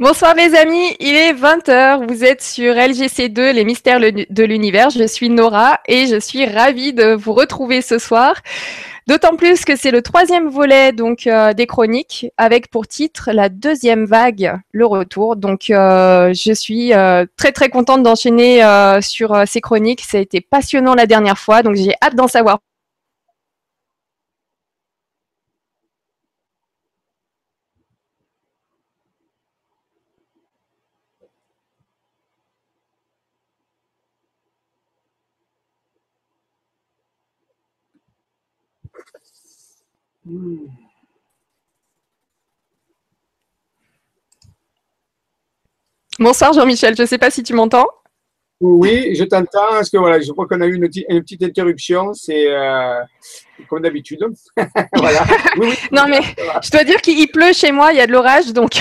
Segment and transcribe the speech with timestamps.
[0.00, 5.04] Bonsoir les amis, il est 20h, vous êtes sur LGC2, les mystères de l'univers, je
[5.04, 8.36] suis Nora et je suis ravie de vous retrouver ce soir.
[9.08, 13.48] D'autant plus que c'est le troisième volet donc euh, des chroniques avec pour titre la
[13.48, 15.34] deuxième vague, le retour.
[15.34, 18.62] Donc euh, je suis euh, très très contente d'enchaîner
[19.00, 20.02] sur ces chroniques.
[20.02, 22.60] Ça a été passionnant la dernière fois, donc j'ai hâte d'en savoir
[46.18, 47.86] Bonsoir Jean-Michel, je ne sais pas si tu m'entends.
[48.60, 49.70] Oui, je t'entends.
[49.70, 52.12] Parce que voilà, je crois qu'on a eu une, petite interruption.
[52.12, 53.00] C'est euh,
[53.68, 54.20] comme d'habitude.
[54.96, 55.20] voilà.
[55.92, 56.20] non, mais
[56.62, 58.72] je dois dire qu'il pleut chez moi, il y a de l'orage, donc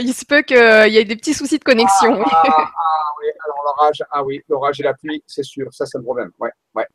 [0.00, 2.18] il se peut qu'il y ait des petits soucis de connexion.
[2.24, 5.84] Ah, ah, ah oui, alors l'orage, ah oui, l'orage et la pluie, c'est sûr, ça
[5.84, 6.30] c'est un problème.
[6.38, 6.86] Ouais, ouais.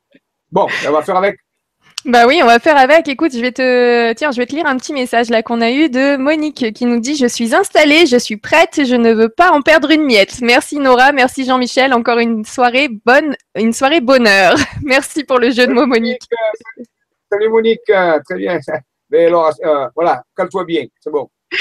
[0.51, 1.37] Bon, on va faire avec.
[2.05, 3.07] Bah oui, on va faire avec.
[3.07, 5.69] Écoute, je vais te, tiens, je vais te lire un petit message là qu'on a
[5.69, 9.29] eu de Monique qui nous dit Je suis installée, je suis prête, je ne veux
[9.29, 10.41] pas en perdre une miette.
[10.41, 11.93] Merci Nora, merci Jean-Michel.
[11.93, 14.55] Encore une soirée bonne, une soirée bonheur.
[14.83, 16.23] Merci pour le jeu de mots, Monique.
[17.31, 18.57] Salut Monique, très bien.
[19.11, 21.29] Mais alors, euh, voilà, calme-toi bien, c'est bon.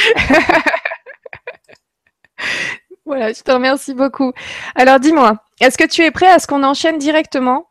[3.05, 4.33] voilà, je te remercie beaucoup.
[4.75, 7.67] Alors dis-moi, est-ce que tu es prêt à ce qu'on enchaîne directement?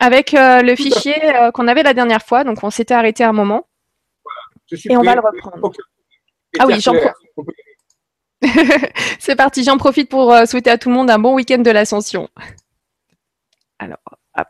[0.00, 3.32] Avec euh, le fichier euh, qu'on avait la dernière fois, donc on s'était arrêté un
[3.32, 3.68] moment.
[4.70, 5.72] et on va le reprendre.
[6.58, 7.54] Ah oui, j'en profite.
[9.20, 11.70] C'est parti, j'en profite pour euh, souhaiter à tout le monde un bon week-end de
[11.70, 12.28] l'ascension.
[13.78, 13.98] Alors,
[14.36, 14.48] hop.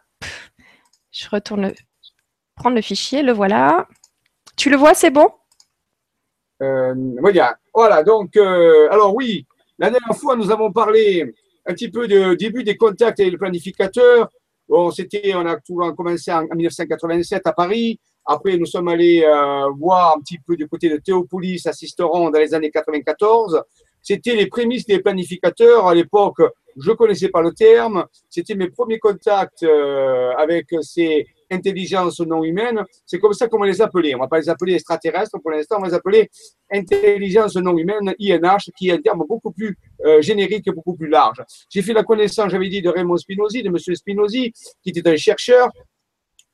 [1.10, 1.72] Je retourne
[2.56, 3.86] prendre le fichier, le voilà.
[4.56, 5.28] Tu le vois, c'est bon?
[6.60, 9.46] Voilà, voilà donc, alors oui,
[9.78, 11.34] la dernière fois, nous avons parlé
[11.66, 14.30] un petit peu du début des contacts avec le planificateur,
[14.72, 18.00] Bon, c'était, on a tout commencé en, 1987 à Paris.
[18.24, 22.30] Après, nous sommes allés euh, voir un petit peu du côté de Théopolis à dans
[22.32, 23.62] les années 94.
[24.00, 25.88] C'était les prémices des planificateurs.
[25.88, 26.40] À l'époque,
[26.74, 28.06] je connaissais pas le terme.
[28.30, 32.82] C'était mes premiers contacts euh, avec ces intelligence non humaine.
[33.06, 34.14] C'est comme ça qu'on va les appeler.
[34.14, 36.30] On ne va pas les appeler extraterrestres pour l'instant, on va les appeler
[36.72, 41.08] intelligence non humaine, INH, qui est un terme beaucoup plus euh, générique et beaucoup plus
[41.08, 41.42] large.
[41.68, 43.78] J'ai fait la connaissance, j'avais dit, de Raymond Spinozzi, de M.
[43.78, 44.52] Spinozzi,
[44.82, 45.70] qui était un chercheur.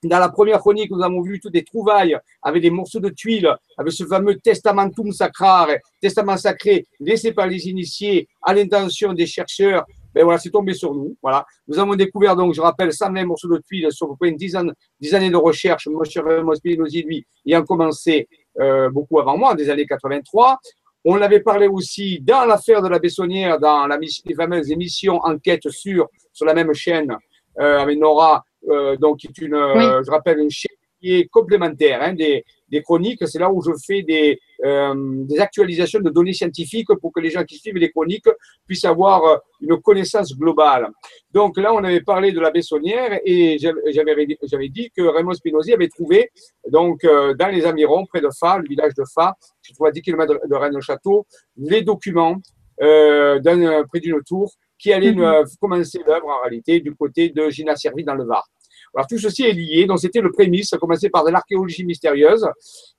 [0.05, 3.53] Dans la première chronique, nous avons vu toutes des trouvailles avec des morceaux de tuiles,
[3.77, 5.71] avec ce fameux testamentum sacrare,
[6.01, 10.95] testament sacré laissé par les initiés à l'intention des chercheurs ben voilà, c'est tombé sur
[10.95, 11.17] nous.
[11.23, 11.45] Voilà.
[11.67, 14.73] Nous avons découvert, donc, je rappelle, 120 morceaux de tuiles sur une dizaine,
[15.13, 15.87] années de recherche.
[15.87, 15.99] M.
[16.25, 20.59] Raymond Spinozzi, lui, ayant commencé euh, beaucoup avant moi, des années 83.
[21.05, 25.69] On l'avait parlé aussi dans l'affaire de la Bessonnière, dans la, les fameuses émissions enquête
[25.71, 27.17] sur, sur la même chaîne
[27.61, 32.03] euh, avec Nora, euh, donc qui est une, je rappelle, une chaîne qui est complémentaire
[32.03, 33.27] hein, des, des chroniques.
[33.27, 34.95] C'est là où je fais des, euh,
[35.25, 38.29] des actualisations de données scientifiques pour que les gens qui suivent les chroniques
[38.67, 40.89] puissent avoir euh, une connaissance globale.
[41.33, 45.89] Donc là, on avait parlé de la Bessonnière et j'avais dit que Raymond Spinozzi avait
[45.89, 46.31] trouvé
[46.71, 49.91] donc euh, dans les environs, près de Fa, le village de Fa, je trouve à
[49.91, 51.27] 10 km de Rennes-le-Château,
[51.57, 52.37] les documents
[52.81, 53.41] euh,
[53.89, 55.45] près d'une tour qui allaient mhm.
[55.61, 58.47] commencer l'œuvre en réalité du côté de Gina Servi dans le Var.
[58.95, 61.85] Alors tout ceci est lié, donc c'était le prémisse, ça a commencé par de l'archéologie
[61.85, 62.47] mystérieuse,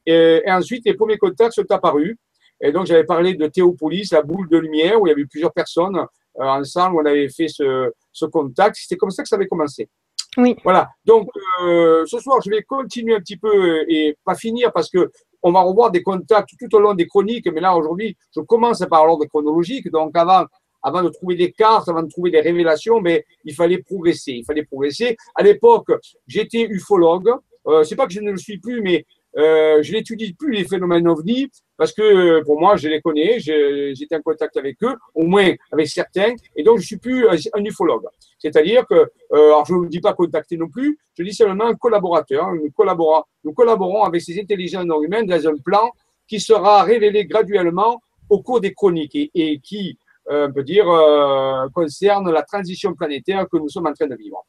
[0.05, 2.16] et, ensuite les premiers contacts sont apparus,
[2.61, 5.53] et donc j'avais parlé de Théopolis, la boule de lumière, où il y avait plusieurs
[5.53, 9.35] personnes euh, ensemble, où on avait fait ce, ce contact, c'était comme ça que ça
[9.35, 9.89] avait commencé.
[10.38, 10.55] Oui.
[10.63, 11.27] Voilà, donc
[11.63, 15.09] euh, ce soir je vais continuer un petit peu et pas finir parce que
[15.41, 18.79] on va revoir des contacts tout au long des chroniques, mais là aujourd'hui je commence
[18.89, 20.45] par l'ordre chronologique, donc avant
[20.81, 24.34] avant de trouver des cartes, avant de trouver des révélations, mais il fallait progresser.
[24.34, 25.18] Il fallait progresser.
[25.36, 25.92] À l'époque,
[26.28, 27.30] j'étais ufologue.
[27.68, 29.06] Euh, c'est pas que je ne le suis plus, mais
[29.38, 33.40] euh, je n'étudie plus les phénomènes ovni parce que euh, pour moi, je les connais,
[33.40, 37.64] j'étais en contact avec eux, au moins avec certains, et donc je suis plus un
[37.64, 38.06] ufologue.
[38.38, 42.52] C'est-à-dire que, euh, je ne dis pas contacter non plus, je dis seulement un collaborateur.
[42.54, 45.90] Nous, collaborons, avec ces intelligences non humaines dans un plan
[46.28, 51.68] qui sera révélé graduellement au cours des chroniques et, qui euh, on peut dire, euh,
[51.74, 54.46] concerne la transition planétaire que nous sommes en train de vivre.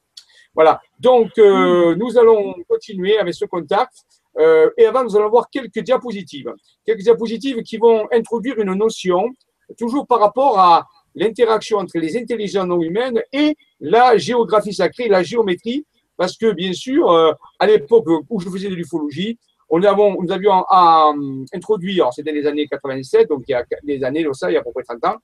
[0.54, 0.80] Voilà.
[0.98, 3.92] Donc, euh, nous allons continuer avec ce contact.
[4.78, 6.52] et avant, nous allons voir quelques diapositives.
[6.86, 9.28] Quelques diapositives qui vont introduire une notion,
[9.76, 15.22] toujours par rapport à l'interaction entre les intelligences non humaines et la géographie sacrée, la
[15.22, 15.84] géométrie,
[16.16, 17.10] parce que bien sûr,
[17.58, 19.36] à l'époque où je faisais de l'ufologie,
[19.70, 20.64] on avons, nous avions
[21.54, 24.56] introduit, alors c'était les années 87, donc il y a des années, ça, il y
[24.56, 25.16] a à peu près 30 ans,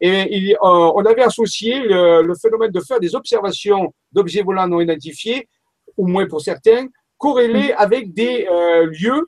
[0.00, 5.48] et on avait associé le, phénomène de faire des observations d'objets volants non identifiés,
[5.96, 6.86] au moins pour certains,
[7.16, 7.76] corrélés mm.
[7.76, 8.46] avec des
[9.00, 9.26] lieux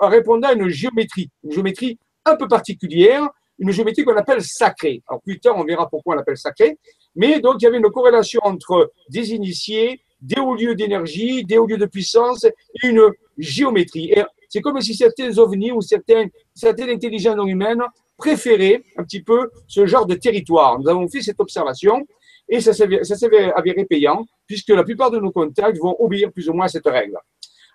[0.00, 5.02] répondant à une géométrie, une géométrie un peu particulière, une géométrie qu'on appelle sacrée.
[5.08, 6.78] Alors plus tard, on verra pourquoi on l'appelle sacrée.
[7.14, 11.58] Mais donc, il y avait une corrélation entre des initiés, des hauts lieux d'énergie, des
[11.58, 14.12] hauts lieux de puissance et une géométrie.
[14.12, 17.82] Et c'est comme si certains ovnis ou certains, certaines intelligences non humaines
[18.16, 20.78] préféraient un petit peu ce genre de territoire.
[20.78, 22.06] Nous avons fait cette observation
[22.48, 22.88] et ça s'est
[23.54, 26.86] avéré payant puisque la plupart de nos contacts vont obéir plus ou moins à cette
[26.86, 27.18] règle.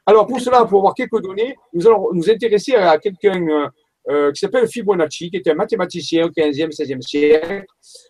[0.06, 3.68] Alors pour cela, pour avoir quelques données, nous allons nous intéresser à quelqu'un euh,
[4.10, 7.66] euh, qui s'appelle Fibonacci, qui était un mathématicien au 15e, 16e siècle,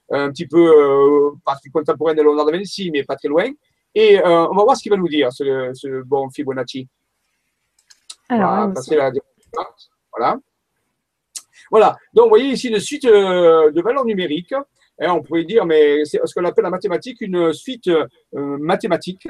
[0.10, 3.50] un petit peu euh, partie contemporaine de Léonard de Vinci, mais pas très loin.
[3.94, 6.88] Et euh, on va voir ce qu'il va nous dire, ce, bon Fibonacci.
[8.30, 9.12] Alors, voilà,
[10.18, 10.40] voilà.
[11.72, 11.96] Voilà.
[12.14, 14.54] Donc, vous voyez ici une suite de valeurs numériques.
[15.02, 17.90] Et on pourrait dire, mais c'est ce qu'on appelle en mathématique une suite
[18.34, 19.28] mathématique.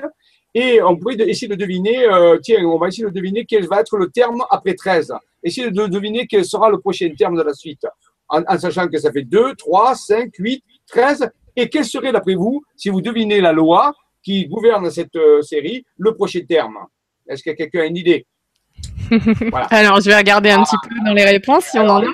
[0.53, 2.05] Et on pourrait essayer de deviner,
[2.41, 5.87] tiens, on va essayer de deviner quel va être le terme après 13 essayez de
[5.87, 7.85] deviner quel sera le prochain terme de la suite,
[8.29, 11.29] en, sachant que ça fait 2, 3, 5, 8, 13.
[11.55, 13.93] Et quel serait, d'après vous, si vous devinez la loi
[14.23, 16.77] qui gouverne cette euh, série, le prochain terme?
[17.27, 18.25] Est-ce que quelqu'un a une idée?
[19.69, 22.05] Alors, je vais regarder un petit peu dans les réponses si on en a.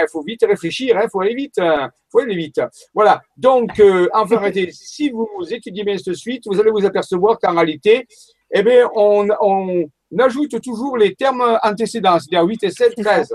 [0.00, 1.58] il faut vite réfléchir, il hein, faut aller vite.
[1.58, 2.60] Hein, faut aller vite.
[2.94, 3.22] Voilà.
[3.36, 8.06] Donc, euh, enfin, si vous étudiez bien cette suite, vous allez vous apercevoir qu'en réalité,
[8.52, 9.84] eh bien, on, on,
[10.18, 13.34] ajoute toujours les termes antécédents, c'est-à-dire 8 et 7, 13.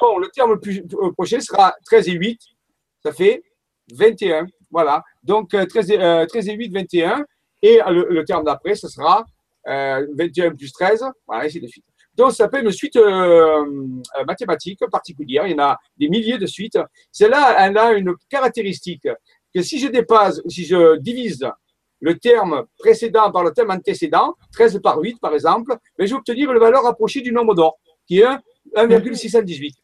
[0.00, 2.40] Donc, le terme le plus euh, prochain sera 13 et 8,
[3.02, 3.42] ça fait
[3.92, 4.46] 21.
[4.70, 5.02] Voilà.
[5.22, 7.24] Donc, 13 euh, et, 8, 21.
[7.62, 9.24] Et euh, le, terme d'après, ce sera
[9.66, 11.04] 21 plus 13.
[11.26, 11.84] Voilà, ainsi de suite.
[12.20, 12.98] Donc, ça s'appelle une suite
[14.26, 15.46] mathématique particulière.
[15.46, 16.78] Il y en a des milliers de suites.
[17.10, 19.08] Celle-là, elle a une caractéristique
[19.54, 21.48] que si je dépasse, si je divise
[22.00, 26.18] le terme précédent par le terme antécédent, 13 par 8 par exemple, mais je vais
[26.18, 28.26] obtenir la valeur approchée du nombre d'or, qui est
[28.76, 29.74] 1,618.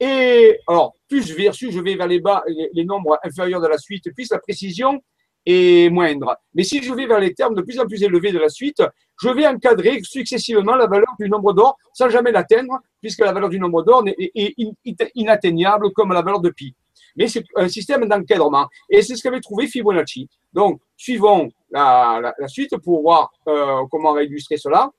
[0.00, 2.42] Et alors, plus je vais, je vais vers les bas,
[2.72, 5.02] les, nombres inférieurs de la suite, plus la précision
[5.44, 6.36] est moindre.
[6.54, 8.82] Mais si je vais vers les termes de plus en plus élevés de la suite,
[9.20, 13.48] je vais encadrer successivement la valeur du nombre d'or sans jamais l'atteindre, puisque la valeur
[13.48, 14.54] du nombre d'or est
[15.14, 16.74] inatteignable comme la valeur de pi
[17.16, 18.68] mais c'est un système d'encadrement.
[18.88, 20.28] Et c'est ce qu'avait trouvé Fibonacci.
[20.52, 24.90] Donc, suivons la, suite pour voir euh, comment on va illustrer cela.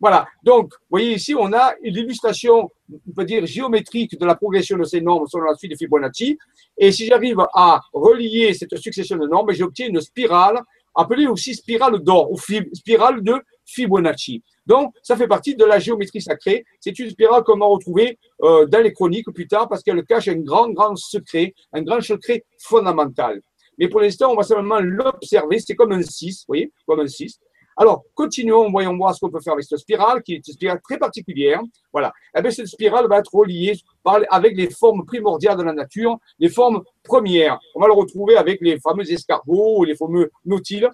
[0.00, 0.28] Voilà.
[0.44, 4.84] Donc, vous voyez ici, on a l'illustration, on peut dire, géométrique de la progression de
[4.84, 6.38] ces nombres selon la suite de Fibonacci.
[6.76, 10.60] Et si j'arrive à relier cette succession de nombres, j'obtiens une spirale,
[10.98, 12.36] appelée aussi spirale d'or, ou
[12.74, 13.34] spirale de
[13.64, 14.42] Fibonacci.
[14.66, 16.64] Donc, ça fait partie de la géométrie sacrée.
[16.80, 20.28] C'est une spirale qu'on va retrouver euh, dans les chroniques plus tard parce qu'elle cache
[20.28, 23.40] un grand, grand secret, un grand secret fondamental.
[23.78, 25.60] Mais pour l'instant, on va simplement l'observer.
[25.60, 27.38] C'est comme un 6, vous voyez, comme un 6.
[27.80, 30.80] Alors, continuons, voyons voir ce qu'on peut faire avec cette spirale, qui est une spirale
[30.82, 31.60] très particulière.
[31.92, 32.12] Voilà.
[32.36, 36.18] Eh bien, cette spirale va être reliée par, avec les formes primordiales de la nature,
[36.40, 37.58] les formes premières.
[37.76, 40.90] On va le retrouver avec les fameux escargots, les fameux nautiles,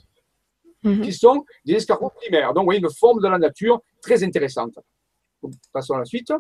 [0.83, 1.01] Mhm.
[1.01, 2.53] qui sont des escargots primaires.
[2.53, 4.79] Donc, vous voyez une forme de la nature très intéressante.
[5.73, 6.31] Passons à la suite.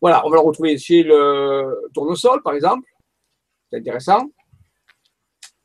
[0.00, 2.88] Voilà, on va le retrouver chez le tournesol, par exemple.
[3.70, 4.24] C'est intéressant.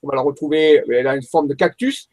[0.04, 2.08] On va la retrouver, elle a une forme de cactus.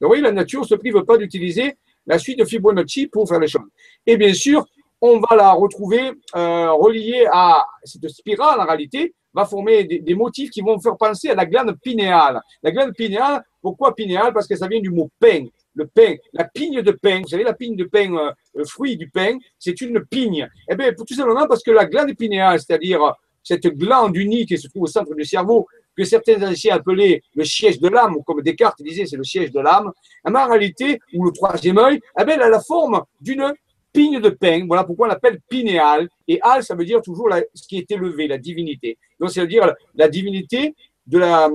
[0.00, 3.40] Vous voyez, la nature ne se prive pas d'utiliser la suite de Fibonacci pour faire
[3.40, 3.68] les choses.
[4.06, 4.66] Et bien sûr,
[5.00, 10.50] on va la retrouver euh, reliée à cette spirale, en réalité, va former des, motifs
[10.50, 12.40] qui vont faire penser à la glande pinéale.
[12.62, 14.32] La glande pinéale, pourquoi pinéale?
[14.32, 15.46] Parce que ça vient du mot pain.
[15.74, 18.96] Le pain, la pigne de pain, vous savez, la pigne de pain, euh, le fruit
[18.96, 20.48] du pain, c'est une pigne.
[20.70, 23.00] Eh bien, tout simplement parce que la glande pinéale, c'est-à-dire
[23.42, 27.44] cette glande unique qui se trouve au centre du cerveau, que certains anciens appelaient le
[27.44, 29.92] siège de l'âme, ou comme Descartes disait, c'est le siège de l'âme,
[30.24, 33.52] en réalité, ou le troisième œil, eh elle a la forme d'une
[33.92, 34.64] pigne de pain.
[34.66, 36.08] Voilà pourquoi on l'appelle pinéal.
[36.28, 38.98] Et al, ça veut dire toujours ce qui est élevé, la divinité.
[39.18, 40.74] Donc, c'est-à-dire la divinité
[41.06, 41.48] de la,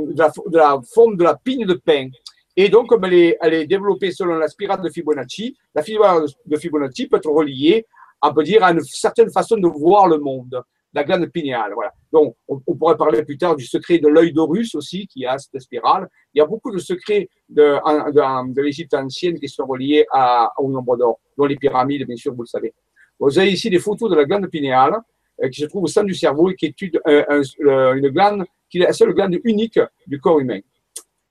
[0.94, 2.08] forme de la pigne de pain.
[2.56, 6.26] Et donc, comme elle est, elle est développée selon la spirale de Fibonacci, la spirale
[6.46, 7.86] de Fibonacci peut être reliée,
[8.22, 11.72] on peut dire, à une certaine façon de voir le monde la glande pinéale.
[11.74, 11.94] Voilà.
[12.12, 15.62] Donc, on, pourrait parler plus tard du secret de l'œil d'Horus aussi, qui a cette
[15.62, 16.08] spirale.
[16.34, 17.64] Il y a beaucoup de secrets de,
[18.12, 22.16] de, de l'Égypte ancienne qui sont reliés à, au nombre d'or, dont les pyramides, bien
[22.16, 22.74] sûr, vous le savez.
[23.20, 24.96] Vous avez ici des photos de la glande pinéale
[25.44, 28.78] euh, qui se trouve au sein du cerveau et qui étude euh, une glande qui
[28.78, 30.60] est la seule glande unique du corps humain.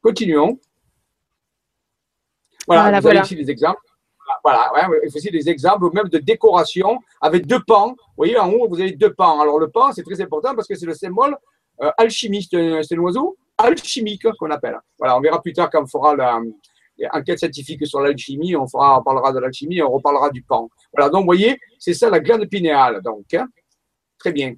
[0.02, 0.58] Continuons.
[2.66, 3.80] Voilà, vous avez ici des exemples.
[4.48, 7.90] Voilà, il faisait des exemples même de décoration avec deux pans.
[7.90, 9.40] Vous voyez, en haut, vous avez deux pans.
[9.40, 11.36] Alors, le pan, c'est très important parce que c'est le symbole
[11.82, 12.56] euh, alchimiste.
[12.82, 14.78] C'est un oiseau alchimique qu'on appelle.
[14.98, 19.32] Voilà, on verra plus tard quand on fera l'enquête scientifique sur l'alchimie, on, on parlera
[19.32, 20.68] de l'alchimie, on reparlera du pan.
[20.94, 23.02] Voilà, donc vous voyez, c'est ça la glande pinéale.
[23.02, 23.48] Donc, hein.
[24.18, 24.54] très bien.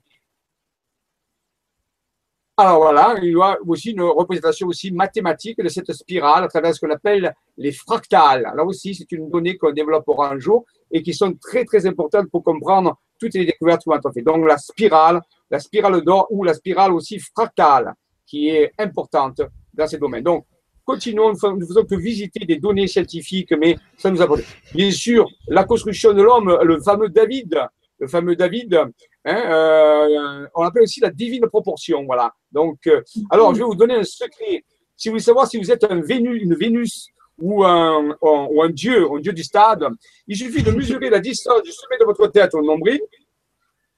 [2.63, 6.75] Alors voilà, il y a aussi une représentation aussi mathématique de cette spirale à travers
[6.75, 8.53] ce qu'on appelle les fractales.
[8.55, 12.31] Là aussi, c'est une donnée qu'on développera un jour et qui sont très très importantes
[12.31, 14.21] pour comprendre toutes les découvertes qu'on a fait.
[14.21, 17.95] Donc la spirale, la spirale d'or ou la spirale aussi fractale
[18.27, 19.41] qui est importante
[19.73, 20.25] dans ces domaines.
[20.25, 20.45] Donc
[20.85, 24.43] continuons, nous ne faisons que visiter des données scientifiques, mais ça nous apporte.
[24.75, 27.59] Bien sûr, la construction de l'homme, le fameux David,
[27.99, 28.79] le fameux David,
[29.25, 32.05] hein, euh, on appelle aussi la divine proportion.
[32.05, 32.33] Voilà.
[32.51, 34.65] Donc, euh, alors, je vais vous donner un secret.
[34.97, 37.09] Si vous voulez savoir si vous êtes un Vénus, une Vénus
[37.39, 39.87] ou un, ou un dieu, un dieu du stade,
[40.27, 43.01] il suffit de mesurer la distance du sommet de votre tête au nombril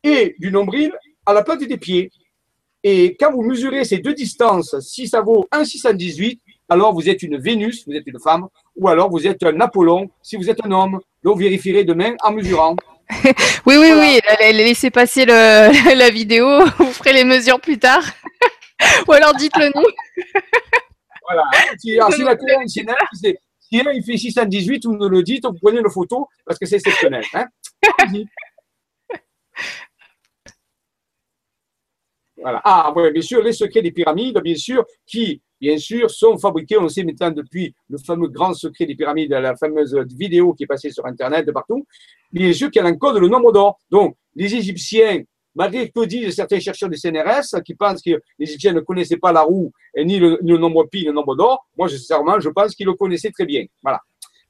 [0.05, 0.93] et du nombril
[1.27, 2.11] à la plante des pieds.
[2.85, 7.39] Et quand vous mesurez ces deux distances, si ça vaut 1,618, alors vous êtes une
[7.39, 10.73] Vénus, vous êtes une femme, ou alors vous êtes un Apollon, si vous êtes un
[10.73, 11.01] homme.
[11.23, 12.77] Donc, vérifierez demain en mesurant.
[13.67, 14.21] oui, oui, oui.
[14.53, 16.65] Laissez passer le, la vidéo.
[16.79, 18.05] Vous ferez les mesures plus tard.
[19.07, 19.87] Ou alors dites-le nous.
[21.27, 21.45] voilà.
[21.79, 22.37] Si, alors, si la
[23.61, 26.67] si un il fait 618, vous nous le dites, vous prenez une photo parce que
[26.67, 27.25] c'est exceptionnel.
[27.33, 27.47] Hein
[32.37, 32.61] voilà.
[32.65, 36.77] Ah, oui, bien sûr, les secrets des pyramides, bien sûr, qui bien sûr, sont fabriqués,
[36.77, 40.67] on sait maintenant depuis le fameux grand secret des pyramides, la fameuse vidéo qui est
[40.67, 41.87] passée sur Internet de partout,
[42.33, 43.79] bien sûr qu'elle encode le nombre d'or.
[43.89, 45.23] Donc, les Égyptiens,
[45.55, 49.31] malgré que disent certains chercheurs du CNRS qui pensent que les Égyptiens ne connaissaient pas
[49.31, 52.87] la roue et ni le, nombre pi, le nombre d'or, moi, sincèrement, je pense qu'ils
[52.87, 53.65] le connaissaient très bien.
[53.85, 54.01] Voilà.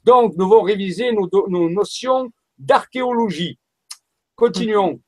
[0.02, 3.59] Donc, nous allons réviser nos, nos notions d'archéologie.
[4.35, 4.99] Continuons.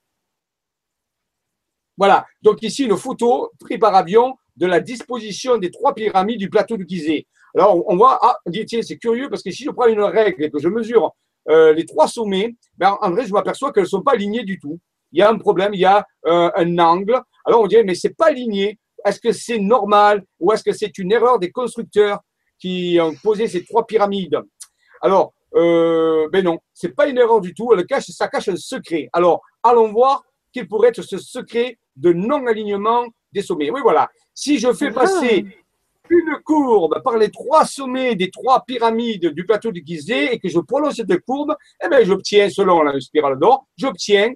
[1.96, 2.26] Voilà.
[2.42, 6.76] Donc, ici, une photo prise par avion de la disposition des trois pyramides du plateau
[6.76, 7.26] de Gizeh.
[7.54, 10.00] Alors, on voit, ah, on dit, tiens, c'est curieux parce que si je prends une
[10.00, 11.14] règle et que je mesure
[11.49, 14.58] euh, les trois sommets, ben, en vrai, je m'aperçois qu'elles ne sont pas alignées du
[14.58, 14.80] tout.
[15.12, 17.20] Il y a un problème, il y a euh, un angle.
[17.44, 18.78] Alors, on dirait, mais c'est pas aligné.
[19.04, 22.20] Est-ce que c'est normal ou est-ce que c'est une erreur des constructeurs
[22.58, 24.40] qui ont posé ces trois pyramides?
[25.02, 27.70] Alors, euh, ben non, c'est pas une erreur du tout.
[28.00, 29.08] Ça cache un secret.
[29.12, 33.04] Alors, allons voir quel pourrait être ce secret de non-alignement
[33.35, 33.71] des sommets.
[33.71, 34.09] Oui, voilà.
[34.33, 35.45] Si je fais passer
[36.09, 40.49] une courbe par les trois sommets des trois pyramides du plateau de Gizeh et que
[40.49, 44.33] je prolonge cette courbe, eh bien, j'obtiens, selon la spirale d'or, j'obtiens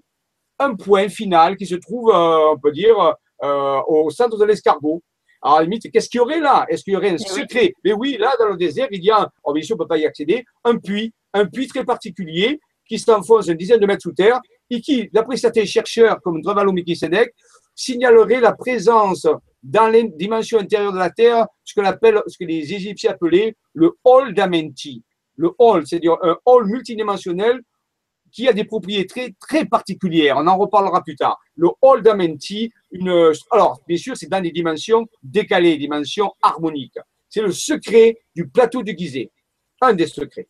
[0.59, 3.15] un point final qui se trouve, euh, on peut dire,
[3.45, 5.03] euh, au centre de l'escargot.
[5.41, 6.67] Alors, à la limite, qu'est-ce qu'il y aurait là?
[6.69, 7.73] Est-ce qu'il y aurait un eh secret?
[7.85, 9.89] Mais oui, là, dans le désert, il y a, oh, bien sûr, on ne peut
[9.89, 14.03] pas y accéder, un puits, un puits très particulier qui s'enfonce une dizaine de mètres
[14.03, 14.41] sous terre
[14.71, 17.33] et qui, d'après certains chercheurs comme Drevalo Mikisedek,
[17.79, 19.27] signalerait la présence
[19.63, 23.57] dans les dimensions intérieures de la Terre ce que, appelle, ce que les Égyptiens appelaient
[23.73, 25.05] le hall d'Amenti.
[25.37, 27.61] Le hall, c'est-à-dire un hall multidimensionnel
[28.33, 30.37] qui a des propriétés très, très particulières.
[30.39, 31.39] On en reparlera plus tard.
[31.55, 36.99] Le hall d'Amenti, une, alors, bien sûr, c'est dans des dimensions décalées, dimensions harmoniques.
[37.31, 39.31] C'est le secret du plateau de Gizeh.
[39.81, 40.49] Un des secrets.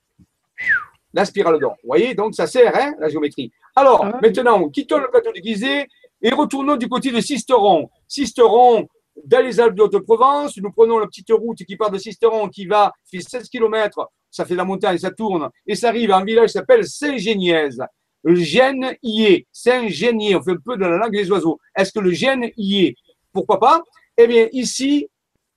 [1.13, 1.77] La spirale d'or.
[1.83, 3.53] Vous voyez, donc ça sert, hein, la géométrie.
[3.77, 5.87] Alors, ah maintenant, quittons le plateau de Gizeh
[6.23, 7.89] et retournons du côté de Sisteron.
[8.07, 8.87] Sisteron,
[9.25, 12.67] dans les Alpes de Provence, nous prenons la petite route qui part de Sisteron, qui
[12.67, 16.25] va, fait 16 km, ça fait la montagne, ça tourne, et ça arrive à un
[16.25, 17.71] village qui s'appelle Saint-Géniez.
[18.25, 19.47] Le gène y est.
[19.53, 21.59] Saint-Génier, on fait un peu de la langue des oiseaux.
[21.77, 22.95] Est-ce que le gène y est?
[23.33, 23.83] Pourquoi pas?
[24.17, 25.09] Eh bien, ici,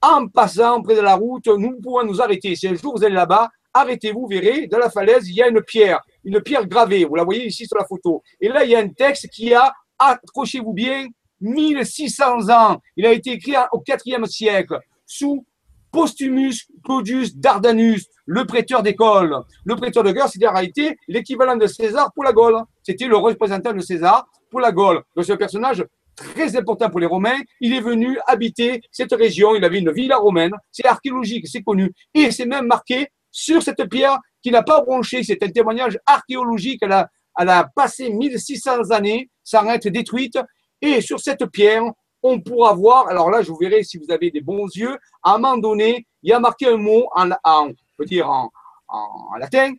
[0.01, 2.55] en passant près de la route, nous pouvons nous arrêter.
[2.55, 5.61] Si un jour vous allez là-bas, arrêtez-vous, verrez, dans la falaise, il y a une
[5.61, 7.05] pierre, une pierre gravée.
[7.05, 8.21] Vous la voyez ici sur la photo.
[8.39, 9.73] Et là, il y a un texte qui a,
[10.09, 11.07] accrochez-vous bien,
[11.41, 12.81] 1600 ans.
[12.95, 15.45] Il a été écrit au IVe siècle sous
[15.91, 19.35] Postumus Claudius Dardanus, le prêteur d'école.
[19.65, 22.61] Le prêteur de guerre, c'était en réalité l'équivalent de César pour la Gaule.
[22.81, 25.03] C'était le représentant de César pour la Gaule.
[25.15, 25.83] Donc c'est un personnage
[26.15, 27.39] très important pour les Romains.
[27.59, 29.55] Il est venu habiter cette région.
[29.55, 30.51] Il avait une villa romaine.
[30.71, 31.91] C'est archéologique, c'est connu.
[32.13, 35.23] Et c'est même marqué sur cette pierre qui n'a pas bronché.
[35.23, 36.83] C'est un témoignage archéologique.
[36.83, 40.39] A, elle a passé 1600 années sans être détruite.
[40.81, 41.83] Et sur cette pierre,
[42.23, 45.35] on pourra voir, alors là, je vous verrai si vous avez des bons yeux, à
[45.35, 48.49] un moment donné, il y a marqué un mot en, peut dire en,
[49.37, 49.73] latin,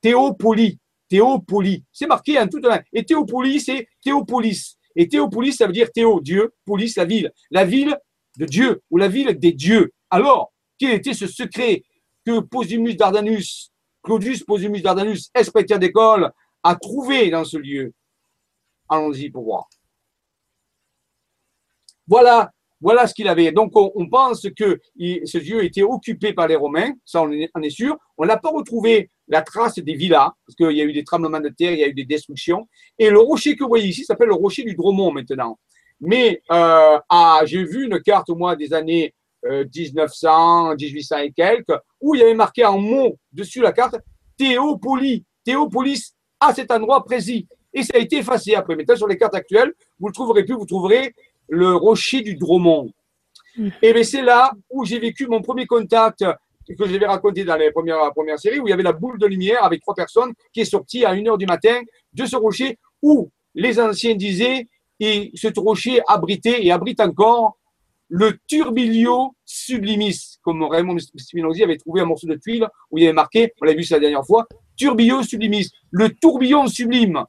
[0.00, 0.78] théopoli.
[1.08, 1.84] Théopoli.
[1.92, 2.80] C'est marqué en tout un.
[2.92, 4.76] Et théopoli, c'est théopolis.
[4.96, 7.32] Et théopolis, ça veut dire théo, Dieu, polis, la ville.
[7.50, 7.96] La ville
[8.38, 9.92] de Dieu ou la ville des dieux.
[10.10, 11.82] Alors, quel était ce secret
[12.24, 13.70] que Posimus Dardanus
[14.02, 16.30] Claudius Posumus Dardanus, ex d'école,
[16.62, 17.92] a trouvé dans ce lieu?
[18.94, 19.68] Allons-y pour voir.
[22.06, 23.50] Voilà, voilà ce qu'il avait.
[23.50, 27.96] Donc, on, pense que ce lieu était occupé par les Romains, ça on est, sûr.
[28.18, 31.40] On n'a pas retrouvé la trace des villas, parce qu'il y a eu des tremblements
[31.40, 32.68] de terre, il y a eu des destructions.
[32.98, 35.58] Et le rocher que vous voyez ici s'appelle le rocher du Dromont maintenant.
[36.00, 36.98] Mais euh,
[37.46, 42.20] j'ai vu une carte, au moins des années 1900, euh, 1800 et quelques, où il
[42.20, 43.96] y avait marqué en mots dessus la carte
[44.36, 47.48] Théopolis, Théopolis à cet endroit précis.
[47.74, 48.76] Et ça a été effacé après.
[48.76, 51.14] Maintenant, sur les cartes actuelles, vous le trouverez plus, vous trouverez
[51.48, 52.90] le rocher du Dromont.
[53.56, 53.68] Hmm.
[53.82, 56.24] Et bien c'est là où j'ai vécu mon premier contact
[56.66, 59.26] que j'avais raconté dans les premières, premières séries, où il y avait la boule de
[59.26, 61.80] lumière avec trois personnes qui est sortie à 1h du matin
[62.14, 64.66] de ce rocher où les anciens disaient,
[64.98, 67.58] et ce rocher abritait et abrite encore
[68.08, 73.06] le turbilio sublimis, comme Raymond Spinozzi avait trouvé un morceau de tuile où il y
[73.06, 77.24] avait marqué, on l'a vu ça la dernière fois, turbilio sublimis, le tourbillon sublime.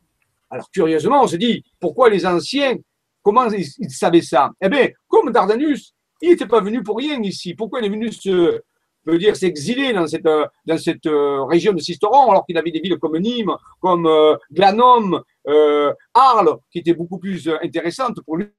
[0.49, 2.75] Alors curieusement, on se dit, pourquoi les anciens,
[3.21, 4.51] comment ils, savaient ça?
[4.61, 7.53] Eh bien, comme Dardanus, il n'était pas venu pour rien ici.
[7.53, 8.61] Pourquoi il est venu se,
[9.05, 12.79] veut dire s'exiler dans cette, dans cette euh, région de Sisteron, alors qu'il avait des
[12.79, 18.49] villes comme Nîmes, comme euh, Glanum, euh, Arles, qui étaient beaucoup plus intéressantes pour lui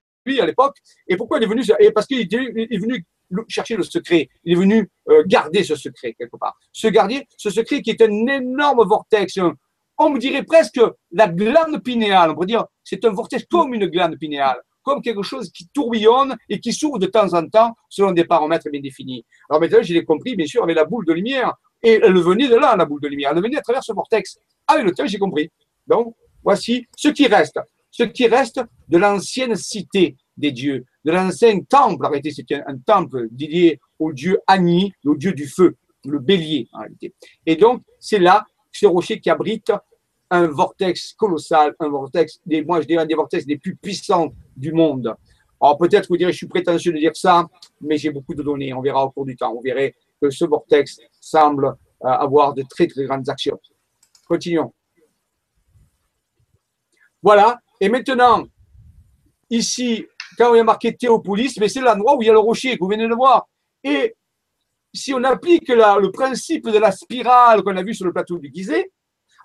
[0.40, 0.76] à l'époque.
[1.08, 3.04] Et pourquoi il est venu et Parce qu'il est venu
[3.48, 4.28] chercher le secret.
[4.44, 4.90] Il est venu
[5.26, 6.56] garder ce secret quelque part.
[6.72, 9.38] Ce garder, ce secret qui est un énorme vortex.
[9.98, 10.80] On me dirait presque
[11.12, 12.30] la glande pinéale.
[12.30, 16.36] On pourrait dire c'est un vortex comme une glande pinéale, comme quelque chose qui tourbillonne
[16.48, 19.24] et qui s'ouvre de temps en temps selon des paramètres bien définis.
[19.48, 21.54] Alors maintenant, je l'ai compris, bien sûr, avec la boule de lumière.
[21.82, 23.32] Et elle venait de là, la boule de lumière.
[23.34, 24.38] Elle venait à travers ce vortex.
[24.66, 25.50] Avec le temps, j'ai compris.
[25.86, 27.58] Donc, voici ce qui reste
[27.96, 32.04] ce qui reste de l'ancienne cité des dieux, de l'ancien temple.
[32.04, 36.80] Arrêtez, c'était un, temple dédié au dieu Ani, au dieu du feu, le bélier en
[36.80, 37.14] réalité.
[37.46, 39.72] Et donc, c'est là, ce rocher qui abrite
[40.30, 44.32] un vortex colossal, un vortex, des, moi je dirais un des vortex les plus puissants
[44.56, 45.14] du monde.
[45.60, 47.46] Alors peut-être vous direz, je suis prétentieux de dire ça,
[47.80, 49.54] mais j'ai beaucoup de données, on verra au cours du temps.
[49.56, 53.58] On verrait que ce vortex semble euh, avoir de très très grandes actions.
[54.28, 54.72] Continuons.
[57.22, 58.46] Voilà, et maintenant,
[59.50, 62.74] ici, quand on a marqué Théopolis, mais c'est l'endroit où il y a le rocher
[62.74, 63.48] que vous venez de voir.
[63.82, 64.14] Et
[64.92, 68.50] si on applique le principe de la spirale qu'on a vu sur le plateau du
[68.52, 68.90] Gizeh,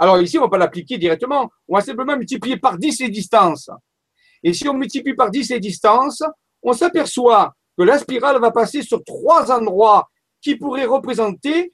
[0.01, 3.09] alors ici, on ne va pas l'appliquer directement, on va simplement multiplier par 10 les
[3.09, 3.69] distances.
[4.41, 6.23] Et si on multiplie par 10 les distances,
[6.63, 10.09] on s'aperçoit que la spirale va passer sur trois endroits
[10.41, 11.71] qui pourraient représenter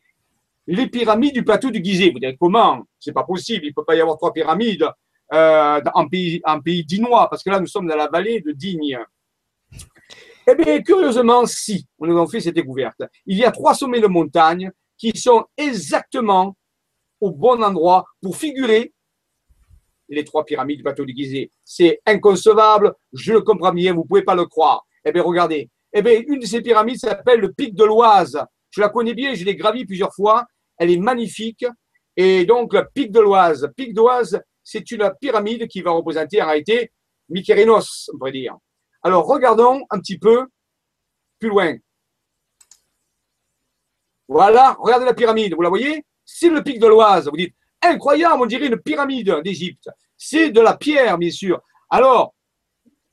[0.68, 2.12] les pyramides du plateau du Gizeh.
[2.12, 2.84] Vous direz comment?
[3.00, 4.86] C'est pas possible, il ne peut pas y avoir trois pyramides
[5.34, 8.52] euh, en, pays, en pays dinois, parce que là, nous sommes dans la vallée de
[8.52, 9.00] Digne.
[10.46, 13.02] Eh bien, curieusement, si, on nous a fait cette découverte.
[13.26, 16.58] Il y a trois sommets de montagne qui sont exactement
[17.20, 18.94] au bon endroit pour figurer
[20.10, 21.50] les trois pyramides du bateau de.
[21.64, 24.86] C'est inconcevable, je le comprends bien, vous ne pouvez pas le croire.
[25.04, 25.70] Eh bien, regardez.
[25.94, 28.40] Eh bien, une de ces pyramides s'appelle le pic de l'Oise.
[28.70, 30.46] Je la connais bien, je l'ai gravie plusieurs fois.
[30.78, 31.66] Elle est magnifique.
[32.16, 33.70] Et donc, le pic de l'Oise.
[33.76, 36.92] Pic d'Oise, c'est une pyramide qui va représenter en réalité
[37.30, 38.56] Mykérinos, on pourrait dire.
[39.02, 40.46] Alors, regardons un petit peu
[41.40, 41.76] plus loin.
[44.28, 46.04] Voilà, regardez la pyramide, vous la voyez?
[46.30, 47.30] C'est le pic de l'Oise.
[47.30, 49.90] Vous dites, incroyable, on dirait une pyramide d'Égypte.
[50.18, 51.62] C'est de la pierre, bien sûr.
[51.90, 52.36] Alors,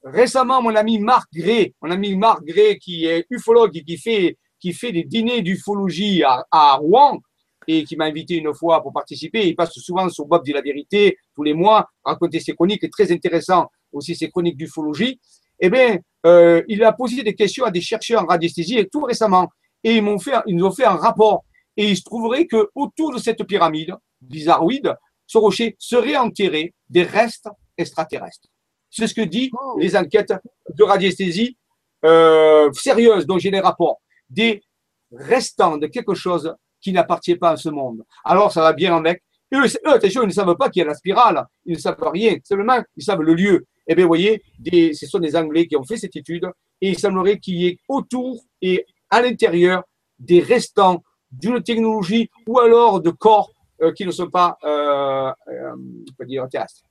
[0.03, 4.37] récemment, mon ami Marc Gray, mon ami Marc Gray, qui est ufologue et qui fait,
[4.59, 7.21] qui fait des dîners d'ufologie à Rouen,
[7.67, 9.47] et qui m'a invité une fois pour participer.
[9.47, 13.11] Il passe souvent sur Bob dit la vérité tous les mois, raconter ses chroniques, très
[13.13, 15.21] intéressant aussi ses chroniques d'ufologie.
[15.61, 19.49] Eh bien, euh, il a posé des questions à des chercheurs en radiesthésie tout récemment,
[19.83, 21.45] et ils fait, ils nous ont fait un rapport.
[21.77, 24.95] Et il se trouverait que autour de cette pyramide bizarroïde,
[25.27, 28.49] ce rocher serait enterré des restes extraterrestres.
[28.91, 29.77] C'est ce que disent oh.
[29.79, 30.33] les enquêtes
[30.73, 31.57] de radiesthésie
[32.05, 34.01] euh, sérieuses dont j'ai les rapports.
[34.29, 34.63] Des
[35.11, 38.05] restants de quelque chose qui n'appartient pas à ce monde.
[38.25, 39.23] Alors ça va bien avec.
[39.53, 41.97] Eux, eux attention, ils ne savent pas qu'il y a la spirale, ils ne savent
[42.01, 43.67] rien, simplement ils savent le lieu.
[43.87, 46.49] Eh bien, vous voyez, des, ce sont des Anglais qui ont fait cette étude
[46.81, 49.85] et il semblerait qu'il y ait autour et à l'intérieur
[50.19, 51.03] des restants
[51.39, 53.51] d'une technologie ou alors de corps
[53.83, 56.83] euh, qui ne sont pas, euh, euh, on peut dire, terrestres.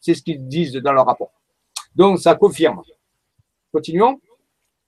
[0.00, 1.32] C'est ce qu'ils disent dans leur rapport.
[1.94, 2.82] Donc, ça confirme.
[3.72, 4.20] Continuons.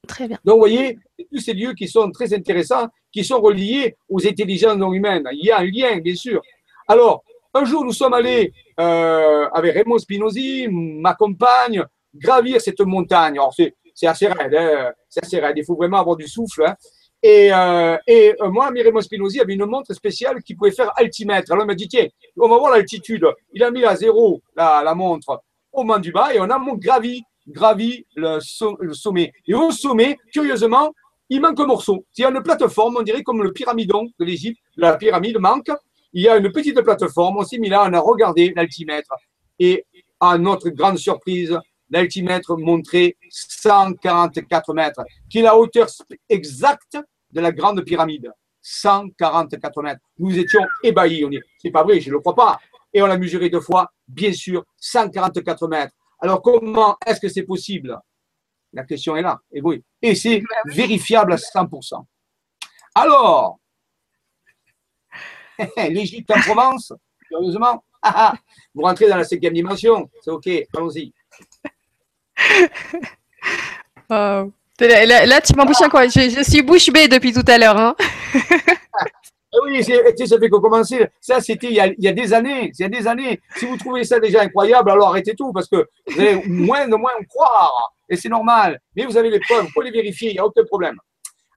[0.07, 0.39] Très bien.
[0.45, 0.99] Donc, vous voyez,
[1.31, 5.29] tous ces lieux qui sont très intéressants, qui sont reliés aux intelligences non humaines.
[5.33, 6.41] Il y a un lien, bien sûr.
[6.87, 13.35] Alors, un jour, nous sommes allés euh, avec Raymond Spinozzi, ma compagne, gravir cette montagne.
[13.35, 14.93] Alors, c'est assez raide, hein.
[15.09, 15.57] c'est assez raide.
[15.57, 16.65] Il faut vraiment avoir du souffle.
[16.67, 16.77] Hein.
[17.23, 21.53] Et, euh, et euh, moi, Miremo Spinozzi avait une montre spéciale qui pouvait faire altimètre.
[21.53, 22.07] Alors, il m'a dit, tiens,
[22.39, 23.27] on va voir l'altitude.
[23.53, 27.23] Il a mis à zéro la, montre au moment du bas et on a gravi,
[27.47, 28.39] gravi le,
[28.81, 29.33] le sommet.
[29.47, 30.93] Et au sommet, curieusement,
[31.29, 32.05] il manque un morceau.
[32.17, 35.71] Il y a une plateforme, on dirait comme le pyramidon de l'Égypte, la pyramide manque.
[36.13, 37.37] Il y a une petite plateforme.
[37.39, 39.15] On s'est mis là, on a regardé l'altimètre.
[39.59, 39.85] Et
[40.19, 41.57] à notre grande surprise,
[41.91, 45.89] l'altimètre montrait 144 mètres, qui est la hauteur
[46.29, 46.99] exacte
[47.31, 48.31] de la grande pyramide.
[48.63, 50.01] 144 mètres.
[50.19, 51.25] Nous étions ébahis.
[51.25, 52.59] On dit, c'est pas vrai, je ne le crois pas.
[52.93, 55.95] Et on l'a mesuré deux fois, bien sûr, 144 mètres.
[56.19, 57.99] Alors, comment est-ce que c'est possible?
[58.73, 59.41] La question est là.
[59.53, 59.83] Et oui.
[60.03, 62.05] Et c'est vérifiable à 100%.
[62.95, 63.59] Alors,
[65.77, 66.93] l'Égypte en Provence,
[67.29, 67.85] curieusement,
[68.75, 71.13] vous rentrez dans la cinquième dimension, c'est OK, allons-y.
[74.11, 77.77] Là, tu m'embouches quoi je, je, suis bouche bée depuis tout à l'heure.
[77.77, 77.95] Hein.
[78.35, 79.93] Ah oui, ça
[80.39, 81.07] fait que commencer.
[81.21, 82.73] Ça, c'était il, il, y a des années.
[82.79, 83.41] Il y a des années.
[83.57, 86.97] Si vous trouvez ça déjà incroyable, alors arrêtez tout parce que vous allez moins de
[86.97, 87.93] moins croire.
[88.09, 88.81] Et c'est normal.
[88.97, 90.97] Mais vous avez les preuves, vous pouvez les vérifier, il n'y a aucun problème.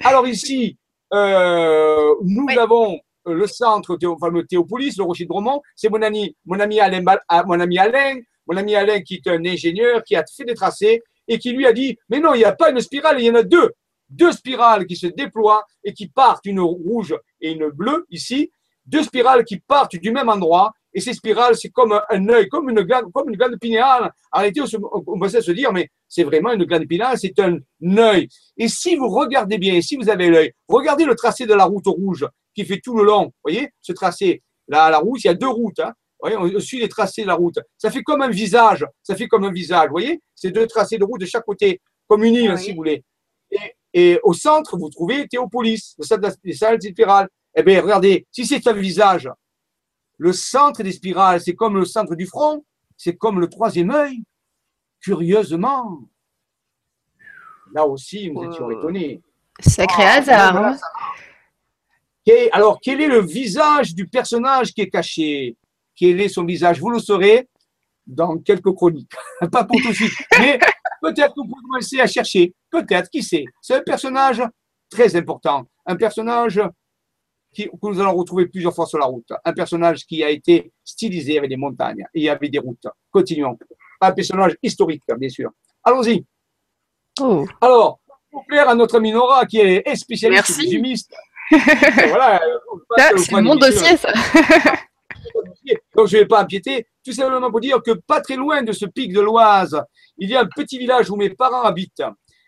[0.04, 0.78] Alors ici,
[1.14, 5.62] euh, nous avons le centre, enfin, le Théopolis, le Rocher de Romont.
[5.76, 8.16] C'est mon ami, mon ami Alain, ah, mon ami Alain,
[8.48, 11.66] mon ami Alain qui est un ingénieur qui a fait des tracés et qui lui
[11.66, 13.72] a dit, mais non, il n'y a pas une spirale, il y en a deux.
[14.10, 18.52] Deux spirales qui se déploient et qui partent, une rouge et une bleue ici,
[18.86, 20.72] deux spirales qui partent du même endroit.
[20.94, 24.12] Et ces spirales, c'est comme un œil, comme une glande, comme une glande pinéale.
[24.32, 27.58] Arrêtez, on, peut se dire, mais c'est vraiment une glande pinéale, c'est un
[27.98, 28.28] œil.
[28.58, 31.88] Et si vous regardez bien, si vous avez l'œil, regardez le tracé de la route
[31.88, 33.26] rouge qui fait tout le long.
[33.26, 35.80] Vous voyez, ce tracé, là, la route, il y a deux routes.
[35.80, 35.94] Hein
[36.30, 37.60] voyez, on suit les tracés de la route.
[37.78, 38.86] Ça fait comme un visage.
[39.02, 39.88] Ça fait comme un visage.
[39.88, 42.78] Vous voyez C'est deux tracés de route de chaque côté, comme une île, si vous
[42.78, 43.04] voulez.
[43.94, 47.30] Et, au centre, vous trouvez Théopolis, le centre des salles spirales.
[47.56, 49.30] Eh bien, regardez, si c'est un visage,
[50.18, 52.66] le centre des spirales, c'est comme le centre du front,
[52.98, 54.24] c'est comme le troisième œil.
[55.02, 56.02] Curieusement,
[57.74, 59.22] là aussi, nous étions étonnés.
[59.60, 60.58] Sacré ah, hasard.
[60.58, 60.78] Hein.
[62.52, 65.56] alors, quel est le visage du personnage qui est caché?
[65.96, 67.48] Quel est son visage Vous le saurez
[68.06, 69.12] dans quelques chroniques.
[69.52, 70.14] Pas pour tout de suite.
[70.40, 70.60] Mais
[71.02, 72.54] peut-être que vous pouvez commencer à chercher.
[72.70, 74.42] Peut-être, qui sait C'est un personnage
[74.90, 75.66] très important.
[75.86, 76.62] Un personnage
[77.54, 79.32] qui, que nous allons retrouver plusieurs fois sur la route.
[79.46, 82.88] Un personnage qui a été stylisé avec des montagnes et avec des routes.
[83.12, 83.58] Continuons.
[84.02, 85.52] Un personnage historique, bien sûr.
[85.84, 86.26] Allons-y.
[87.22, 87.46] Oh.
[87.62, 88.00] Alors,
[88.32, 91.14] pour plaire à notre Minora, qui est spécialiste des humistes.
[91.52, 92.42] voilà,
[93.18, 94.12] c'est mon dossier, ça.
[95.96, 96.88] Donc, je ne vais pas empiéter.
[97.04, 99.82] Tout simplement pour dire que pas très loin de ce pic de l'Oise,
[100.18, 102.04] il y a un petit village où mes parents habitent.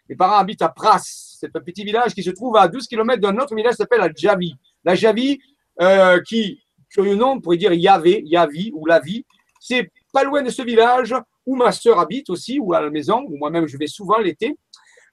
[0.10, 1.02] Mes parents habitent à Pras.
[1.04, 4.00] C'est un petit village qui se trouve à 12 km d'un autre village qui s'appelle
[4.00, 4.56] la Javi.
[4.84, 5.40] La Javi,
[5.82, 9.26] euh, qui, curieux nom, on pourrait dire Yavé, Yavi ou La Vie.
[9.60, 11.14] C'est pas loin de ce village
[11.46, 14.56] où ma sœur habite aussi, ou à la maison, où moi-même je vais souvent l'été.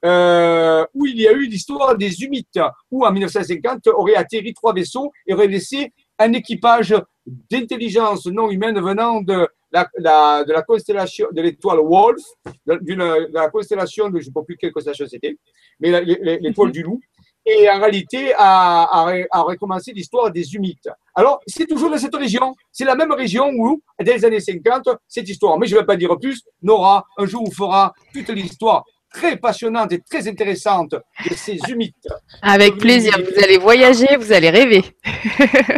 [0.05, 2.59] Euh, où il y a eu l'histoire des Humites,
[2.91, 6.93] où en 1950 auraient atterri trois vaisseaux et auraient laissé un équipage
[7.27, 12.23] d'intelligence non humaine venant de la, de la constellation de l'étoile Wolf,
[12.67, 15.39] de, la constellation de je ne sais plus quelle constellation c'était,
[15.81, 16.73] mais l'étoile mhm.
[16.73, 17.01] du loup.
[17.45, 20.89] Et en réalité, a, a, recommencé l'histoire des Humites.
[21.13, 22.55] Alors, c'est toujours dans cette région.
[22.71, 25.59] C'est la même région où, dès les années 50, cette histoire.
[25.59, 26.45] Mais je ne vais pas dire plus.
[26.63, 32.09] Nora, un jour, vous fera toute l'histoire très passionnante et très intéressante de ces humites.
[32.41, 34.83] Avec plaisir, vous allez voyager, vous allez rêver.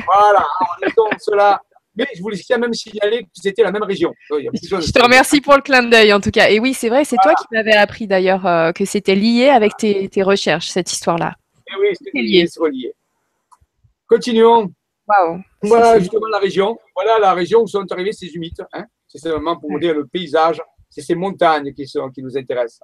[0.07, 0.47] voilà,
[0.97, 1.61] donc cela.
[1.97, 4.12] Mais je voulais quand même signaler que c'était la même région.
[4.29, 6.51] Je te remercie pour le clin d'œil en tout cas.
[6.51, 9.77] Et oui, c'est vrai, c'est toi qui m'avais appris d'ailleurs euh, que c'était lié avec
[9.77, 11.35] tes, tes recherches, cette histoire-là.
[11.68, 12.92] Eh oui, c'est lié, c'est relié.
[14.09, 14.73] Continuons.
[15.07, 15.38] Wow.
[15.62, 16.77] Voilà justement la région.
[16.97, 18.62] Voilà la région où sont arrivés ces humites.
[18.73, 18.87] Hein.
[19.07, 20.61] C'est simplement pour vous dire le paysage.
[20.90, 22.81] C'est ces montagnes qui, sont, qui nous intéressent.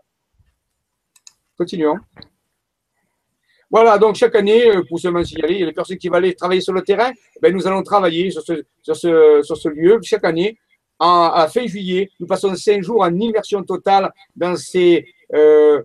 [1.60, 1.98] Continuons.
[3.70, 6.72] Voilà, donc chaque année, euh, pour se signaler, les personnes qui vont aller travailler sur
[6.72, 7.10] le terrain.
[7.42, 10.56] Ben, nous allons travailler sur ce, sur ce, sur ce lieu chaque année.
[10.98, 15.82] En, à fin juillet, nous passons cinq jours en immersion totale dans ces euh,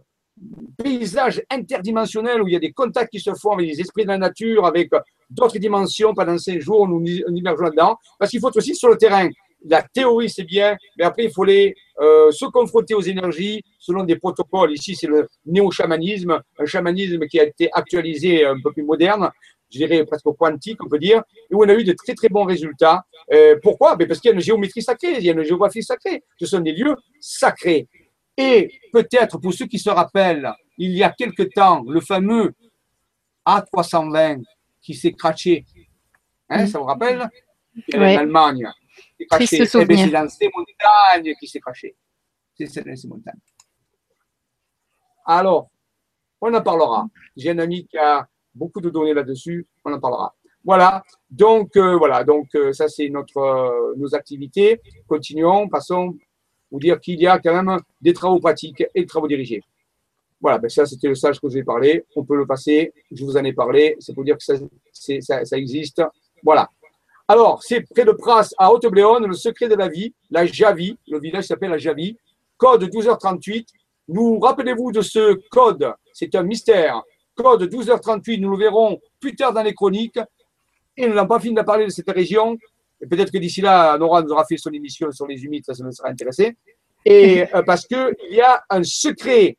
[0.81, 4.09] paysages interdimensionnels où il y a des contacts qui se font avec les esprits de
[4.09, 4.89] la nature, avec
[5.29, 6.13] d'autres dimensions.
[6.13, 7.97] Pendant cinq jours, nous nous immergeons là-dedans.
[8.17, 9.27] Parce qu'il faut aussi sur le terrain
[9.67, 14.03] la théorie, c'est bien, mais après, il faut les, euh, se confronter aux énergies selon
[14.03, 14.73] des protocoles.
[14.73, 19.29] Ici, c'est le néo-chamanisme, un chamanisme qui a été actualisé un peu plus moderne,
[19.71, 22.29] je dirais presque quantique, on peut dire, et où on a eu de très, très
[22.29, 23.03] bons résultats.
[23.33, 23.95] Euh, pourquoi?
[23.95, 26.23] Ben Parce qu'il y a une géométrie sacrée, il y a une géographie sacrée.
[26.39, 27.87] Ce sont des lieux sacrés.
[28.37, 32.53] Et peut-être, pour ceux qui se rappellent, il y a quelque temps, le fameux
[33.45, 34.43] A320
[34.81, 35.65] qui s'est craché.
[36.49, 36.67] Hein.
[36.67, 37.27] Ça vous rappelle?
[37.93, 38.67] En Allemagne.
[39.19, 39.59] Eh ben, c'est
[40.11, 41.95] dans ces montagnes qui s'est craché.
[42.57, 43.39] C'est dans ces montagnes.
[45.25, 45.69] Alors,
[46.41, 47.07] on en parlera.
[47.35, 49.67] J'ai un ami qui a beaucoup de données là-dessus.
[49.83, 50.35] On en parlera.
[50.63, 51.03] Voilà.
[51.29, 52.23] Donc, euh, voilà.
[52.23, 54.81] Donc, euh, ça, c'est notre, euh, nos activités.
[55.07, 55.69] Continuons.
[55.69, 56.15] Passons.
[56.71, 59.61] Vous dire qu'il y a quand même des travaux pratiques et des travaux dirigés.
[60.41, 62.05] Voilà, ben ça c'était le stage que je vais parler.
[62.15, 64.55] On peut le passer, je vous en ai parlé, c'est pour dire que ça,
[65.45, 66.03] ça, existe.
[66.43, 66.69] Voilà.
[67.27, 71.19] Alors, c'est près de Pras, à Haute-Bléone, le secret de la vie, la Javi, le
[71.19, 72.17] village s'appelle la Javi,
[72.57, 73.67] code 12h38.
[74.09, 77.01] Nous rappelez-vous de ce code, c'est un mystère.
[77.33, 80.19] Code 12h38, nous le verrons plus tard dans les chroniques.
[80.95, 82.57] Et nous n'avons pas fini de parler de cette région.
[83.01, 85.73] Et peut-être que d'ici là, Nora nous aura fait son émission sur les humides, ça,
[85.83, 86.55] nous sera intéressé.
[87.07, 89.57] Euh, parce qu'il y a un secret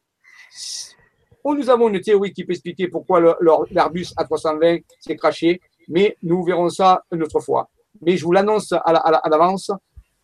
[1.54, 3.36] nous avons une théorie qui peut expliquer pourquoi
[3.70, 7.68] l'Airbus A320 s'est craché, mais nous verrons ça une autre fois.
[8.02, 9.70] Mais je vous l'annonce à l'avance,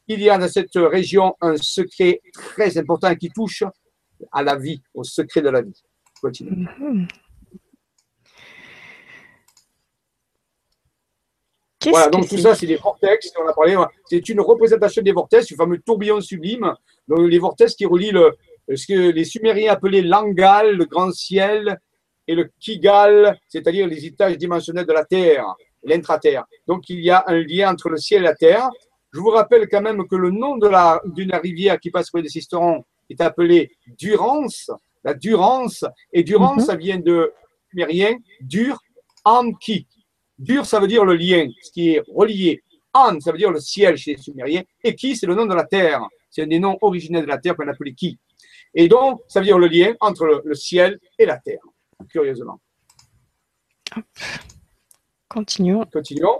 [0.09, 3.65] il y a dans cette région un secret très important qui touche
[4.31, 5.83] à la vie, au secret de la vie.
[6.21, 6.69] Continue.
[6.79, 7.09] Mhm.
[11.91, 13.77] Voilà, donc tout ça, c'est des vortex, on a parlé,
[14.09, 16.73] c'est une représentation des vortex, le fameux tourbillon sublime,
[17.09, 18.37] donc les vortex qui relient le,
[18.73, 21.81] ce que les Sumériens appelaient l'Angal, le grand ciel,
[22.33, 25.45] et le Kigal, c'est-à-dire les étages dimensionnels de la Terre,
[25.85, 26.45] l'intra-terre.
[26.67, 28.71] Donc il y a un lien entre le ciel et la Terre.
[29.13, 32.85] Je vous rappelle quand même que le nom d'une rivière qui passe près de Sisteron
[33.11, 34.71] est appelé Durance,
[35.05, 36.65] la Durance, et Durance, mhm.
[36.65, 37.33] ça vient de
[37.71, 38.79] sumérien, dur,
[39.25, 39.87] Anki.
[40.39, 42.63] Dur, ça veut dire le lien, ce qui est relié.
[42.95, 45.55] An, ça veut dire le ciel chez les Sumériens, et Ki, c'est le nom de
[45.55, 46.03] la terre.
[46.31, 48.19] C'est un des noms originels de la terre qu'on appelait Ki.
[48.75, 51.61] Et donc, ça veut dire le lien entre le, ciel et la terre,
[52.09, 52.61] curieusement.
[55.29, 55.85] Continuons.
[55.93, 56.39] Continuons.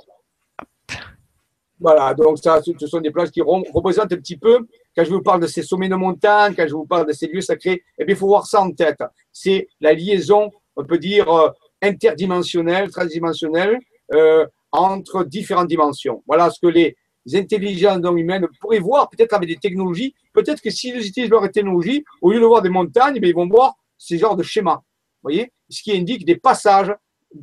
[1.83, 5.23] Voilà, donc ça, ce sont des plages qui représentent un petit peu, quand je vous
[5.23, 8.05] parle de ces sommets de montagne, quand je vous parle de ces lieux sacrés, eh
[8.05, 9.03] bien, il faut voir ça en tête.
[9.33, 11.51] C'est la liaison, on peut dire, euh,
[11.83, 13.81] interdimensionnelle, transdimensionnelle,
[14.15, 16.23] euh, entre différentes dimensions.
[16.27, 16.97] Voilà ce que les
[17.35, 20.15] intelligences humaines pourraient voir, peut-être avec des technologies.
[20.33, 23.75] Peut-être que s'ils utilisent leur technologie, au lieu de voir des montagnes, ils vont voir
[23.99, 24.83] ces genres de schémas.
[25.23, 26.93] Voyez Ce qui indique des passages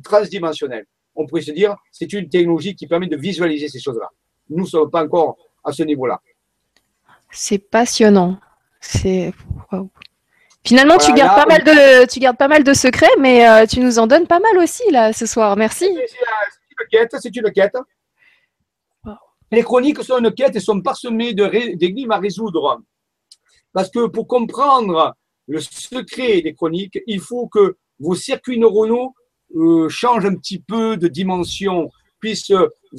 [0.02, 0.86] transdimensionnels.
[1.14, 4.08] On pourrait se dire, c'est une technologie qui permet de visualiser ces choses-là.
[4.48, 6.20] Nous ne sommes pas encore à ce niveau-là.
[7.30, 8.38] C'est passionnant.
[8.80, 9.32] C'est
[10.64, 13.80] Finalement, tu, gardes pas mal de, tu gardes pas mal de secrets, mais euh, tu
[13.80, 15.56] nous en donnes pas mal aussi là ce soir.
[15.56, 15.86] Merci.
[15.86, 16.16] C'est
[16.80, 17.76] une quête, c'est une quête.
[19.50, 22.82] Les chroniques sont une quête et sont parsemées d'énigmes à résoudre.
[23.72, 25.14] Parce que pour comprendre
[25.50, 29.14] le secret des chroniques, il faut que vos circuits neuronaux
[29.56, 32.52] euh, changent un petit peu de dimension, puissent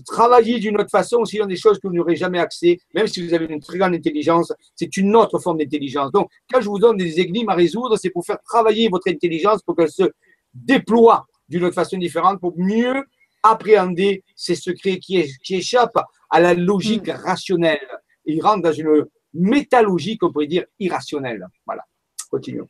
[0.05, 3.33] travailler d'une autre façon, sinon des choses que vous n'aurez jamais accès, même si vous
[3.33, 6.11] avez une très grande intelligence, c'est une autre forme d'intelligence.
[6.11, 9.61] Donc, quand je vous donne des énigmes à résoudre, c'est pour faire travailler votre intelligence
[9.61, 10.11] pour qu'elle se
[10.53, 13.03] déploie d'une autre façon différente, pour mieux
[13.43, 17.21] appréhender ces secrets qui, qui échappent à la logique hmm.
[17.23, 17.87] rationnelle.
[18.25, 21.47] il rentre dans une métalogique, on pourrait dire, irrationnelle.
[21.65, 21.83] Voilà.
[22.31, 22.67] Continuons.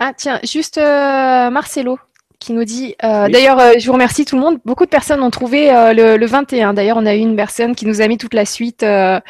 [0.00, 1.98] Ah, tiens, juste euh, Marcelo
[2.38, 4.60] qui nous dit, euh, d'ailleurs, euh, je vous remercie tout le monde.
[4.64, 6.72] Beaucoup de personnes ont trouvé le, 21.
[6.72, 9.20] D'ailleurs, on a eu une personne qui nous a mis toute la suite ah,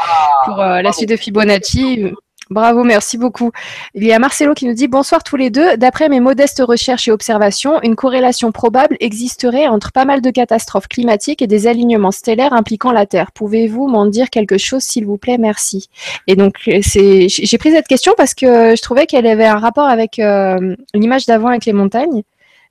[0.44, 2.12] pour la suite de Fibonacci.
[2.50, 3.52] Bravo, merci beaucoup.
[3.94, 5.76] Il y a Marcelo qui nous dit bonsoir tous les deux.
[5.76, 10.88] D'après mes modestes recherches et observations, une corrélation probable existerait entre pas mal de catastrophes
[10.88, 13.32] climatiques et des alignements stellaires impliquant la Terre.
[13.32, 15.36] Pouvez-vous m'en dire quelque chose, s'il vous plaît?
[15.36, 15.90] Merci.
[16.26, 20.18] Et donc, j'ai pris cette question parce que je trouvais qu'elle avait un rapport avec
[20.18, 22.22] euh, l'image d'avant avec les montagnes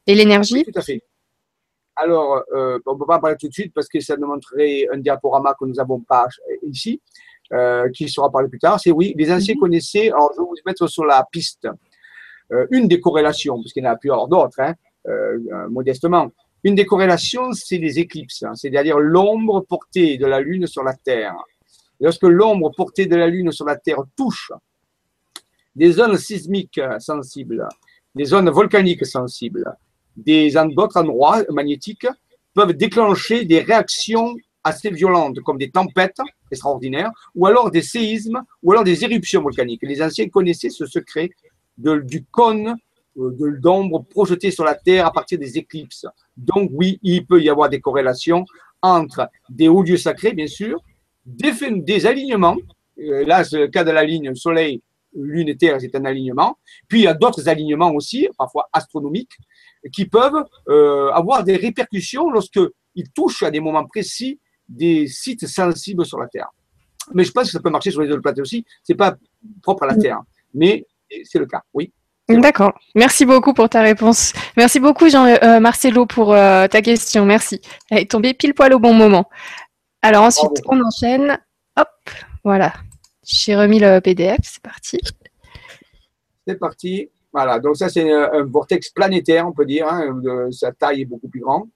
[0.08, 0.63] et l'énergie.
[0.63, 1.02] tout à fait.
[1.96, 4.28] Alors, euh, on ne peut pas en parler tout de suite parce que ça nous
[4.28, 6.28] montrerait un diaporama que nous n'avons pas
[6.63, 7.02] ici.
[7.53, 9.62] Euh, qui sera parlé plus tard, c'est oui, les anciens mhm.
[9.62, 11.65] connaissaient, alors je vais vous mettre sur la piste,
[12.51, 14.73] euh, une des corrélations, parce qu'il y en a plusieurs d'autres, hein,
[15.07, 16.29] euh, modestement.
[16.65, 20.93] Une des corrélations, c'est les éclipses, hein, c'est-à-dire l'ombre portée de la Lune sur la
[20.93, 21.36] Terre.
[22.01, 24.51] Lorsque l'ombre portée de la Lune sur la Terre touche
[25.73, 27.65] des zones sismiques sensibles,
[28.13, 29.73] des zones volcaniques sensibles,
[30.17, 32.07] des d'autres endroits magnétiques
[32.53, 34.36] peuvent déclencher des réactions
[34.67, 36.19] assez violentes, comme des tempêtes
[36.51, 39.82] extraordinaires, ou alors des séismes, ou alors des éruptions volcaniques.
[39.84, 41.30] Les anciens connaissaient ce secret
[41.77, 42.75] du cône
[43.17, 46.06] euh, de d'ombre projeté sur la Terre à partir des éclipses.
[46.36, 48.45] Donc oui, il peut y avoir des corrélations
[48.82, 50.80] entre des hauts lieux sacrés, bien sûr,
[51.25, 52.58] des, alignements.
[52.99, 54.82] Euh, là, c'est le cas de la ligne Soleil,
[55.15, 56.58] Lune et Terre, c'est un alignement.
[56.88, 59.36] Puis il y a d'autres alignements aussi, parfois astronomiques,
[59.91, 66.06] qui peuvent euh, avoir des répercussions lorsqu'ils touchent à des moments précis des sites sensibles
[66.06, 66.49] sur la Terre.
[67.13, 68.65] Mais je pense que ça peut marcher sur les autres planètes aussi.
[68.84, 69.15] C'est pas
[69.62, 70.21] propre à la Terre,
[70.53, 70.86] mais
[71.23, 71.62] c'est le cas.
[71.73, 71.91] Oui.
[72.30, 72.77] D'accord.
[72.93, 74.34] Merci beaucoup pour ta réponse.
[74.58, 77.25] Merci beaucoup, Jean euh, Marcelo, pour euh, ta question.
[77.25, 77.62] Merci.
[77.89, 79.30] Elle est tombée pile poil au bon moment.
[80.01, 81.39] Alors ensuite, on enchaîne.
[81.77, 81.88] Hop,
[82.43, 82.73] voilà.
[83.23, 84.39] J'ai remis le PDF.
[84.43, 84.99] C'est parti.
[86.45, 87.10] C'est parti.
[87.32, 87.60] Voilà.
[87.60, 89.88] Donc ça, c'est un, vortex planétaire, on peut dire.
[89.88, 90.19] Hein,
[90.51, 91.69] sa taille est beaucoup plus grande.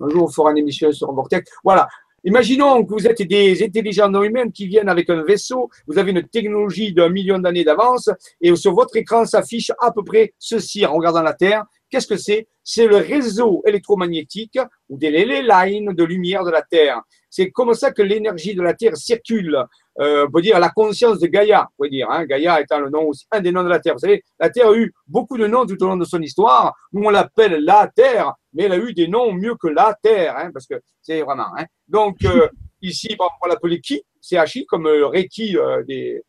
[0.00, 0.52] Un jour, on fera
[0.92, 1.50] sur vortex.
[1.64, 1.88] Voilà.
[2.24, 6.10] Imaginons que vous êtes des intelligents non humains qui viennent avec un vaisseau, vous avez
[6.10, 10.84] une technologie d'un million d'années d'avance, et sur votre écran s'affiche à peu près ceci
[10.84, 11.64] en regardant la Terre.
[11.90, 12.48] Qu'est-ce que c'est?
[12.62, 17.00] C'est le réseau électromagnétique ou des lines de lumière de la Terre.
[17.30, 19.58] C'est comme ça que l'énergie de la Terre circule.
[20.00, 22.08] Euh, on peut dire la conscience de Gaïa, on peut dire.
[22.10, 23.94] Hein, Gaïa étant le nom aussi, un des noms de la Terre.
[23.94, 26.74] Vous savez, la Terre a eu beaucoup de noms tout au long de son histoire.
[26.92, 30.36] Nous, on l'appelle la Terre, mais elle a eu des noms mieux que la Terre,
[30.36, 31.48] hein, parce que c'est vraiment.
[31.56, 31.64] Hein.
[31.88, 32.48] Donc, euh,
[32.82, 36.22] ici, on va l'appeler Qi, CHI, comme le Reiki euh, des,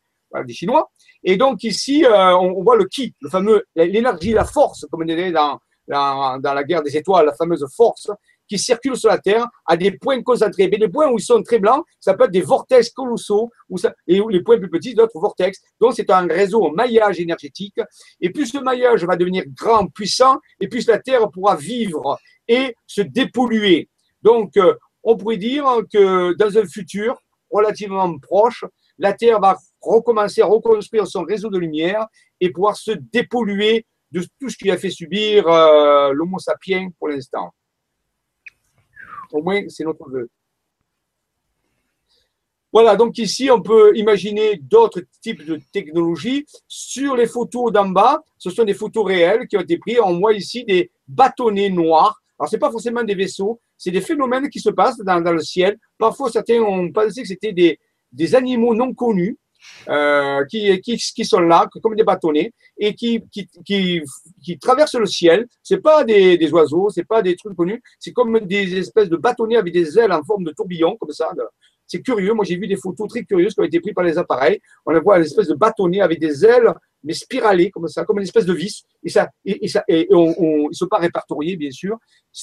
[0.46, 0.90] des Chinois.
[1.24, 5.06] Et donc, ici, euh, on, voit le Qi, le fameux, l'énergie, la force, comme on
[5.06, 8.10] disait dans, dans, la guerre des étoiles, la fameuse force
[8.48, 10.68] qui circulent sur la Terre à des points concentrés.
[10.70, 13.94] Mais les points où ils sont très blancs, ça peut être des vortex colossaux, ça,
[14.08, 15.60] et les points plus petits, d'autres vortex.
[15.80, 17.80] Donc, c'est un réseau, un maillage énergétique.
[18.20, 22.76] Et plus ce maillage va devenir grand, puissant, et plus la Terre pourra vivre et
[22.88, 23.88] se dépolluer.
[24.24, 28.66] Donc, euh, on pourrait dire que dans un futur relativement proche,
[28.98, 32.08] la Terre va recommencer à reconstruire son réseau de lumière
[32.40, 37.10] et pouvoir se dépolluer de tout ce qui a fait subir euh, l'Homo sapiens pour
[37.10, 37.54] l'instant.
[39.32, 40.30] Au moins, c'est notre vœu.
[42.72, 46.46] Voilà, donc ici, on peut imaginer d'autres types de technologies.
[46.68, 50.00] Sur les photos d'en bas, ce sont des photos réelles qui ont été prises.
[50.04, 52.22] On voit ici des bâtonnets noirs.
[52.38, 55.42] Alors, ce n'est pas forcément des vaisseaux, c'est des phénomènes qui se passent dans, le
[55.42, 55.78] ciel.
[55.98, 57.80] Parfois, certains ont pensé que c'était des,
[58.12, 59.38] des animaux non connus
[59.90, 63.22] euh, qui, sont là, comme des bâtonnets, et qui,
[64.62, 65.48] traversent le ciel.
[65.64, 69.58] C'est pas des, oiseaux, c'est pas des trucs connus, c'est comme des espèces de bâtonnets
[69.58, 71.32] avec des ailes en forme de tourbillon, comme ça.
[71.88, 72.34] C'est curieux.
[72.34, 74.60] Moi, j'ai vu des photos très curieuses qui ont été prises par les appareils.
[74.86, 76.72] On voit une espèce de bâtonnet avec des ailes,
[77.04, 78.84] mais spiralées, comme ça, comme une espèce de vis.
[79.04, 81.98] Et ça, ils ne sont pas répertoriés, bien sûr.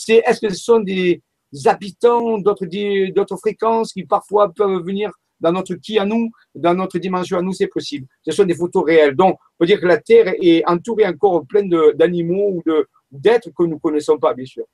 [0.09, 1.23] Est-ce que ce sont des
[1.65, 7.39] habitants d'autres fréquences qui parfois peuvent venir dans notre qui à nous, dans notre dimension
[7.39, 8.07] à nous, c'est possible.
[8.25, 9.15] Ce sont des photos réelles.
[9.15, 12.73] Donc, on peut dire que la Terre est entourée encore pleine d'animaux ou
[13.11, 14.65] d'êtres que nous ne connaissons pas, bien sûr.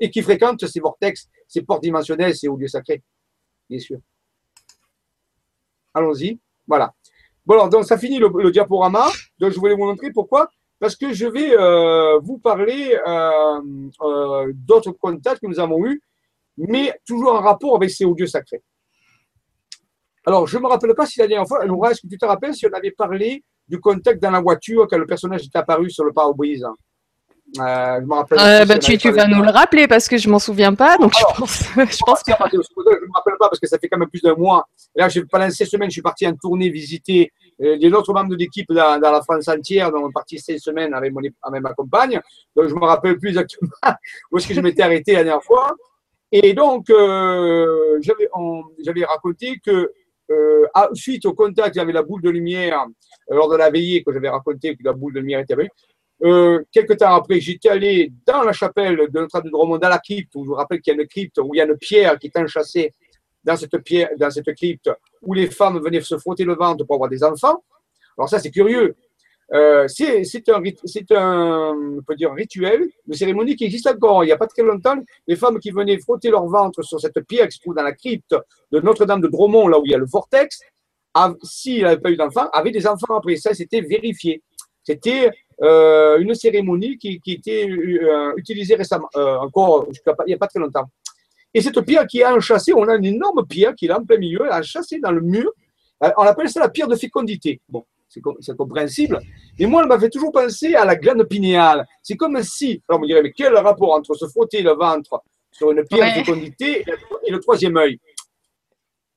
[0.00, 3.02] Et qui fréquentent ces vortex, ces portes dimensionnelles, ces hauts lieux sacrés,
[3.68, 3.98] bien sûr.
[5.94, 6.38] Allons-y.
[6.66, 6.92] Voilà.
[7.44, 9.06] Bon, alors, donc, ça finit le, diaporama.
[9.38, 10.50] Donc, je voulais vous montrer pourquoi.
[10.78, 13.60] Parce que je vais euh, vous parler euh,
[14.02, 16.02] euh, d'autres contacts que nous avons eus,
[16.58, 18.62] mais toujours en rapport avec ces hauts lieux sacrés.
[20.26, 22.26] Alors, je ne me rappelle pas si la dernière fois, Laura, est-ce que tu te
[22.26, 25.88] rappelles si on avait parlé du contact dans la voiture quand le personnage est apparu
[25.88, 26.66] sur le pare-brise?
[27.60, 28.38] Euh, je me rappelle.
[28.40, 31.24] Euh, bah, tu, vas nous le rappeler parce que je m'en souviens pas, donc je
[31.38, 32.32] pense, je pense que.
[32.32, 34.66] Je me rappelle pas parce que ça fait quand même plus d'un mois.
[34.96, 37.30] là, pendant ces semaines, je suis parti en tournée visiter
[37.62, 40.58] euh, les autres membres de l'équipe dans, la France entière, donc on est parti ces
[40.58, 42.20] semaines avec, mon, avec ma compagne.
[42.56, 43.70] Donc je me rappelle plus exactement
[44.32, 45.72] où est-ce que je m'étais arrêté la dernière fois.
[46.32, 49.92] Et donc, euh, j'avais raconté que
[50.30, 52.84] euh, suite au contact avec la boule de lumière
[53.30, 55.70] euh, lors de la veillée que j'avais raconté que la boule de lumière était avec,
[56.24, 59.98] euh, quelques temps après, j'étais allé dans la chapelle de Notre-Dame de Dromont, dans la
[59.98, 61.76] crypte, où je vous rappelle qu'il y a une crypte, où il y a une
[61.76, 62.92] pierre qui est enchâssée
[63.44, 64.90] dans cette, pierre, dans cette crypte,
[65.22, 67.62] où les femmes venaient se frotter le ventre pour avoir des enfants.
[68.16, 68.96] Alors ça, c'est curieux.
[69.52, 70.60] Euh, c'est un,
[72.34, 74.24] rituel, une cérémonie qui existe encore.
[74.24, 77.20] Il n'y a pas très longtemps, les femmes qui venaient frotter leur ventre sur cette
[77.26, 78.34] pierre qui se trouve dans la crypte
[78.72, 80.60] de Notre-Dame de Dromont, là où il y a le vortex,
[81.42, 83.36] s'il n'avait pas eu d'enfants, avaient des enfants après.
[83.36, 84.42] Ça, c'était vérifié.
[84.82, 85.30] C'était
[85.62, 90.86] euh, une cérémonie qui, était euh, utilisée récemment, encore il n'y a pas très longtemps.
[91.54, 94.04] Et cette pierre qui est enchâssée, on a une énorme pierre qui est là en
[94.04, 95.50] plein milieu, enchâssée dans le mur.
[96.00, 97.60] On appelle ça la pierre de fécondité.
[97.66, 97.86] Bon,
[98.40, 99.20] c'est compréhensible.
[99.58, 101.86] Mais moi, elle m'avait toujours pensé à la glande pinéale.
[102.02, 105.22] C'est comme si, alors on me dirait, mais quel rapport entre se frotter le ventre
[105.50, 106.84] sur une pierre de fécondité
[107.26, 107.98] et le troisième œil?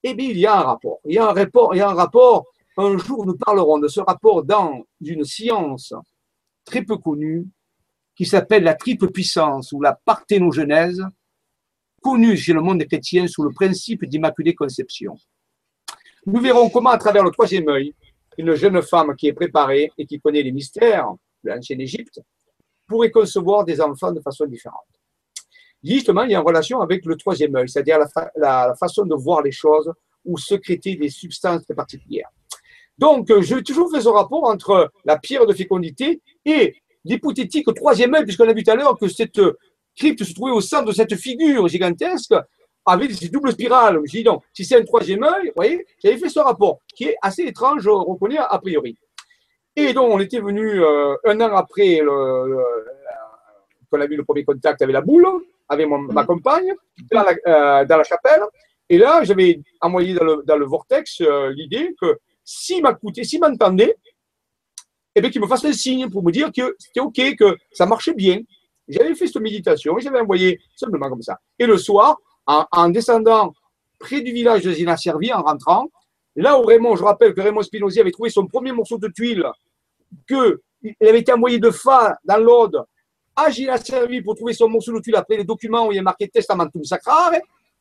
[0.03, 0.99] Eh bien, il y a un rapport.
[1.05, 2.45] Il y a un rapport, il y a un rapport.
[2.77, 5.93] Un jour, nous parlerons de ce rapport dans une science
[6.63, 7.45] très peu connue
[8.15, 11.03] qui s'appelle la triple puissance ou la parthénogenèse,
[12.01, 15.17] connue chez le monde chrétien sous le principe d'immaculée conception.
[16.25, 17.93] Nous verrons comment, à travers le troisième œil,
[18.39, 21.09] une jeune femme qui est préparée et qui connaît les mystères
[21.43, 22.21] de l'ancienne Égypte
[22.87, 24.87] pourrait concevoir des enfants de façon différente.
[25.83, 27.99] Justement, il y a une relation avec le troisième œil, c'est-à-dire
[28.37, 29.91] la, façon de voir les choses
[30.23, 32.29] ou secréter des substances très particulières.
[32.97, 38.13] Donc, euh, j'ai toujours fait ce rapport entre la pierre de fécondité et l'hypothétique troisième
[38.15, 39.39] œil, puisqu'on a vu tout à l'heure que cette
[39.97, 42.33] crypte se trouvait au centre de cette figure gigantesque
[42.89, 43.99] avec ces doubles spirales.
[44.05, 47.05] Je dis donc, si c'est un troisième œil, vous voyez, j'avais fait ce rapport qui
[47.05, 48.97] est assez étrange, je reconnais a priori.
[49.75, 52.01] Et donc, on était venu euh, un an après
[53.89, 55.25] qu'on a vu le premier contact avec la boule,
[55.67, 56.73] avec ma compagne,
[57.11, 58.41] dans la, euh, dans la, chapelle.
[58.89, 63.39] Et là, j'avais envoyé dans le, dans le vortex euh, l'idée que s'il m'écoutait, s'il
[63.39, 63.95] m'entendait,
[65.15, 67.85] eh bien, qu'il me fasse un signe pour me dire que c'était OK, que ça
[67.85, 68.39] marchait bien.
[68.87, 71.37] J'avais fait cette méditation et j'avais envoyé simplement comme ça.
[71.59, 72.17] Et le soir,
[72.49, 73.53] en, descendant
[73.99, 75.87] près du village de Zina Servi, en rentrant,
[76.35, 79.45] là où Raymond, je rappelle que Raymond Spinozzi avait trouvé son premier morceau de tuile,
[80.27, 80.57] qu'il
[81.01, 82.83] avait été envoyé de Fa dans l'Aude
[83.35, 85.99] à Gina Servi pour trouver son morceau de tuile après les documents où il y
[85.99, 87.33] a marqué Testamentum Sacrare.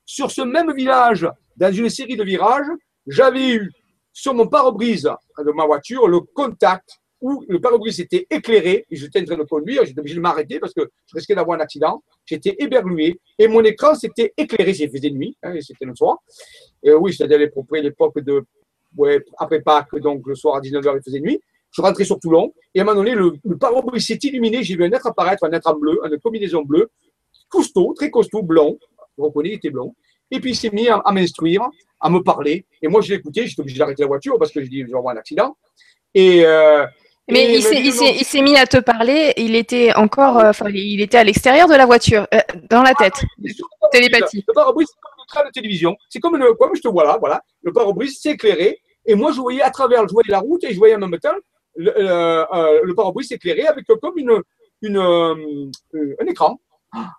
[0.04, 2.66] Sur ce même village, dans une série de virages,
[3.06, 3.72] j'avais eu
[4.12, 9.20] sur mon pare-brise de ma voiture le contact où le pare-brise était éclairé et j'étais
[9.20, 12.02] en train de conduire, j'étais obligé de m'arrêter parce que je risquais d'avoir un accident.
[12.28, 14.74] J'étais éberlué et mon écran s'était éclairé.
[14.74, 16.18] J'ai faisait nuit, hein, c'était le soir.
[16.84, 18.44] Oui, à l'époque de,
[18.96, 21.40] ouais, après Pâques, donc le soir à 19h, il faisait nuit.
[21.70, 24.62] Je rentrais sur Toulon et à un moment donné, le, le s'est illuminé.
[24.62, 26.90] J'ai vu un être apparaître, un être en bleu, une combinaison bleue,
[27.48, 28.78] costaud, très costaud, blond.
[29.16, 29.94] Vous reconnaissez, il était blond.
[30.30, 31.62] Et puis il s'est mis à, m'instruire,
[31.98, 32.66] à me parler.
[32.82, 34.98] Et moi, je écouté, j'étais obligé d'arrêter la voiture parce que je dis, je vais
[34.98, 35.56] avoir un accident.
[36.14, 36.86] Et, euh,
[37.30, 39.32] mais il s'est mis à te parler.
[39.36, 42.38] Il était encore, euh, enfin, il était à l'extérieur de la voiture, euh,
[42.70, 43.24] dans la tête.
[43.82, 44.44] Ah, Télépathie.
[44.46, 45.96] Le pare-brise, c'est comme train de télévision.
[46.08, 47.42] C'est comme le, comme je te vois là, voilà.
[47.62, 48.80] Le pare-brise s'est éclairé.
[49.06, 51.18] Et moi, je voyais à travers, je voyais la route et je voyais en même
[51.18, 51.36] temps
[51.76, 54.42] le, euh, le pare-brise s'éclairer avec comme une,
[54.82, 56.58] une, un écran.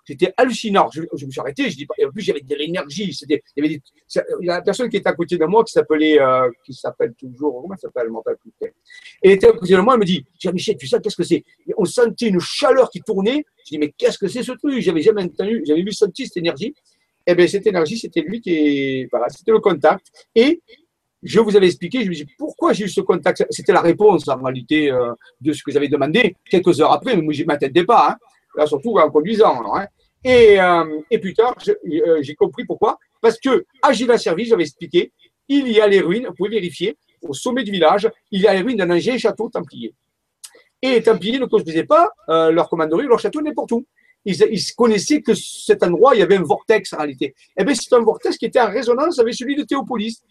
[0.05, 0.89] C'était hallucinant.
[0.91, 1.69] Je, me suis arrêté.
[1.69, 3.15] Je dis, en plus, j'avais de l'énergie.
[3.27, 3.81] Il y avait
[4.41, 7.13] il y a personne qui était à côté de moi qui s'appelait, euh, qui s'appelle
[7.13, 8.65] toujours, comment s'appelle, je.
[8.65, 8.71] Et
[9.23, 9.93] elle était à côté de moi.
[9.93, 11.43] Elle me dit, Jean-Michel, tu sais qu'est-ce que c'est?
[11.77, 13.45] On sentait une chaleur qui tournait.
[13.65, 14.79] Je dis, mais qu'est-ce que c'est ce truc?
[14.79, 16.73] J'avais jamais entendu, j'avais vu sentir cette énergie.
[17.27, 20.07] Eh bien, cette énergie, c'était lui qui voilà, c'était le contact.
[20.33, 20.61] Et
[21.21, 23.45] je vous avais expliqué, je me dis pourquoi j'ai eu ce contact?
[23.49, 27.21] C'était la réponse en réalité euh, de ce que j'avais demandé quelques heures après, mais
[27.21, 28.11] moi je ne m'attendais pas.
[28.11, 28.17] Hein
[28.55, 29.61] là surtout en conduisant.
[29.75, 29.87] Hein.
[30.23, 32.97] Et, euh, et, plus tard, euh, j'ai compris pourquoi.
[33.21, 35.11] Parce que à Gila Service, j'avais expliqué,
[35.47, 38.53] il y a les ruines, vous pouvez vérifier, au sommet du village, il y a
[38.53, 39.93] les ruines d'un ancien château templier.
[40.81, 43.85] Et les Templiers ne construisaient pas euh, leur commanderie, leur château n'importe où.
[44.25, 47.33] Ils, ils, connaissaient que cet endroit, il y avait un vortex en réalité.
[47.57, 50.21] Eh bien, c'est un vortex qui était en résonance avec celui de Théopolis.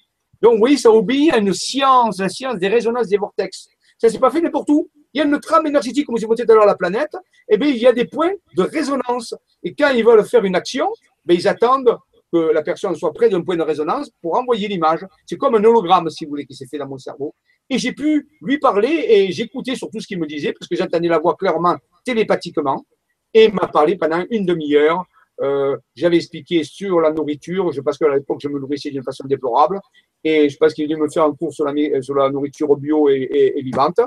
[0.41, 3.69] Donc, vous voyez, ça obéit à une science, la science des résonances des vortex.
[3.99, 6.35] Ça s'est pas fait n'importe où il y a une trame énergétique, comme je vous
[6.35, 7.15] tout à l'heure, la planète,
[7.49, 9.35] et eh bien, il y a des points de résonance.
[9.63, 10.89] Et quand ils veulent faire une action,
[11.25, 11.97] ben, ils attendent
[12.31, 15.07] que la personne soit près d'un point de résonance pour envoyer l'image.
[15.25, 17.35] C'est comme un hologramme, si vous voulez, qui s'est fait dans mon cerveau.
[17.71, 20.77] Et j'ai pu lui parler et j'écoutais sur tout ce qu'il me disait, parce que
[20.77, 22.85] j'entendais la voix clairement télépathiquement.
[23.33, 25.05] Et il m'a parlé pendant une demi-heure.
[25.41, 29.27] Euh, j'avais expliqué sur la nourriture, je pense qu'à l'époque, je me nourrissais d'une façon
[29.27, 29.81] déplorable.
[30.23, 33.55] Et je pense qu'il dû me faire un cours sur la, la nourriture bio et
[33.63, 34.01] vivante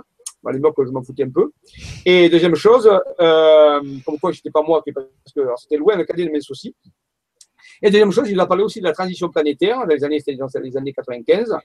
[0.46, 1.52] à l'époque, je m'en foutais un peu.
[2.06, 2.90] Et deuxième chose,
[3.20, 6.76] euh, comme quoi, n'étais pas moi, parce que c'était loin le cadet de mes soucis.
[7.84, 10.48] Et deuxième chose, il a parlé aussi de la transition planétaire dans les années, dans
[10.62, 11.56] les années 95,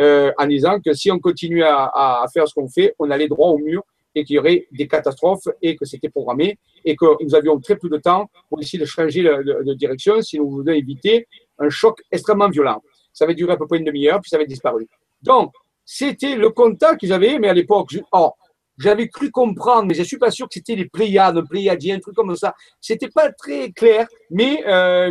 [0.00, 3.50] euh, en disant que si on continuait à, faire ce qu'on fait, on allait droit
[3.50, 3.82] au mur
[4.14, 7.76] et qu'il y aurait des catastrophes et que c'était programmé et que nous avions très
[7.76, 11.26] peu de temps pour essayer de changer de, direction si nous voulions éviter
[11.58, 12.82] un choc extrêmement violent.
[13.12, 14.86] Ça avait duré à peu près une demi-heure, puis ça avait disparu.
[15.22, 15.52] Donc,
[15.90, 18.32] c'était le contact que j'avais, mais à l'époque, oh,
[18.76, 21.98] j'avais cru comprendre, mais je suis pas sûr que c'était les Pléiades, un Pléiadien, un
[21.98, 22.54] truc comme ça.
[22.78, 25.10] C'était pas très clair, mais euh,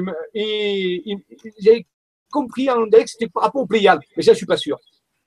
[1.60, 1.88] j'avais
[2.32, 4.78] compris en que c'était par rapport aux Pléiades, mais je suis pas sûr.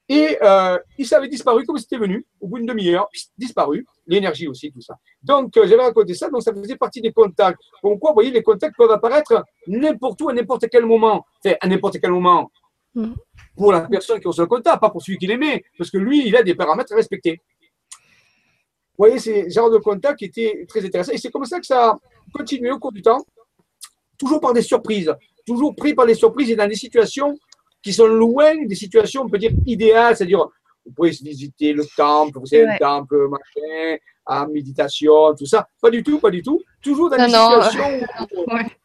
[0.08, 4.70] Et euh, il s'avait disparu comme c'était venu, au bout d'une demi-heure, disparu, l'énergie aussi,
[4.70, 4.94] tout ça.
[5.20, 7.60] Donc, euh, j'avais raconté ça, donc ça faisait partie des contacts.
[7.82, 11.24] Pourquoi, vous voyez, les contacts peuvent apparaître n'importe où, à n'importe quel moment.
[11.44, 12.50] Enfin, à n'importe quel moment.
[12.94, 13.14] Mm
[13.60, 16.26] pour la personne qui reçoit le quota, pas pour celui qui l'aimait, parce que lui,
[16.26, 17.42] il a des paramètres à respecter.
[17.92, 21.12] Vous voyez, c'est ce genre de contact qui était très intéressant.
[21.12, 21.98] Et c'est comme ça que ça a
[22.32, 23.22] continué au cours du temps,
[24.18, 25.14] toujours par des surprises,
[25.46, 27.36] toujours pris par des surprises et dans des situations
[27.82, 30.48] qui sont loin des situations, on peut dire, idéales, c'est-à-dire,
[30.86, 35.68] vous pouvez visiter le temple, vous savez, le temple, machin, à méditation, tout ça.
[35.82, 36.62] Pas du tout, pas du tout.
[36.82, 38.06] Toujours dans des situations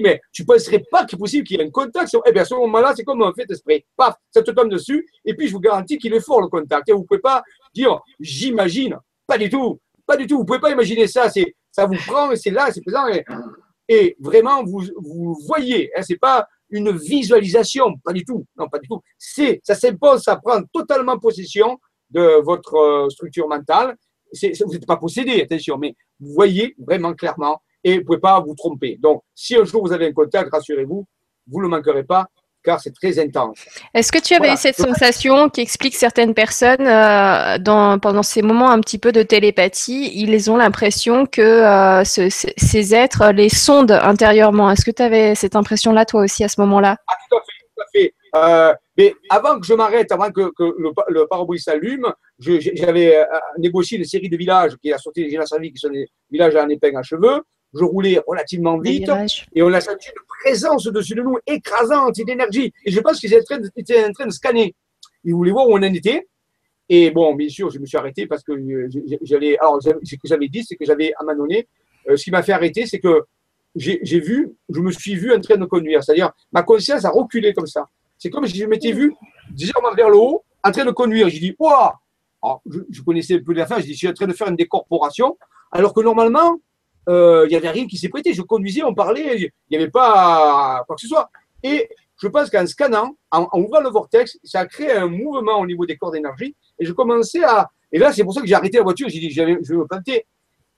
[0.00, 2.14] mais tu ne penserais pas qu'il est possible qu'il y ait un contact.
[2.26, 3.84] Eh bien, à ce moment-là, c'est comme un fait esprit.
[3.96, 5.06] Paf, ça te tombe dessus.
[5.24, 6.88] Et puis, je vous garantis qu'il est fort, le contact.
[6.88, 7.42] Et vous ne pouvez pas
[7.74, 8.98] dire, j'imagine.
[9.26, 9.80] Pas du tout.
[10.06, 10.36] Pas du tout.
[10.36, 11.30] Vous ne pouvez pas imaginer ça.
[11.30, 13.06] C'est, ça vous prend c'est là, c'est présent.
[13.88, 15.90] Et, vraiment, vous, vous voyez.
[15.96, 17.94] Hein, c'est pas une visualisation.
[18.04, 18.44] Pas du tout.
[18.56, 19.00] Non, pas du tout.
[19.18, 21.78] C'est, ça s'impose, ça prend totalement possession
[22.10, 23.96] de votre euh, structure mentale.
[24.32, 28.40] vous n'êtes pas possédé, attention, mais vous voyez vraiment clairement et vous ne pouvez pas
[28.40, 28.98] vous tromper.
[29.00, 31.06] Donc, si un jour vous avez un contact, rassurez-vous,
[31.46, 32.26] vous ne le manquerez pas
[32.64, 33.58] car c'est très intense.
[33.92, 38.70] Est-ce que tu avais cette sensation qui explique certaines personnes euh, dans, pendant ces moments
[38.70, 44.70] un petit peu de télépathie, ils ont l'impression que euh, ces êtres les sondent intérieurement?
[44.70, 46.96] Est-ce que tu avais cette impression-là toi aussi à ce moment-là?
[47.06, 48.14] Ah, Tout à fait, tout à fait.
[48.36, 53.18] Euh, mais avant que je m'arrête, avant que, le, le pare s'allume, j'avais
[53.58, 56.62] négocié une série de villages qui a sorti des vie qui sont des villages à
[56.62, 57.42] un épingle à cheveux
[57.74, 59.10] je roulais relativement vite
[59.54, 62.72] et on a senti une présence au-dessus de nous écrasante d'énergie.
[62.84, 64.74] Et je pense qu'ils étaient en, train de, scanner.
[65.24, 66.28] Ils voulaient voir où on en était.
[66.88, 68.52] Et bon, bien sûr, je me suis arrêté parce que
[69.22, 69.58] j'allais.
[69.58, 71.66] Alors, ce que j'avais dit, c'est que j'avais, à un moment donné,
[72.08, 73.22] euh, ce qui m'a fait arrêter, c'est que
[73.74, 76.04] j'ai vu, je me suis vu en train de conduire.
[76.04, 77.88] C'est-à-dire, ma conscience a reculé comme ça.
[78.18, 79.14] C'est comme si je m'étais vu
[79.58, 81.28] légèrement vers le haut, en train de conduire.
[81.28, 81.90] J'ai dit, waouh
[82.70, 84.48] je, je, connaissais un peu la fin, je dis, je suis en train de faire
[84.48, 85.36] une décorporation.
[85.72, 86.58] Alors que normalement,
[87.08, 88.32] euh, il n'y avait rien qui s'est prêté.
[88.32, 91.30] Je conduisais, on parlait, il n'y avait pas quoi que ce soit.
[91.62, 91.88] Et
[92.20, 95.86] je pense qu'en scannant, en, ouvrant le vortex, ça a créé un mouvement au niveau
[95.86, 96.54] des corps d'énergie.
[96.78, 97.68] Et je commençais à.
[97.92, 99.08] Et là, c'est pour ça que j'ai arrêté la voiture.
[99.08, 100.26] J'ai dit, je vais me planter.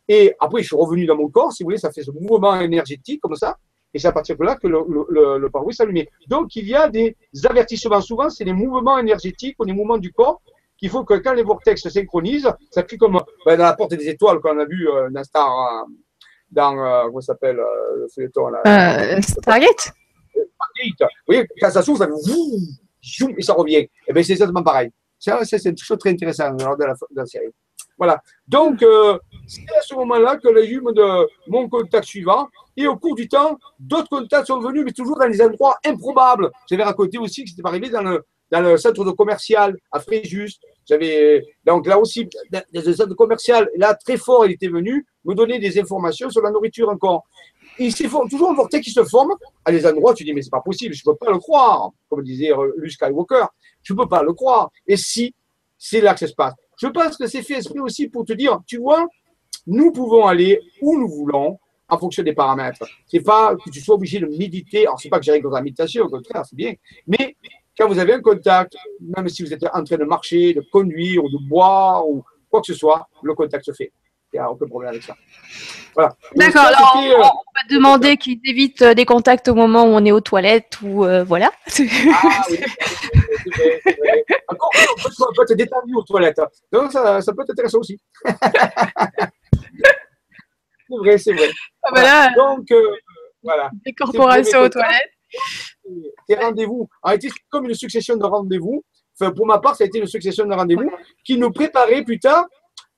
[0.09, 2.61] Et après, je suis revenu dans mon corps, si vous voulez, ça fait ce mouvement
[2.61, 3.57] énergétique comme ça.
[3.93, 6.09] Et c'est à partir de là que le, le, le, pare-brise s'allumait.
[6.29, 7.16] Donc, il y a des
[7.49, 8.01] avertissements.
[8.01, 10.43] Souvent, c'est des mouvements énergétiques ou des mouvements du corps
[10.79, 13.95] qu'il faut que quand les vortex se synchronisent, ça fait comme ben, dans la porte
[13.95, 15.93] des étoiles qu'on a vu euh, Star, euh,
[16.51, 19.92] dans, euh, comment s'appelle, euh, le feuilleton là euh, Stargate?
[21.28, 23.76] Oui, quand ça s'ouvre, ça fait et ça revient.
[23.76, 24.90] Et eh bien, c'est exactement pareil.
[25.18, 27.53] C'est une chose très intéressante lors de la, de la série.
[27.99, 28.20] Voilà.
[28.47, 32.49] Donc, euh, c'est à ce moment-là que les humes de mon contact suivant.
[32.76, 36.51] Et au cours du temps, d'autres contacts sont venus, mais toujours dans des endroits improbables.
[36.68, 40.59] J'avais raconté aussi que c'était arrivé dans le, dans le centre de commercial à Fréjus.
[40.86, 43.68] J'avais donc là aussi dans un centre commercial.
[43.76, 47.27] Là, très fort, il était venu me donner des informations sur la nourriture encore.
[47.79, 50.14] Il s'est toujours un vortex qui se forme à des endroits.
[50.14, 51.91] Tu dis mais c'est pas possible, je peux pas le croire.
[52.09, 53.47] Comme disait Luke Skywalker,
[53.83, 54.70] je peux pas le croire.
[54.87, 55.35] Et si
[55.79, 56.55] c'est là que ça se passe.
[56.81, 59.07] Je pense que c'est fait esprit aussi pour te dire, tu vois,
[59.66, 61.59] nous pouvons aller où nous voulons
[61.89, 62.85] en fonction des paramètres.
[63.07, 64.87] C'est pas que tu sois obligé de méditer.
[64.87, 66.74] Alors, c'est pas que j'ai dans la méditation, au contraire, c'est bien.
[67.07, 67.37] Mais
[67.79, 71.24] quand vous avez un contact, même si vous êtes en train de marcher, de conduire
[71.24, 73.93] ou de boire ou quoi que ce soit, le contact se fait.
[74.39, 75.14] A aucun problème avec ça.
[75.95, 76.14] Voilà.
[76.34, 76.64] D'accord.
[76.64, 80.12] Alors, on, euh, va demander qu'ils évitent euh, des contacts au moment où on est
[80.12, 81.51] aux toilettes ou euh, voilà.
[81.66, 82.59] Ah oui,
[84.49, 84.70] Encore,
[85.20, 86.41] on peut, être détendu aux toilettes.
[86.70, 87.99] Donc, ça, ça peut t'intéresser aussi.
[88.24, 88.34] c'est
[90.99, 91.49] vrai, c'est vrai.
[91.82, 92.30] Ah, voilà.
[92.37, 92.66] Donc,
[93.43, 93.70] voilà.
[93.84, 95.12] Des corporations aux toilettes
[96.28, 98.84] des rendez-vous a été comme une succession de rendez-vous.
[99.18, 100.91] Enfin, pour ma part, ça a été une succession de rendez-vous
[101.24, 102.47] qui nous préparait plus tard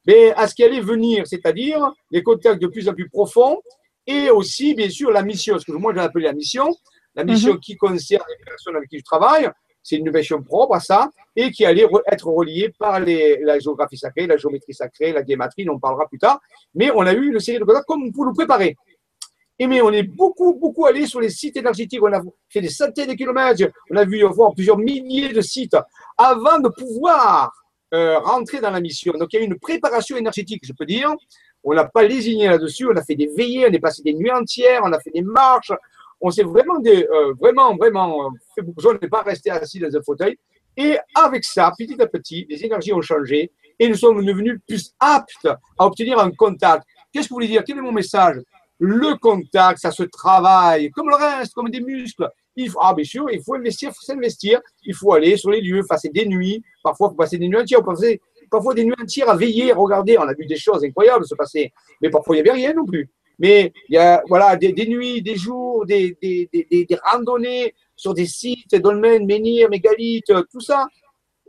[0.08, 3.60] mais, à ce qui allait venir, c'est-à-dire les contacts de plus en plus profonds
[4.06, 6.74] et aussi, bien sûr, la mission, ce que moi j'ai appelé la mission,
[7.14, 7.60] la mission mhm.
[7.60, 9.50] qui concerne les personnes avec qui je travaille,
[9.82, 13.98] c'est une mission propre à ça, et qui allait être reliée par les, la géographie
[13.98, 16.40] sacrée, la géométrie sacrée, la guématrie, on en parlera plus tard.
[16.74, 18.76] Mais on a eu une série de contacts comme pour nous préparer.
[19.58, 22.02] Et mais on est beaucoup, beaucoup allé sur les sites énergétiques.
[22.02, 23.62] On a fait des centaines de kilomètres.
[23.90, 25.76] On a vu voir plusieurs milliers de sites
[26.16, 27.52] avant de pouvoir
[27.94, 29.12] euh, rentrer dans la mission.
[29.14, 31.14] Donc, il y a eu une préparation énergétique, je peux dire.
[31.64, 32.86] On n'a pas lésiné là-dessus.
[32.86, 35.22] On a fait des veillées, on est passé des nuits entières, on a fait des
[35.22, 35.72] marches.
[36.20, 39.94] On s'est vraiment, euh, vraiment, vraiment euh, fait beaucoup On n'est pas resté assis dans
[39.94, 40.36] un fauteuil.
[40.76, 44.92] Et avec ça, petit à petit, les énergies ont changé et nous sommes devenus plus
[45.00, 46.84] aptes à obtenir un contact.
[47.12, 47.62] Qu'est-ce que vous voulez dire?
[47.66, 48.36] Quel est mon message?
[48.78, 52.30] Le contact, ça se travaille, comme le reste, comme des muscles.
[52.56, 54.60] Il faut, ah, bien sûr, il faut investir, il faut s'investir.
[54.84, 56.62] Il faut aller sur les lieux, passer des nuits.
[56.82, 57.82] Parfois, il faut passer des nuits entières.
[58.50, 60.18] Parfois, des nuits entières à veiller, regarder.
[60.18, 61.72] On a vu des choses incroyables se passer.
[62.00, 63.10] Mais parfois, il n'y avait rien non plus.
[63.38, 68.12] Mais il y a voilà, des, nuits, des jours, des, des, des, des, randonnées sur
[68.12, 70.88] des sites, dolmens, menhirs, mégalithes, tout ça,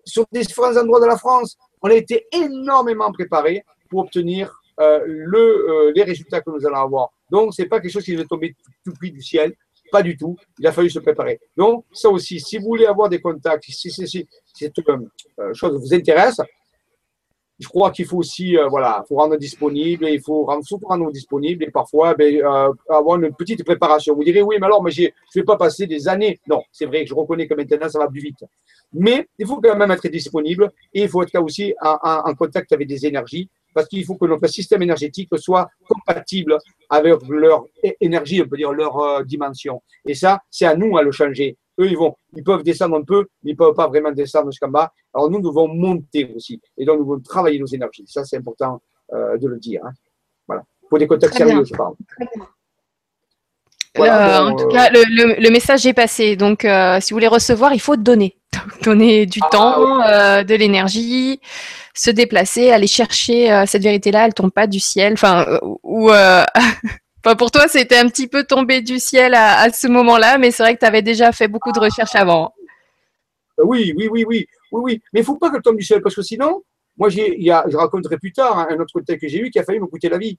[0.05, 1.57] sur différents endroits de la France.
[1.81, 6.77] On a été énormément préparés pour obtenir euh, le, euh, les résultats que nous allons
[6.77, 7.09] avoir.
[7.31, 9.53] Donc, ce n'est pas quelque chose qui va tomber tout cuit du ciel.
[9.91, 10.35] Pas du tout.
[10.59, 11.39] Il a fallu se préparer.
[11.57, 16.39] Donc, ça aussi, si vous voulez avoir des contacts, si, cette euh, chose vous intéresse,
[17.59, 21.11] je crois qu'il faut aussi, euh, voilà, faut rendre disponible, il faut rendre, surtout rendre
[21.11, 24.15] disponible et parfois ben, euh, avoir une petite préparation.
[24.15, 26.39] Vous direz, oui, mais alors, mais je ne vais pas passer des années.
[26.47, 28.45] Non, c'est vrai que je reconnais que maintenant, ça va plus vite.
[28.93, 32.71] Mais il faut quand même être disponible et il faut être là aussi en, contact
[32.71, 33.49] avec des énergies
[33.79, 36.57] parce qu'il faut que notre système énergétique soit compatible
[36.89, 37.63] avec leur
[38.01, 39.81] énergie, on peut dire leur euh, dimension.
[40.05, 41.57] Et ça, c'est à nous à le changer.
[41.79, 44.51] Eux, ils, vont, ils peuvent descendre un peu, mais ils ne peuvent pas vraiment descendre
[44.51, 44.91] jusqu'en bas.
[45.13, 46.59] Alors nous, nous devons monter aussi.
[46.77, 48.03] Et donc, nous devons travailler nos énergies.
[48.05, 48.81] Ça, c'est important
[49.13, 49.81] euh, de le dire.
[49.85, 49.93] Hein.
[50.45, 50.63] Voilà.
[50.89, 51.93] Pour des contacts sérieux, je parle.
[53.99, 56.35] Voilà, en tout euh, cas, le, message est passé.
[56.35, 58.35] Donc, euh, si vous voulez recevoir, il faut donner.
[58.83, 59.97] donner du ah, temps,
[60.43, 61.39] de l'énergie,
[61.93, 64.25] se déplacer, aller chercher cette vérité-là.
[64.25, 65.13] Elle tombe pas du ciel.
[65.13, 65.45] Enfin,
[65.83, 66.09] ou
[67.37, 70.75] pour toi, c'était un petit peu tombé du ciel à, ce moment-là, mais c'est vrai
[70.75, 72.53] que tu avais déjà fait beaucoup de recherches avant.
[73.59, 75.01] Euh, oui, oui, oui, oui, oui, oui.
[75.13, 76.63] Mais il ne faut pas que tombe du ciel, parce que sinon,
[76.97, 79.79] moi, je raconterai plus tard hein, un autre côté que j'ai eu qui a failli
[79.79, 80.37] me coûter la vie.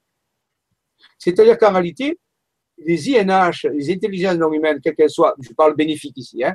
[1.19, 2.19] C'est-à-dire qu'en réalité,
[2.85, 6.55] les INH, les intelligences non humaines, quelles qu'elles soient, je parle bénéfique ici, hein,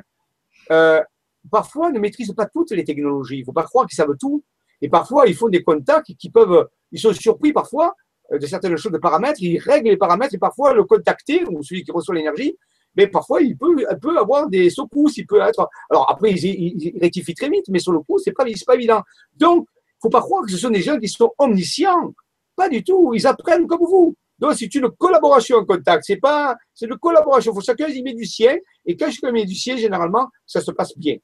[0.70, 1.02] euh,
[1.50, 3.36] parfois ne maîtrisent pas toutes les technologies.
[3.36, 4.42] Il ne faut pas croire qu'ils savent tout.
[4.82, 7.94] Et parfois, ils font des contacts qui peuvent, ils sont surpris parfois
[8.32, 11.62] euh, de certaines choses de paramètres, il règle les paramètres et parfois le contacter, ou
[11.62, 12.56] celui qui reçoit l'énergie,
[12.96, 13.86] mais parfois il peut,
[14.18, 15.68] avoir des secousses, il peut être.
[15.90, 19.02] Alors après, il, rectifie très vite, mais sur le coup, c'est pas, pas évident.
[19.36, 19.66] Donc,
[20.02, 22.12] faut pas croire que ce sont des gens qui sont omniscients.
[22.54, 23.12] Pas du tout.
[23.14, 24.14] Ils apprennent comme vous.
[24.38, 26.04] Donc, c'est une collaboration en contact.
[26.06, 27.52] C'est pas, c'est une collaboration.
[27.52, 28.56] Il faut chacun y met du sien.
[28.84, 31.16] Et quand je mets du sien, généralement, ça se passe bien.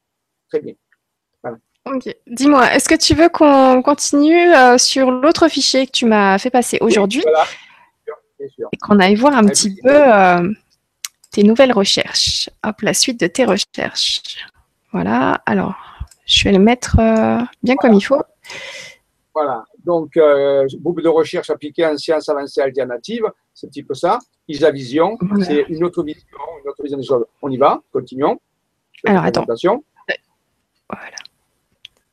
[0.49, 0.75] Très bien.
[1.85, 2.15] Ok.
[2.27, 6.51] Dis-moi, est-ce que tu veux qu'on continue euh, sur l'autre fichier que tu m'as fait
[6.51, 7.45] passer aujourd'hui voilà.
[8.73, 10.49] Et qu'on aille voir un petit peu euh,
[11.31, 12.51] tes nouvelles recherches.
[12.65, 14.23] Hop, la suite de tes recherches.
[14.93, 15.43] Voilà.
[15.47, 15.75] Alors,
[16.27, 18.23] je vais le mettre euh, bien comme il faut.
[19.35, 19.65] Voilà.
[19.85, 20.19] Donc,
[20.79, 24.19] beaucoup de recherches appliquées en sciences avancées alternatives, c'est un petit peu ça.
[24.49, 26.27] Isa Vision, c'est une autre vision,
[26.63, 27.25] une autre vision des choses.
[27.41, 28.39] On y va, continuons.
[29.05, 29.45] Alors, attends.
[29.47, 31.17] Voilà.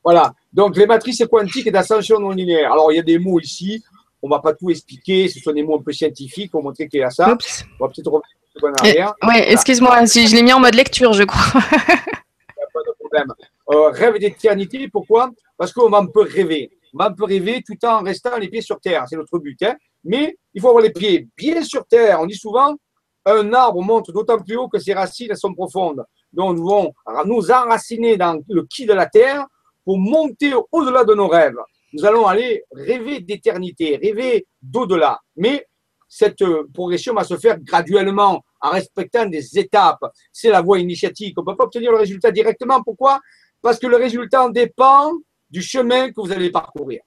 [0.02, 0.34] Voilà.
[0.52, 2.72] Donc, les matrices quantiques d'ascension non linéaire.
[2.72, 3.82] Alors, il y a des mots ici.
[4.22, 5.28] On ne va pas tout expliquer.
[5.28, 7.36] Ce sont des mots un peu scientifiques pour montrer qu'il y a ça.
[7.78, 8.22] On va peut-être revenir
[8.62, 9.14] en arrière.
[9.22, 10.04] Oui, excuse-moi.
[10.04, 11.60] Je l'ai mis en mode lecture, je crois.
[11.70, 13.32] Il n'y a pas de problème.
[13.70, 15.30] Euh, rêve d'éternité, pourquoi?
[15.56, 16.70] Parce qu'on peut rêver.
[16.98, 19.04] On peut rêver tout en restant les pieds sur terre.
[19.08, 19.60] C'est notre but.
[19.62, 19.76] Hein.
[20.04, 22.20] Mais il faut avoir les pieds bien sur terre.
[22.20, 22.76] On dit souvent
[23.24, 26.04] un arbre monte d'autant plus haut que ses racines sont profondes.
[26.32, 26.92] Donc, nous devons
[27.26, 29.46] nous enraciner dans le qui de la terre
[29.84, 31.56] pour monter au-delà de nos rêves.
[31.92, 35.18] Nous allons aller rêver d'éternité, rêver d'au-delà.
[35.36, 35.66] Mais
[36.08, 40.04] cette progression va se faire graduellement, en respectant des étapes.
[40.32, 41.34] C'est la voie initiatique.
[41.38, 42.82] On ne peut pas obtenir le résultat directement.
[42.82, 43.20] Pourquoi?
[43.62, 45.12] Parce que le résultat dépend
[45.50, 47.02] du chemin que vous allez parcourir.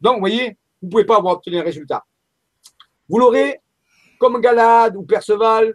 [0.00, 2.04] Donc, vous voyez, vous ne pouvez pas avoir obtenu un résultat.
[3.08, 3.60] Vous l'aurez
[4.18, 5.74] comme Galade ou Perceval,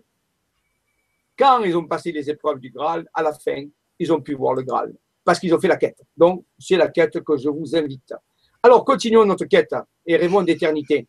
[1.38, 3.66] quand ils ont passé les épreuves du Graal, à la fin,
[3.98, 4.94] ils ont pu voir le Graal
[5.24, 6.02] parce qu'ils ont fait la quête.
[6.18, 8.14] Donc, c'est la quête que je vous invite.
[8.62, 9.74] Alors, continuons notre quête
[10.06, 11.08] et rêvons d'éternité.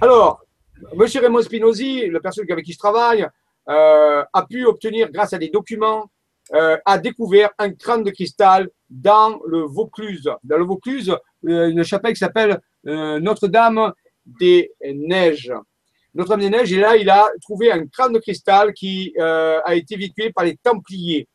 [0.00, 0.44] Alors,
[0.92, 1.00] M.
[1.00, 3.26] Raymond Spinozzi, la personne avec qui je travaille,
[3.68, 6.10] euh, a pu obtenir, grâce à des documents,
[6.54, 10.30] euh, a découvert un crâne de cristal dans le Vaucluse.
[10.44, 11.16] Dans le Vaucluse,
[11.48, 13.92] euh, une chapelle qui s'appelle Notre-Dame
[14.26, 15.52] des Neiges.
[16.14, 19.96] Notre-Dame des Neiges, et là, il a trouvé un crâne de cristal qui a été
[19.96, 21.28] véhiculé par les Templiers.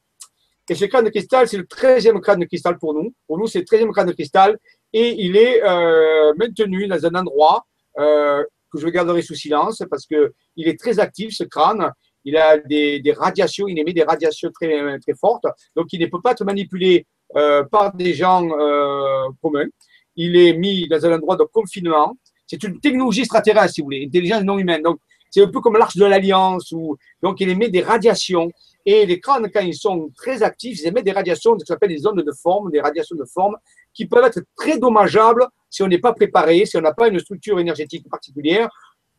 [0.70, 3.14] Et ce crâne de cristal, c'est le 13e crâne de cristal pour nous.
[3.26, 4.58] Pour nous, c'est le 13e crâne de cristal.
[4.92, 7.66] Et il est euh, maintenu dans un endroit
[8.00, 11.92] euh, que je garderai sous silence parce qu'il est très actif, ce crâne.
[12.28, 15.46] Il a des, radiations, il émet des radiations très, très fortes.
[15.76, 17.06] Donc, il ne peut pas être manipulé
[17.36, 18.46] euh, par des gens
[19.42, 19.70] communs.
[20.18, 22.18] Il est mis dans un endroit de confinement.
[22.46, 24.84] C'est une technologie extraterrestre, si vous voulez, intelligence non humaine.
[24.84, 25.00] Donc,
[25.30, 26.74] c'est un peu comme l'arche de l'Alliance.
[27.22, 28.50] Donc, il émet des radiations
[28.86, 31.90] et les crânes, quand ils sont très actifs, ils émettent des radiations, ce qu'on appelle
[31.90, 33.58] des ondes de forme, des radiations de forme,
[33.94, 37.20] qui peuvent être très dommageables si on n'est pas préparé, si on n'a pas une
[37.20, 38.70] structure énergétique particulière.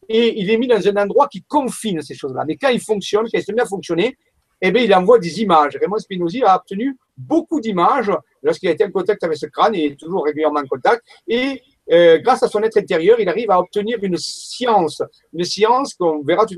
[0.09, 2.45] Et il est mis dans un endroit qui confine ces choses-là.
[2.47, 4.17] Mais quand il fonctionne, quand il se met à fonctionner,
[4.61, 5.77] eh bien, il envoie des images.
[5.81, 8.11] Raymond Spinozzi a obtenu beaucoup d'images
[8.43, 11.05] lorsqu'il a été en contact avec ce crâne, il est toujours régulièrement en contact.
[11.27, 15.03] Et euh, grâce à son être intérieur, il arrive à obtenir une science,
[15.33, 16.57] une science qu'on verra tout,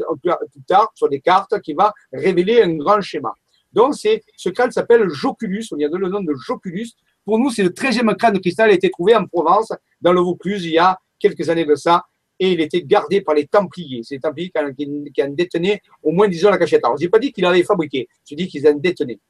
[0.66, 3.32] tard sur des cartes qui va révéler un grand schéma.
[3.72, 6.88] Donc, c'est, ce crâne s'appelle Joculus, on y a donné le nom de Joculus.
[7.24, 10.12] Pour nous, c'est le 13e crâne de cristal, il a été trouvé en Provence, dans
[10.12, 12.04] le Vaucluse, il y a quelques années de ça,
[12.40, 14.02] et il était gardé par les Templiers.
[14.02, 16.82] C'est les Templiers qui, en détenaient au moins, disons, la cachette.
[16.84, 19.20] Alors, je n'ai pas dit qu'il avait fabriqué, je dis qu'ils en détenaient.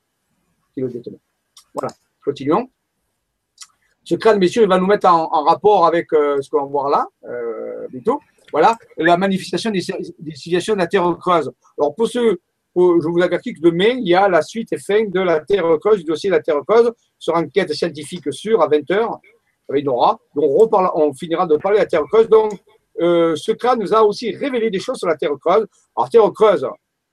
[1.75, 1.93] Voilà,
[2.25, 2.71] continuons.
[4.05, 6.89] Ce crâne, sûr, il va nous mettre en, rapport avec euh, ce qu'on va voir
[6.89, 8.21] là, euh, bientôt.
[8.53, 9.81] Voilà, la manifestation des,
[10.19, 11.53] des civilisations de la Terre creuse.
[11.79, 12.41] Alors, pour ceux,
[12.77, 15.65] je vous avertis que demain, il y a la suite et fin de la Terre
[15.81, 19.19] creuse, du dossier de la Terre creuse, sur enquête scientifique sûre à 20h,
[19.69, 20.19] avec Nora.
[20.35, 22.29] Donc, on, on finira de parler de la Terre creuse.
[22.29, 22.53] Donc,
[23.01, 25.67] euh, ce crâne nous a aussi révélé des choses sur la Terre creuse.
[25.97, 26.67] Alors, Terre creuse,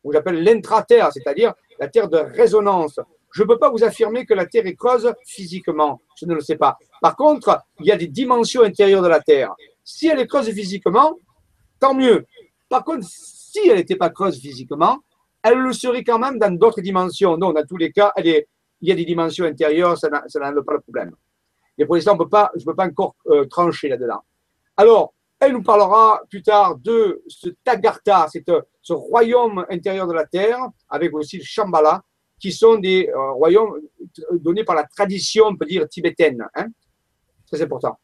[0.04, 3.00] on j'appelle l'intra-terre, c'est-à-dire la Terre de résonance.
[3.34, 6.42] Je ne peux pas vous affirmer que la Terre est creuse physiquement, je ne le
[6.42, 6.78] sais pas.
[7.02, 9.54] Par contre, il y a des dimensions intérieures de la Terre.
[9.84, 11.20] Si elle est creuse physiquement,
[11.80, 12.26] tant mieux.
[12.70, 15.00] Par contre, si elle n'était pas creuse physiquement,
[15.44, 17.38] elle le serait quand même dans d'autres dimensions.
[17.38, 18.44] Non, dans tous les cas, il
[18.82, 21.12] y a des dimensions intérieures, ça n'a pas le problème.
[21.78, 24.22] Mais pour l'instant, je ne peux pas encore euh, trancher là-dedans.
[24.76, 28.28] Alors, elle nous parlera plus tard de ce Tagartha,
[28.82, 30.60] ce royaume intérieur de la terre,
[30.90, 32.04] avec aussi le Shambhala,
[32.40, 33.80] qui sont des euh, royaumes
[34.34, 36.44] donnés par la tradition, on peut dire, tibétaine.
[36.56, 36.68] Hein
[37.48, 37.98] Très important.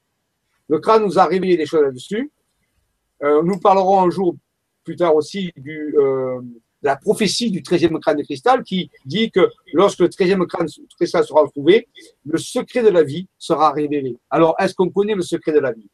[0.67, 2.31] Le crâne nous a révélé des choses là-dessus.
[3.23, 4.35] Euh, nous parlerons un jour
[4.83, 9.49] plus tard aussi euh, de la prophétie du 13e crâne de cristal qui dit que
[9.73, 11.87] lorsque le 13e crâne de cristal sera trouvé,
[12.25, 14.17] le secret de la vie sera révélé.
[14.29, 15.89] Alors, est-ce qu'on connaît le secret de la vie?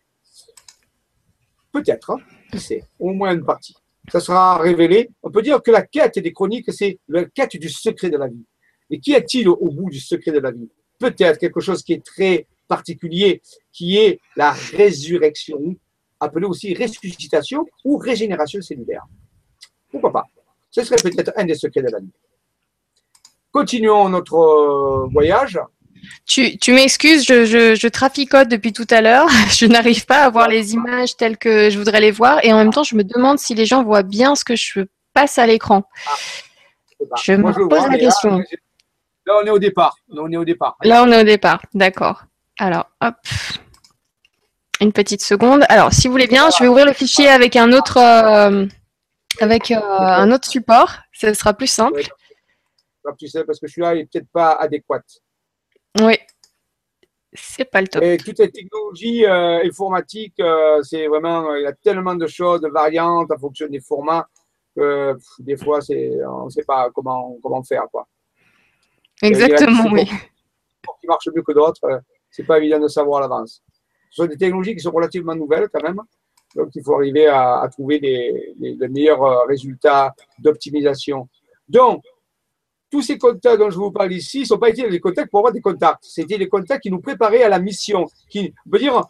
[1.72, 2.18] Peut-être,
[2.58, 2.86] c'est hein.
[3.00, 3.76] au moins une partie.
[4.12, 5.10] Ça sera révélé.
[5.22, 8.28] On peut dire que la quête des chroniques, c'est la quête du secret de la
[8.28, 8.44] vie.
[8.90, 10.70] Et qu'y a-t-il au bout du secret de la vie?
[10.98, 13.42] Peut-être quelque chose qui est très particulier,
[13.72, 15.76] qui est la résurrection,
[16.20, 19.06] appelée aussi ressuscitation ou régénération cellulaire.
[19.92, 20.26] Pourquoi pas?
[20.72, 22.12] Ce serait peut-être un des secrets de la vie.
[23.52, 25.60] Continuons notre euh, voyage.
[26.26, 29.28] Tu, m'excuses, je, traficote depuis tout à l'heure.
[29.58, 32.44] Je n'arrive pas à voir les images telles que je voudrais les voir.
[32.44, 34.82] Et en même temps, je me demande si les gens voient bien ce que je
[35.14, 35.84] passe à l'écran.
[36.08, 38.44] Ah, je me pose la question.
[39.26, 39.96] Là, on est au départ.
[40.08, 40.78] Là, on est au départ.
[40.84, 41.62] Là, on est au départ.
[41.74, 42.24] D'accord.
[42.60, 43.16] Alors, hop.
[44.82, 45.66] Une petite seconde.
[45.70, 48.66] Alors, si vous voulez bien, je vais ouvrir le fichier avec un autre, euh,
[49.42, 50.94] avec euh, un autre support.
[51.12, 52.02] Ce sera plus simple.
[53.18, 55.02] Tu sais, parce que celui-là n'est peut-être pas adéquat.
[56.02, 56.18] Oui.
[57.34, 58.02] C'est pas le top.
[58.02, 62.62] Et toutes les technologies euh, informatiques, euh, c'est vraiment, il y a tellement de choses,
[62.62, 64.28] de variantes en fonction des formats
[64.76, 67.84] que des fois, on ne sait pas comment, comment faire.
[67.92, 68.08] Quoi.
[69.22, 70.06] Exactement, oui.
[71.00, 72.00] Qui marche mieux que d'autres, euh,
[72.32, 73.62] c'est pas évident de savoir à l'avance.
[74.10, 76.02] Ce sont des technologies qui sont relativement nouvelles quand même.
[76.56, 81.30] Donc, il faut arriver à, trouver les, les meilleurs résultats d'optimisation.
[81.68, 82.04] Donc,
[82.90, 85.54] tous ces contacts dont je vous parle ici ne sont pas des contacts pour avoir
[85.54, 86.04] des contacts.
[86.04, 89.04] C'était des contacts qui nous préparaient à la mission, qui veut dire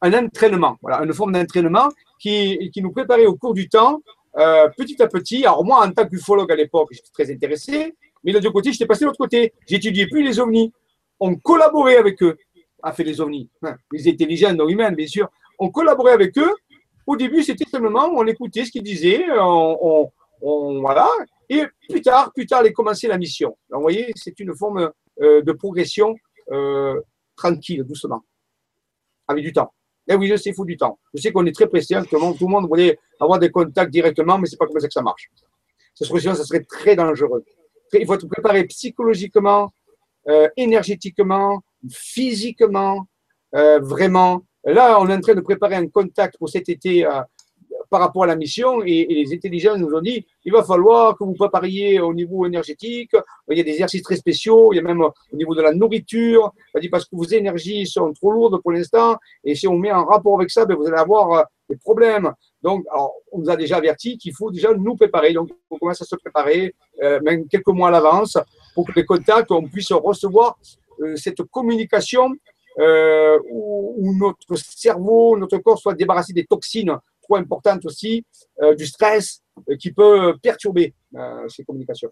[0.00, 1.88] un entraînement, voilà, une forme d'entraînement
[2.20, 4.00] qui, nous préparait au cours du temps,
[4.36, 5.44] euh, petit à petit.
[5.44, 8.86] Alors moi, en tant qu'ufologue à l'époque, j'étais très intéressé, mais de l'autre côté, j'étais
[8.86, 9.52] passé de l'autre côté.
[9.66, 10.72] J'étudiais plus les ovnis.
[11.20, 12.36] On collaborait avec eux,
[12.82, 15.28] à faire les ovnis, hein, les intelligents non humains, bien sûr.
[15.58, 16.52] On collaborait avec eux.
[17.06, 20.10] Au début, c'était simplement, on écoutait ce qu'ils disaient, on,
[20.40, 21.06] on, voilà,
[21.48, 23.56] et plus tard, plus tard, elle a commencé la mission.
[23.70, 24.90] Vous voyez, c'est une forme
[25.20, 26.14] euh, de progression
[26.50, 27.00] euh,
[27.36, 28.22] tranquille, doucement,
[29.28, 29.72] avec du temps.
[30.06, 30.98] Et eh oui, je sais, il faut du temps.
[31.14, 34.38] Je sais qu'on est très pressé, tout, tout le monde voulait avoir des contacts directement,
[34.38, 35.30] mais c'est pas comme ça que ça marche.
[35.94, 37.44] Serait, ça serait très dangereux.
[37.92, 39.72] Il faut être préparé psychologiquement,
[40.28, 43.06] euh, énergétiquement, physiquement,
[43.52, 44.44] vraiment.
[44.64, 47.06] Là, on est en train de préparer un contact pour cet été
[47.90, 51.24] par rapport à la mission et, les intelligences nous ont dit il va falloir que
[51.24, 53.12] vous prépariez au niveau énergétique.
[53.50, 55.72] Il y a des exercices très spéciaux, il y a même au niveau de la
[55.72, 56.52] nourriture.
[56.90, 60.36] Parce que vos énergies sont trop lourdes pour l'instant et si on met en rapport
[60.36, 62.32] avec ça, ben, vous allez avoir euh, des problèmes.
[62.62, 62.84] Donc,
[63.32, 65.32] on nous a déjà averti qu'il faut déjà nous préparer.
[65.32, 68.38] Donc, on commence à se préparer, euh, même quelques mois à l'avance,
[68.74, 70.58] pour que les contacts, on puisse recevoir
[71.00, 72.32] euh, cette communication
[73.50, 78.24] où, notre cerveau, notre corps soit débarrassé des toxines trop importante aussi,
[78.62, 82.10] euh, du stress euh, qui peut perturber euh, ces communications.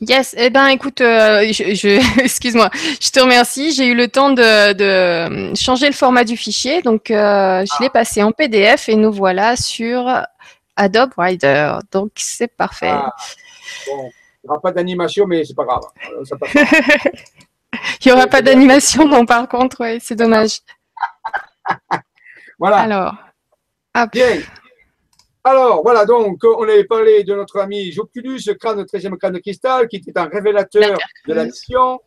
[0.00, 3.72] Yes, eh ben écoute, je, excuse-moi, je te remercie.
[3.72, 7.90] J'ai eu le temps de, changer le format du fichier, donc je l'ai ah.
[7.92, 10.08] passé en PDF et nous voilà sur
[10.76, 11.74] Adobe Rider.
[11.92, 12.88] Donc c'est parfait.
[12.90, 13.12] Ah.
[13.86, 14.10] Bon,
[14.42, 15.82] il n'y aura pas d'animation, mais c'est pas grave.
[17.72, 20.60] il n'y aura pas d'animation, non, par contre, ouais, c'est dommage.
[22.58, 22.78] voilà.
[22.78, 23.14] Alors.
[23.92, 24.40] Ah, Bien.
[25.42, 29.88] Alors, voilà, donc, on avait parlé de notre ami Joculus, crâne, 13e crâne de cristal,
[29.88, 31.98] qui était un révélateur de la mission.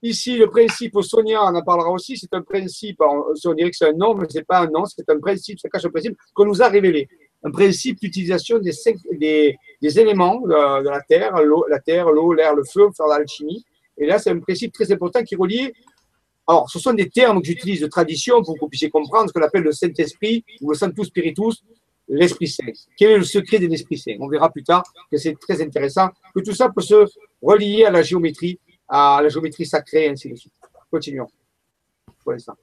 [0.00, 3.76] Ici, le principe au Sonia, on en parlera aussi, c'est un principe, on dirait que
[3.76, 5.90] c'est un nom, mais ce n'est pas un nom, c'est un principe, ça cache un
[5.90, 7.08] principe qu'on nous a révélé.
[7.42, 8.72] Un principe d'utilisation des,
[9.12, 11.34] des, des, éléments de, la Terre,
[11.68, 13.64] la terre, l'eau, l'air, le feu, faire l'alchimie.
[13.96, 15.72] Et là, c'est un principe très important qui relie
[16.48, 19.34] Alors, ce sont des termes que j'utilise de tradition pour que vous puissiez comprendre ce
[19.34, 21.62] qu'on appelle le Saint-Esprit ou le Sanctus Spiritus,
[22.08, 22.64] l'Esprit Saint.
[22.96, 24.16] Quel est le secret de l'Esprit Saint?
[24.18, 24.82] On verra plus tard
[25.12, 27.04] que c'est très intéressant, que tout ça peut se
[27.42, 30.54] relier à la géométrie, à la géométrie sacrée, ainsi de suite.
[30.90, 31.28] Continuons
[32.22, 32.54] pour l'instant.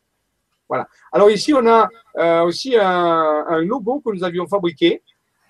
[0.67, 0.87] Voilà.
[1.11, 5.03] Alors ici, on a euh, aussi un, logo que nous avions fabriqué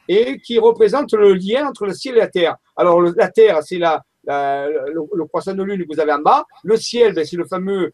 [0.09, 2.57] et qui représente le lien entre le ciel et la terre.
[2.75, 6.45] Alors la terre, c'est la, le, croissant de lune que vous avez en bas.
[6.63, 7.93] Le ciel, ben, c'est le fameux,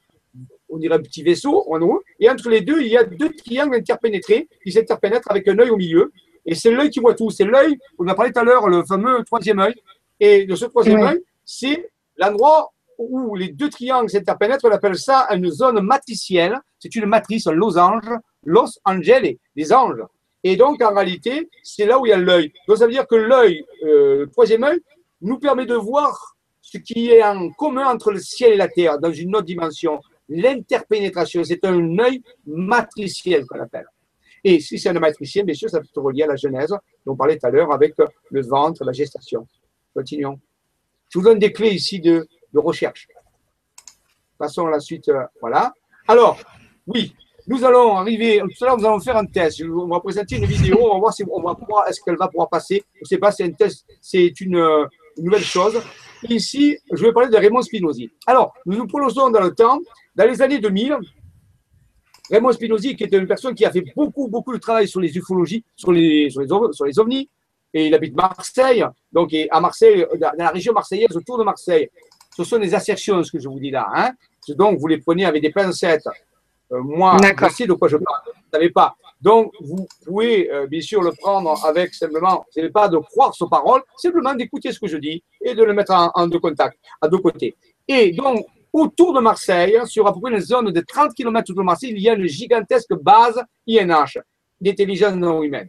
[0.72, 2.02] on dirait un petit vaisseau en haut.
[2.20, 5.70] Et entre les deux, il y a deux triangles interpénétrés qui s'interpénètrent avec un œil
[5.70, 6.12] au milieu.
[6.46, 7.30] Et c'est l'œil qui voit tout.
[7.30, 9.76] C'est l'œil, on a parlé tout à l'heure, le fameux troisième œil.
[10.20, 15.28] Et de ce troisième œil, c'est l'endroit où les deux triangles s'interpénètrent, on appelle ça
[15.32, 16.58] une zone matricielle.
[16.80, 18.10] C'est une matrice, un losange,
[18.46, 20.04] los angeli, les anges.
[20.44, 22.52] Et donc, en réalité, c'est là où il y a l'œil.
[22.68, 24.80] Donc, ça veut dire que l'œil, euh, le troisième œil,
[25.22, 28.98] nous permet de voir ce qui est en commun entre le ciel et la terre
[28.98, 30.00] dans une autre dimension.
[30.34, 33.86] L'interpénétration, c'est un œil matriciel qu'on appelle.
[34.44, 36.70] Et si c'est un matricien, bien sûr, ça peut se relier à la Genèse,
[37.06, 37.94] dont on parlait tout à l'heure avec
[38.30, 39.46] le ventre, la gestation.
[39.94, 40.40] Continuons.
[41.10, 42.26] Je vous donne des clés ici de,
[42.56, 43.08] recherche.
[44.38, 45.10] Passons à la suite.
[45.10, 45.74] Euh, voilà.
[46.08, 46.40] Alors,
[46.88, 47.14] oui,
[47.48, 49.62] nous allons arriver, tout à l'heure, nous allons faire un test.
[49.64, 52.30] On va présenter une vidéo, on va voir si on va pouvoir, est-ce qu'elle va
[52.30, 52.84] pouvoir passer.
[52.96, 55.82] Je ne sais pas, c'est un test, c'est une, nouvelle chose.
[56.30, 58.10] Ici, je vais parler de Raymond Spinozzi.
[58.26, 59.80] Alors, nous nous prononçons dans le temps,
[60.22, 60.98] dans les années 2000,
[62.30, 65.16] Raymond Spinozzi, qui est une personne qui a fait beaucoup, beaucoup de travail sur les
[65.18, 67.28] ufologies, sur les, sur les, sur les ovnis,
[67.74, 71.90] et il habite Marseille, donc à Marseille, dans la région marseillaise, autour de Marseille.
[72.36, 73.88] Ce sont des assertions, ce que je vous dis là.
[73.96, 74.12] Hein.
[74.50, 76.08] Donc, vous les prenez avec des pincettes.
[76.72, 78.22] Euh, moi, je sais de quoi je parle.
[78.26, 78.96] Vous ne savez pas.
[79.20, 83.34] Donc, vous pouvez euh, bien sûr le prendre avec simplement, ce n'est pas de croire
[83.34, 86.78] ses paroles, simplement d'écouter ce que je dis et de le mettre en, deux contacts,
[87.02, 87.56] à deux côtés.
[87.88, 91.62] Et donc, autour de Marseille, sur à peu près une zone de 30 km de
[91.62, 94.18] Marseille, il y a une gigantesque base INH,
[94.60, 95.68] d'intelligence non humaine.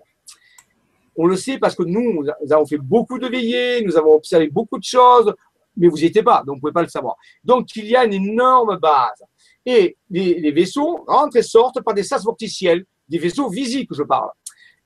[1.16, 4.48] On le sait parce que nous, nous avons fait beaucoup de veillées, nous avons observé
[4.48, 5.34] beaucoup de choses,
[5.76, 7.16] mais vous n'y étiez pas, donc vous ne pouvez pas le savoir.
[7.44, 9.22] Donc, il y a une énorme base.
[9.64, 14.30] Et les, vaisseaux rentrent et sortent par des sas vorticiels, des vaisseaux visibles, je parle.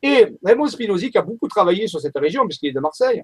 [0.03, 3.23] Et Raymond Spinozzi, qui a beaucoup travaillé sur cette région, puisqu'il est de Marseille,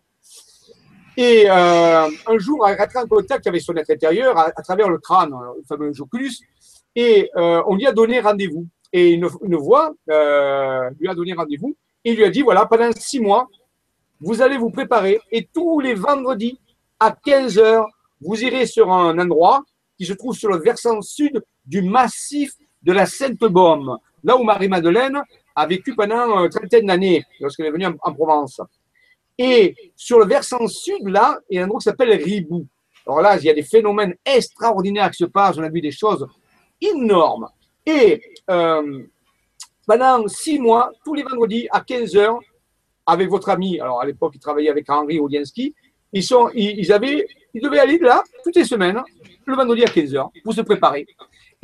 [1.17, 4.99] et euh, un jour a rentré en contact avec son être intérieur à, travers le
[4.99, 6.33] crâne, le fameux Joculus,
[6.95, 8.67] et euh, on lui a donné rendez-vous.
[8.93, 12.91] Et une, une voix euh, lui a donné rendez-vous et lui a dit voilà, pendant
[12.93, 13.49] six mois,
[14.21, 16.59] vous allez vous préparer et tous les vendredis,
[17.01, 17.89] à 15 heures,
[18.21, 19.63] vous irez sur un endroit
[19.99, 22.53] qui se trouve sur le versant sud du massif
[22.83, 25.21] de la Sainte-Baume, là où Marie-Madeleine
[25.55, 28.61] a vécu pendant une trentaine d'années lorsqu'elle est venue en, Provence.
[29.45, 32.64] Et sur le versant sud, là, il y a un endroit qui s'appelle Ribou.
[33.05, 35.90] Alors là, il y a des phénomènes extraordinaires qui se passent, on a vu des
[35.90, 36.24] choses
[36.80, 37.49] énormes.
[37.84, 39.03] Et euh,
[39.84, 42.38] pendant six mois, tous les vendredis à 15 heures,
[43.05, 45.18] avec votre ami, alors à l'époque, il travaillait avec Henri
[46.22, 49.03] sont, ils, avaient, ils devaient aller là toutes les semaines,
[49.45, 51.05] le vendredi à 15h, pour se préparer.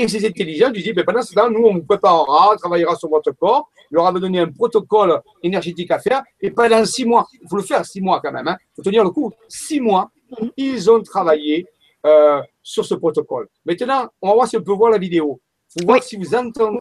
[0.01, 2.95] Et ces intelligents ils disent, ben pendant ce temps, nous, on vous préparera, on travaillera
[2.95, 7.05] sur votre corps, il leur avait donné un protocole énergétique à faire, et pendant six
[7.05, 9.33] mois, il faut le faire six mois quand même, il hein, faut tenir le coup,
[9.49, 10.11] six mois,
[10.57, 11.67] ils ont travaillé
[12.07, 13.49] euh, sur ce protocole.
[13.65, 15.41] Maintenant, on va voir si on peut voir la vidéo.
[15.69, 16.79] Faut voir si vous entendez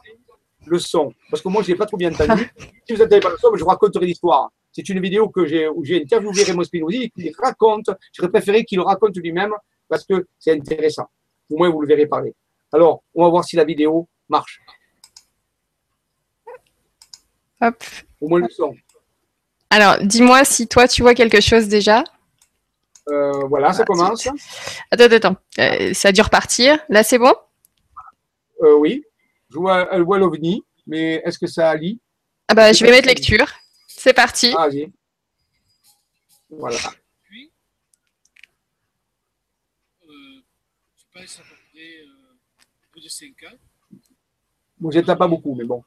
[0.66, 2.52] le son, parce que moi, je n'ai pas trop bien entendu.
[2.88, 4.52] si vous n'entendez pas le son, je vous raconterai l'histoire.
[4.72, 7.90] C'est une vidéo que j'ai, où j'ai interviewé Raymond Spinozzi et qu'il raconte.
[8.14, 9.54] J'aurais préféré qu'il le raconte lui-même
[9.90, 11.08] parce que c'est intéressant.
[11.50, 12.36] Au moins, vous le verrez parler.
[12.74, 14.60] Alors, on va voir si la vidéo marche.
[17.62, 17.84] Hop.
[18.22, 18.76] Au moins le son.
[19.70, 22.04] Alors, dis-moi si toi, tu vois quelque chose déjà.
[23.10, 24.28] Euh, voilà, ça commence.
[24.92, 25.36] Attends, attends.
[25.60, 26.78] Euh, ça a dû repartir.
[26.90, 27.34] Là, c'est bon?
[28.62, 29.04] Euh, Oui.
[29.50, 32.02] Je vois, elle voit l'OVNI, mais est-ce que ça lit
[32.50, 33.48] Ah bah, je vais mettre lecture.
[33.88, 34.54] C'est parti.
[34.58, 34.92] Ah, vas-y.
[36.50, 36.78] Voilà.
[37.24, 37.52] Puis,
[40.04, 40.42] euh,
[40.98, 42.36] je passe à peu près euh,
[42.92, 43.58] plus de 5 ans.
[44.80, 45.84] Bon, je pas beaucoup, mais bon.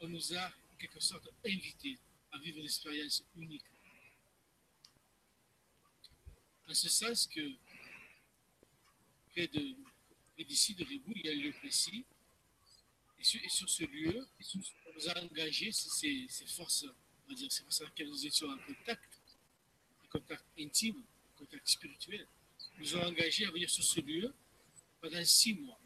[0.00, 1.96] On nous a, en quelque sorte, invités
[2.32, 3.64] à vivre une expérience unique.
[6.68, 7.40] En ce sens que,
[9.30, 9.48] près
[10.44, 12.04] d'ici, de, de Ribou, il y a un lieu précis.
[13.20, 14.26] Et sur, et sur ce lieu,
[14.86, 16.84] on nous a engagé ces, forces,
[17.26, 19.20] on va dire, ces forces avec lesquelles nous étions en contact,
[20.04, 21.00] en contact intime,
[21.32, 22.26] en contact spirituel,
[22.78, 24.34] nous ont engagés à venir sur ce lieu
[25.02, 25.78] pendant six mois.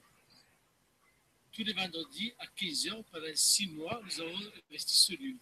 [1.50, 4.38] Tous les vendredis à 15 heures, pendant six mois, nous avons
[4.68, 5.36] investi ce lieu.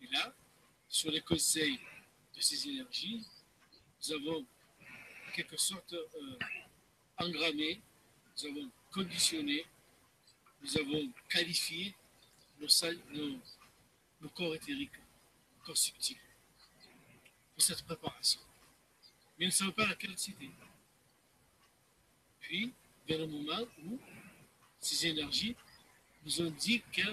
[0.00, 0.32] Et là,
[0.88, 1.78] sur les conseils
[2.36, 3.26] de ces énergies,
[4.00, 4.46] nous avons
[5.28, 6.38] en quelque sorte euh,
[7.18, 7.82] engrammé,
[8.36, 9.66] nous avons conditionné,
[10.62, 11.94] nous avons qualifié
[12.60, 13.40] nos,
[14.20, 14.98] nos, corps éthériques,
[15.58, 16.16] nos corps subtils,
[17.54, 18.40] pour cette préparation.
[19.36, 20.50] Mais on ne savait pas laquelle c'était.
[22.52, 22.70] Puis,
[23.08, 23.98] vers le moment où
[24.78, 25.56] ces énergies
[26.22, 27.10] nous ont dit que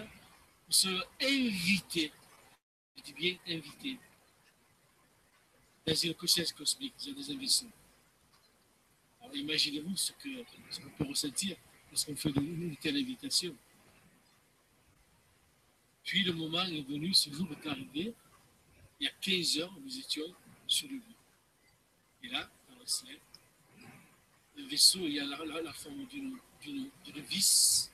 [0.68, 2.12] nous sommes invités,
[2.98, 3.98] je dis bien invités,
[5.88, 7.72] dans une conscience cosmique, dans des investissements.
[9.22, 11.56] Alors imaginez-vous ce qu'on ce peut ressentir
[11.90, 13.56] lorsqu'on fait une telle invitation.
[16.04, 18.14] Puis le moment est venu, ce jour est arrivé,
[19.00, 20.36] il y a 15 heures, nous étions
[20.68, 21.16] sur le lieu.
[22.24, 23.18] Et là, dans le ciel,
[24.60, 26.38] le vaisseau, il y a la, forme d'une
[27.28, 27.92] vis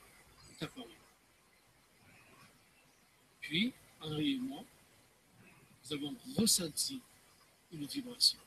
[0.52, 0.90] est apparue.
[3.42, 4.64] Puis, Henri et moi,
[5.84, 7.00] nous avons ressenti
[7.72, 8.40] une vibration.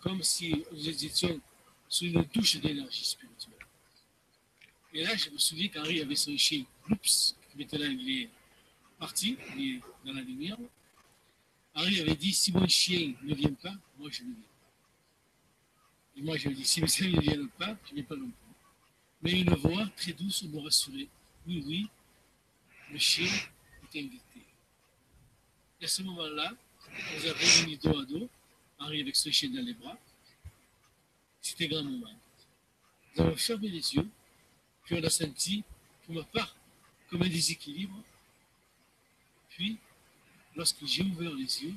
[0.00, 1.40] Comme si nous étions
[1.88, 3.54] sur une douche d'énergie spirituelle.
[4.92, 8.30] Et là, je me souviens qu'Henri avait son chien, Oups, qui maintenant il est
[8.98, 10.56] parti, il est dans la lumière.
[11.74, 14.49] Henri avait dit si mon chien ne vient pas, moi je ne viens.
[16.16, 18.26] Et moi je lui ai dit si chien ne viennent pas, je viens pas non
[18.26, 18.54] plus.
[19.22, 21.08] Mais une voix très douce me rassurait.
[21.46, 21.88] Oui, oui,
[22.90, 24.40] le chien est invité.
[25.80, 26.52] Et à ce moment-là,
[27.16, 28.28] nous avons réunis dos à dos,
[28.78, 29.98] Henri avec ce chien dans les bras.
[31.40, 32.12] C'était grand moment.
[33.14, 34.08] Nous avons fermé les yeux,
[34.84, 35.64] puis on a senti,
[36.04, 36.54] pour ma part,
[37.08, 38.02] comme un déséquilibre.
[39.50, 39.78] Puis,
[40.54, 41.74] lorsque j'ai ouvert les yeux,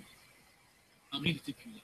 [1.12, 1.82] Henri n'était plus là.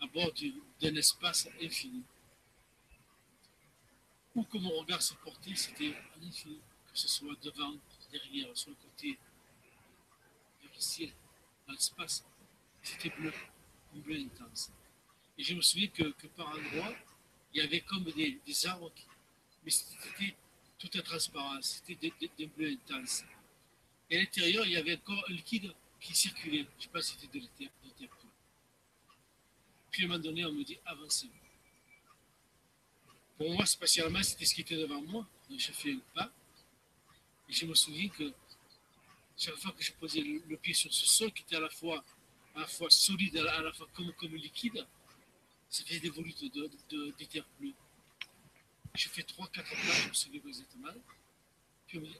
[0.00, 0.30] À bord
[0.80, 2.02] d'un espace infini.
[4.34, 6.60] Où que mon regard se portait, c'était à l'infini,
[6.92, 7.74] que ce soit devant,
[8.12, 9.18] derrière, sur le côté,
[10.60, 11.12] vers le ciel,
[11.66, 12.24] dans l'espace.
[12.82, 13.32] C'était bleu,
[13.94, 14.70] un bleu intense.
[15.38, 16.94] Et je me souviens que, par endroits,
[17.52, 18.92] il y avait comme des, arbres,
[19.64, 20.36] mais c'était
[20.78, 23.24] tout à transparence, c'était des, bleus intenses.
[24.10, 26.66] Et à l'intérieur, il y avait encore un liquide qui circulait.
[26.72, 27.70] Je ne sais pas si c'était de l'éther.
[29.98, 31.28] À un moment donné, on me dit avancez.
[33.38, 35.26] Pour moi, spatialement, c'était ce qui était devant moi.
[35.48, 36.30] Donc je fais un pas.
[37.48, 38.32] Et je me souviens que
[39.36, 42.04] chaque fois que je posais le, pied sur ce sol, qui était à la fois,
[42.54, 44.86] à la fois solide, à la, fois comme, comme liquide,
[45.70, 47.72] ça faisait des volutes d'éther de, bleu.
[48.94, 50.40] Je fais 3-4 pas, je me souviens.
[51.86, 52.18] Puis on me dit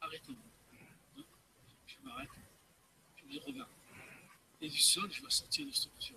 [0.00, 1.22] arrêtez-vous.
[1.86, 2.30] Je m'arrête.
[3.16, 3.70] Je me dis regarde.
[4.60, 6.15] Et du sol, je vais sortir une structure.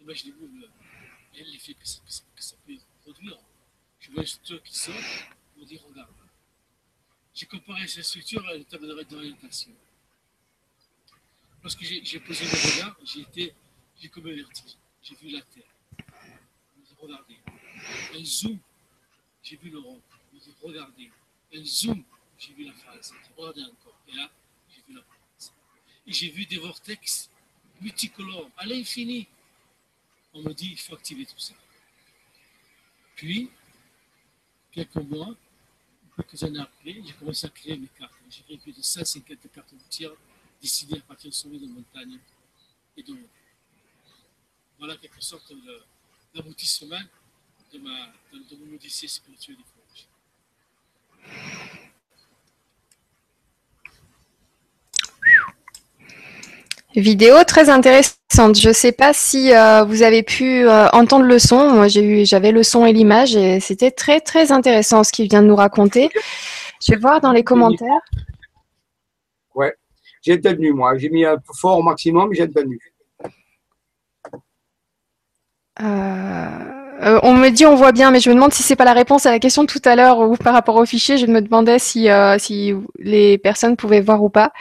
[0.00, 0.48] Imaginez-vous
[1.34, 3.38] l'effet que ça, que, ça, que ça peut produire.
[4.00, 4.94] Je vois une structure qui sort,
[5.56, 6.10] me dit regarde.
[7.34, 9.70] J'ai comparé cette structure à une table d'orientation.
[11.62, 13.54] Lorsque j'ai posé le regard, j'ai été,
[14.00, 14.76] j'ai comme un vertige.
[15.02, 15.64] J'ai vu la Terre.
[16.98, 17.38] Regardez.
[18.14, 18.58] Un zoom,
[19.42, 20.02] j'ai vu l'Europe.
[20.62, 21.10] Regardez.
[21.54, 22.02] Un zoom,
[22.38, 23.12] j'ai vu la France.
[23.36, 23.98] Regardez encore.
[24.08, 24.30] Et là,
[24.68, 25.52] j'ai vu la France.
[26.06, 27.30] Et j'ai vu des vortex
[27.80, 29.28] multicolores à l'infini
[30.34, 31.54] on me dit il faut activer tout ça.
[33.16, 33.50] Puis,
[34.70, 35.34] quelques mois,
[36.16, 38.14] quelques années après, j'ai commencé à créer mes cartes.
[38.30, 40.12] J'ai créé plus de 150 cartes routières
[40.60, 42.18] dessinées à partir de sommet de montagne
[42.96, 43.16] et de
[44.78, 45.52] Voilà quelque sorte
[46.34, 47.00] d'aboutissement
[47.72, 49.64] de, de, mon odyssée spirituelle et
[56.98, 58.58] Vidéo très intéressante.
[58.58, 61.70] Je ne sais pas si euh, vous avez pu euh, entendre le son.
[61.70, 65.28] Moi, j'ai eu, j'avais le son et l'image et c'était très très intéressant ce qu'il
[65.28, 66.10] vient de nous raconter.
[66.84, 68.00] Je vais voir dans les commentaires.
[69.54, 69.74] Ouais,
[70.22, 70.98] j'ai tenu moi.
[70.98, 72.80] J'ai mis un fort au maximum, j'ai tenu.
[75.80, 78.92] Euh, on me dit on voit bien, mais je me demande si c'est pas la
[78.92, 81.16] réponse à la question tout à l'heure ou par rapport au fichier.
[81.16, 84.52] Je me demandais si, si les personnes pouvaient voir ou pas.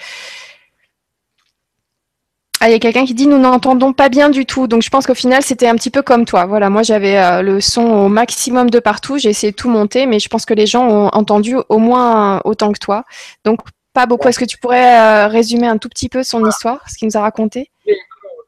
[2.59, 4.67] Ah, il y a quelqu'un qui dit nous n'entendons pas bien du tout.
[4.67, 6.45] Donc je pense qu'au final c'était un petit peu comme toi.
[6.45, 10.07] Voilà, moi j'avais euh, le son au maximum de partout, j'ai essayé de tout monter,
[10.07, 13.05] mais je pense que les gens ont entendu au moins autant que toi.
[13.45, 13.59] Donc
[13.93, 14.27] pas beaucoup.
[14.27, 17.17] Est-ce que tu pourrais euh, résumer un tout petit peu son histoire, ce qu'il nous
[17.17, 17.69] a raconté?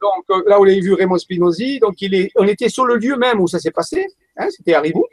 [0.00, 1.78] Donc euh, là, on a vu Raymond Spinozzi.
[1.78, 4.06] Donc il est, on était sur le lieu même où ça s'est passé.
[4.36, 5.06] Hein, C'était à Ribou.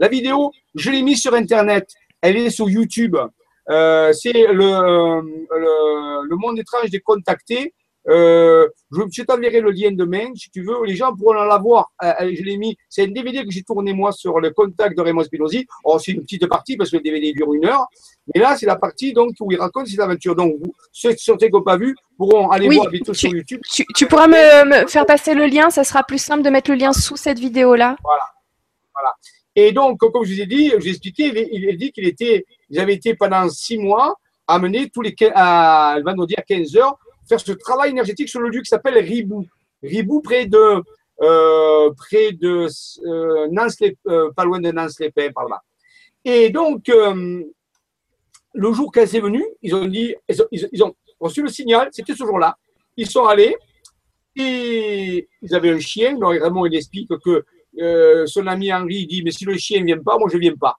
[0.00, 1.90] La vidéo, je l'ai mise sur Internet.
[2.20, 3.16] Elle est sur YouTube.
[3.68, 7.72] c'est le, le, le, monde étrange des contactés
[8.08, 10.84] Euh, je, t'enverrai le lien demain, si tu veux.
[10.84, 11.92] Les gens pourront l'avoir.
[12.02, 12.76] Euh, euh, je l'ai mis.
[12.88, 15.66] C'est un DVD que j'ai tourné moi sur le contact de Raymond Spinozzi.
[15.84, 17.86] Oh, c'est une petite partie parce que le DVD dure une heure.
[18.34, 20.34] Mais là, c'est la partie donc où il raconte ses aventures.
[20.34, 23.60] Donc, vous, ceux qui n'ont pas vu pourront aller voir bientôt sur YouTube.
[23.94, 25.70] Tu, pourras me, faire passer le lien.
[25.70, 27.96] Ça sera plus simple de mettre le lien sous cette vidéo-là.
[28.02, 28.24] Voilà.
[28.94, 29.14] Voilà.
[29.54, 32.06] Et donc, comme je vous ai dit, je vous ai expliqué, il, a dit qu'il
[32.06, 32.44] était,
[32.76, 36.98] avaient été pendant six mois amenés tous les à, vendredi à 15 heures
[37.28, 39.46] faire ce travail énergétique sur le lieu qui s'appelle Ribou.
[39.82, 40.82] Ribou, près de,
[41.22, 42.66] euh, près de
[43.06, 43.76] euh, Nance,
[44.08, 45.60] euh, pas loin de Nance-les-Pins, par là.
[46.24, 47.42] Et donc, euh,
[48.54, 50.14] le jour qu'elle est venue, ils ont dit,
[50.50, 52.56] ils ont, reçu le signal, c'était ce jour-là.
[52.96, 53.56] Ils sont allés
[54.34, 56.18] et ils avaient un chien.
[56.18, 60.02] Donc Raymond, il explique que son ami Henri dit, mais si le chien ne vient
[60.02, 60.76] pas, moi je ne viens pas.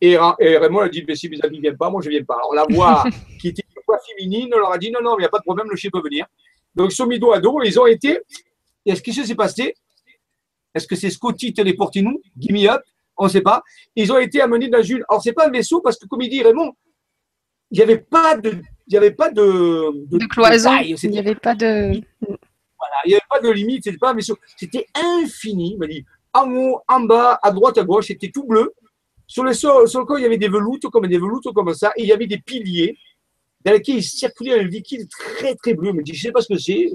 [0.00, 2.24] Et, Raymond a dit, mais si mes amis ne viennent pas, moi je ne viens
[2.24, 2.36] pas.
[2.36, 3.04] Alors la voix
[3.38, 3.48] qui
[3.94, 5.90] était féminine leur a dit non, non, il n'y a pas de problème, le chien
[5.92, 6.26] peut venir.
[6.74, 8.20] Donc ils sont mis dos à dos, ils ont été.
[8.86, 9.74] Est-ce que ça s'est passé
[10.74, 12.82] Est-ce que c'est Scotty Téléportinou, Gimme Up
[13.16, 13.62] On ne sait pas.
[13.96, 15.04] Ils ont été amenés dans une.
[15.08, 16.72] Alors, c'est pas un vaisseau parce que, comme il dit Raymond,
[17.70, 18.50] il n'y avait pas de.
[18.86, 20.78] Il n'y avait pas de, de, cloison.
[20.80, 22.00] il n'y avait pas de.
[22.20, 24.36] Voilà, il n'y avait pas de limite, c'était pas un vaisseau.
[24.56, 25.72] C'était infini.
[25.74, 28.72] Il m'a dit en haut, en bas, à droite, à gauche, c'était tout bleu.
[29.26, 31.72] Sur le, sol, sur le corps, il y avait des veloutes, comme des veloutes comme
[31.74, 32.98] ça, et il y avait des piliers
[33.64, 35.90] dans lequel il circulait un liquide très très bleu.
[35.90, 36.88] Il me dit, je ne sais pas ce que c'est,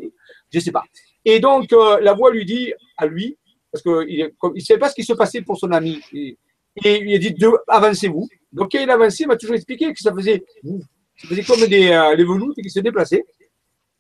[0.52, 0.84] je ne sais pas.
[1.24, 3.38] Et donc, euh, la voix lui dit à lui,
[3.72, 6.38] parce qu'il ne savait pas ce qui se passait pour son ami, et,
[6.84, 7.36] il a dit,
[7.68, 8.28] avancez-vous.
[8.52, 10.44] Donc, quand il avançait, il m'a toujours expliqué que ça faisait,
[11.18, 13.26] ça faisait comme des euh, les veloutes qui se déplaçaient.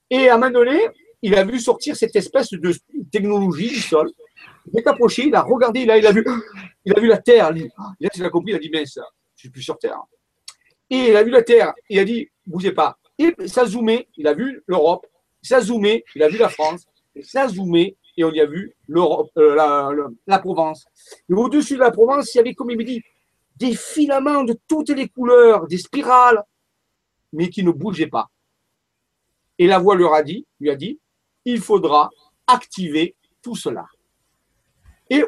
[0.09, 0.79] Et à un moment donné,
[1.21, 2.73] il a vu sortir cette espèce de
[3.11, 4.11] technologie du sol.
[4.71, 6.25] Il est approché, il a regardé, là, il a vu,
[6.85, 7.51] il a vu la Terre.
[7.51, 9.99] Là, il a compris, il a dit, mais ça, je suis plus sur Terre.
[10.89, 11.73] Et il a vu la Terre.
[11.89, 12.97] Il a dit, bougez pas.
[13.17, 15.05] Et ça zoomait, il a vu l'Europe.
[15.41, 16.85] Ça zoomait, il a vu la France.
[17.21, 18.75] Ça zoomait, et on y a vu
[19.37, 19.55] euh,
[20.27, 20.85] la, Provence.
[21.29, 23.01] Et au-dessus de la Provence, il y avait, comme il me dit,
[23.57, 26.43] des filaments de toutes les couleurs, des spirales,
[27.33, 28.29] mais qui ne bougeaient pas.
[29.57, 30.99] Et la voix leur a dit, lui a dit,
[31.45, 32.09] il faudra
[32.47, 33.85] activer tout cela.
[35.09, 35.23] Et,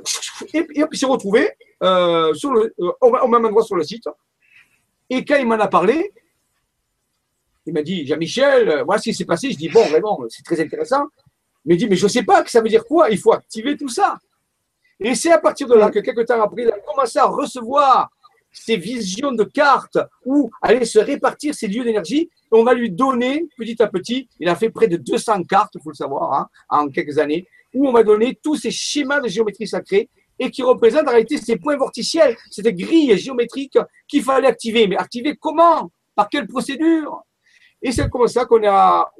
[0.53, 1.51] et, puis s'est retrouvé
[1.83, 4.07] euh, sur euh, au même endroit sur le site,
[5.09, 6.11] et quand il m'en a parlé,
[7.65, 9.51] il m'a dit, Jean-Michel, euh, voilà ce qui s'est passé.
[9.51, 11.05] Je dis, bon, vraiment, c'est très intéressant.
[11.65, 13.09] Mais il dit, mais je ne sais pas que ça veut dire quoi.
[13.09, 14.17] Il faut activer tout ça.
[14.99, 18.09] Et c'est à partir de là que quelques temps après, il a commencé à recevoir
[18.51, 22.29] ces visions de cartes où aller se répartir ces lieux d'énergie.
[22.51, 25.81] On va lui donner petit à petit, il a fait près de 200 cartes, il
[25.81, 29.27] faut le savoir, hein, en quelques années, où on va donner tous ces schémas de
[29.27, 30.09] géométrie sacrée
[30.39, 33.77] et qui représente en réalité ces points vorticiels, cette grille géométrique
[34.07, 34.87] qu'il fallait activer.
[34.87, 35.91] Mais activer comment?
[36.15, 37.23] Par quelle procédure?
[37.81, 38.61] Et c'est comme ça qu'on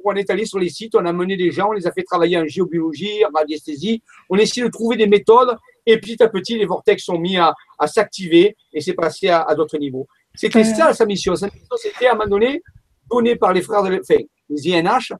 [0.04, 2.02] on est allé sur les sites, on a mené des gens, on les a fait
[2.02, 5.56] travailler en géobiologie, en radiesthésie, on a essayé de trouver des méthodes,
[5.86, 7.54] et petit à petit, les vortex sont mis à,
[7.86, 10.08] s'activer, et c'est passé à, d'autres niveaux.
[10.34, 11.36] C'était ça sa mission.
[11.36, 12.62] Sa mission, c'était à un moment donné,
[13.10, 15.12] donné par les frères de enfin, les INH,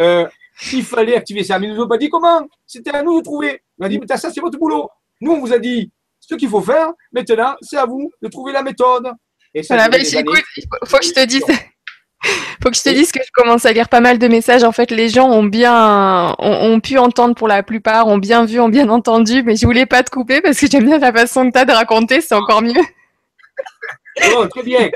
[0.00, 0.26] euh,
[0.72, 1.58] il fallait activer ça.
[1.58, 2.46] Mais ils nous ont pas dit comment?
[2.66, 3.60] C'était à nous de trouver.
[3.78, 4.88] On a dit, mais ça, c'est votre boulot.
[5.20, 5.90] Nous, on vous a dit
[6.20, 6.92] ce qu'il faut faire.
[7.12, 9.10] Maintenant, c'est à vous de trouver la méthode.
[9.54, 11.44] Et ça voilà, écoute, il faut que je te dise.
[12.62, 14.64] faut que je te dise que je commence à lire pas mal de messages.
[14.64, 18.60] En fait, les gens ont bien, ont, pu entendre pour la plupart, ont bien vu,
[18.60, 21.46] ont bien entendu, mais je voulais pas te couper parce que j'aime bien la façon
[21.46, 22.74] que tu as de raconter, c'est encore mieux.
[24.34, 24.90] bon, très bien.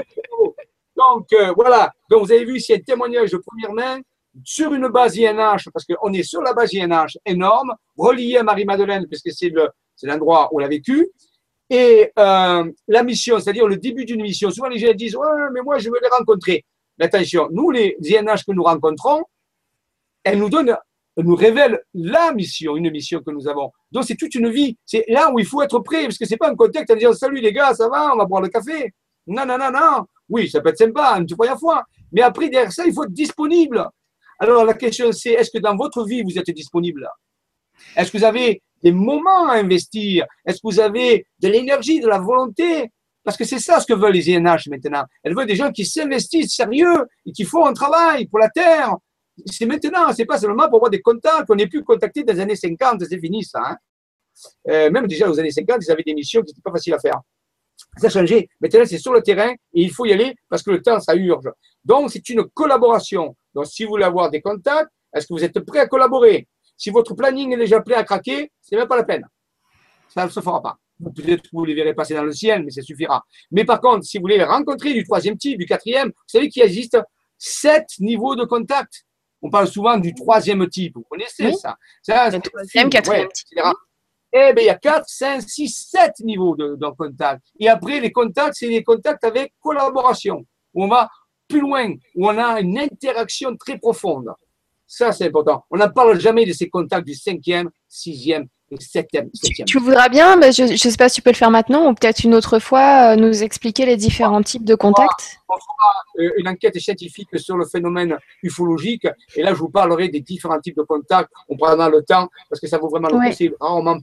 [0.97, 1.93] Donc, euh, voilà.
[2.11, 4.01] Donc, vous avez vu ici un témoignage de première main
[4.45, 9.07] sur une base INH, parce qu'on est sur la base INH énorme, relié à Marie-Madeleine,
[9.07, 9.69] puisque c'est le,
[10.01, 11.09] c'est l'endroit où elle a vécu.
[11.69, 15.61] Et euh, la mission, c'est-à-dire le début d'une mission, souvent les gens disent Ouais, mais
[15.61, 16.65] moi je veux les rencontrer.
[16.99, 19.23] Mais attention, nous, les INH que nous rencontrons,
[20.25, 20.77] elles nous donnent,
[21.17, 23.71] nous révèlent la mission, une mission que nous avons.
[23.93, 24.77] Donc c'est toute une vie.
[24.87, 27.13] C'est là où il faut être prêt, parce que c'est pas un contexte en disant
[27.13, 28.93] Salut les gars, ça va, on va boire le café.
[29.27, 30.07] Non, non, non, non.
[30.29, 31.85] Oui, ça peut être sympa, une première fois.
[32.11, 33.87] Mais après, derrière ça, il faut être disponible.
[34.41, 37.07] Alors la question c'est est-ce que dans votre vie, vous êtes disponible?
[37.95, 42.09] Est-ce que vous avez des moments à investir Est-ce que vous avez de l'énergie, de
[42.09, 42.91] la volonté?
[43.23, 45.05] Parce que c'est ça ce que veulent les INH maintenant.
[45.23, 48.97] Elles veulent des gens qui s'investissent sérieux et qui font un travail pour la Terre.
[49.47, 51.49] C'est maintenant, c'est pas seulement pour avoir des contacts.
[51.49, 53.61] On n'est plus contacté dans les années 50, c'est fini ça.
[53.63, 53.77] Hein.
[54.69, 56.99] Euh, même déjà aux années 50, ils avaient des missions qui n'étaient pas faciles à
[56.99, 57.21] faire.
[57.97, 58.49] Ça a changé.
[58.61, 61.15] Maintenant, c'est sur le terrain et il faut y aller parce que le temps, ça
[61.15, 61.49] urge.
[61.85, 63.37] Donc, c'est une collaboration.
[63.55, 66.47] Donc, si vous voulez avoir des contacts, est-ce que vous êtes prêt à collaborer?
[66.81, 69.27] Si votre planning est déjà prêt à craquer, c'est même pas la peine.
[70.09, 70.79] Ça ne se fera pas.
[71.15, 73.23] Peut-être que vous les verrez passer dans le ciel, mais ça suffira.
[73.51, 76.49] Mais par contre, si vous voulez les rencontrer du troisième type, du quatrième, vous savez
[76.49, 76.97] qu'il existe
[77.37, 79.05] sept niveaux de contact.
[79.43, 80.95] On parle souvent du troisième type.
[80.97, 83.59] Vous connaissez ça, ça Le troisième, quatrième type.
[84.33, 87.43] Eh bien, il y a 4, 5, 6, 7 niveaux de, de contact.
[87.59, 91.11] Et après, les contacts, c'est les contacts avec collaboration, où on va
[91.47, 94.31] plus loin, où on a une interaction très profonde.
[94.93, 95.65] Ça, c'est important.
[95.71, 99.31] On n'en parle jamais de ces contacts du cinquième, sixième et septième.
[99.41, 101.89] Tu, tu voudras bien, mais je ne sais pas si tu peux le faire maintenant
[101.89, 105.39] ou peut-être une autre fois, euh, nous expliquer les différents types de contacts.
[105.49, 109.07] On fera euh, une enquête scientifique sur le phénomène ufologique.
[109.37, 111.31] Et là, je vous parlerai des différents types de contacts.
[111.49, 113.31] On prendra le temps parce que ça vaut vraiment le Ouais.
[113.33, 113.55] coup.
[113.61, 113.97] Rarement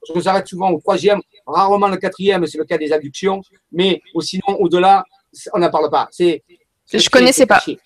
[0.00, 3.42] parce qu'on s'arrête souvent au troisième, rarement le quatrième, c'est le cas des abductions.
[3.72, 5.04] Mais sinon, au-delà,
[5.52, 6.06] on n'en parle pas.
[6.12, 6.42] C'est,
[6.92, 7.56] Je c'est- connaissais pas.
[7.58, 7.78] caché.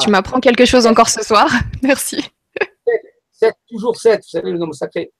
[0.00, 1.48] Tu m'apprends quelque chose encore ce soir.
[1.82, 2.24] Merci.
[3.32, 5.10] 7, toujours 7, vous savez le nombre sacré.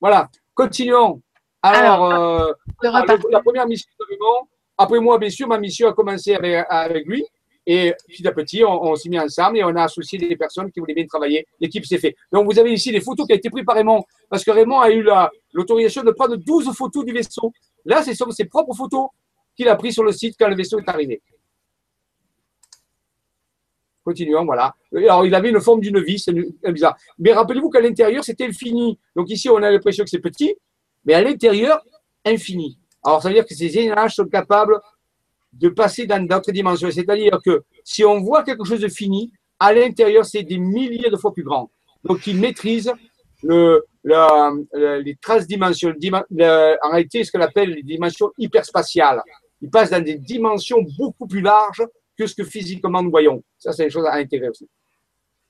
[0.00, 1.22] Voilà, continuons.
[1.62, 2.52] Alors, euh,
[2.82, 6.64] Le la, première mission de Raymond, après moi, bien sûr, ma mission a commencé avec,
[6.68, 7.24] avec lui.
[7.68, 10.70] Et petit à petit, on, on s'est mis ensemble et on a associé des personnes
[10.70, 11.44] qui voulaient bien travailler.
[11.58, 12.14] L'équipe s'est fait.
[12.30, 14.78] Donc, vous avez ici des photos qui ont été prises par Raymond, parce que Raymond
[14.80, 17.52] a eu la- l'autorisation de prendre 12 photos du vaisseau.
[17.84, 19.08] Là, ce sont ses propres photos
[19.56, 21.20] qu'il a prises sur le site quand le vaisseau est arrivé.
[24.06, 24.72] Continuons, voilà.
[24.94, 26.96] Alors, il avait une forme d'une vis, c'est bizarre.
[27.18, 28.96] Mais rappelez-vous qu'à l'intérieur, c'était infini.
[29.16, 30.54] Donc ici, on a l'impression que c'est petit,
[31.04, 31.76] mais à l'intérieur,
[32.24, 32.78] infini.
[33.04, 34.78] Alors, ça veut dire que ces énergies sont capables
[35.52, 36.88] de passer dans d'autres dimensions.
[36.88, 41.16] C'est-à-dire que si on voit quelque chose de fini, à l'intérieur, c'est des milliers de
[41.16, 41.68] fois plus grand.
[42.04, 42.92] Donc, ils maîtrisent
[43.42, 49.20] le, les transdimensions, le dima- le- en réalité, ce qu'on appelle les dimensions hyperspatiales.
[49.60, 51.84] Ils passent dans des dimensions beaucoup plus larges
[52.18, 53.42] que ce que physiquement nous voyons.
[53.58, 54.68] Ça, c'est une chose à intégrer aussi.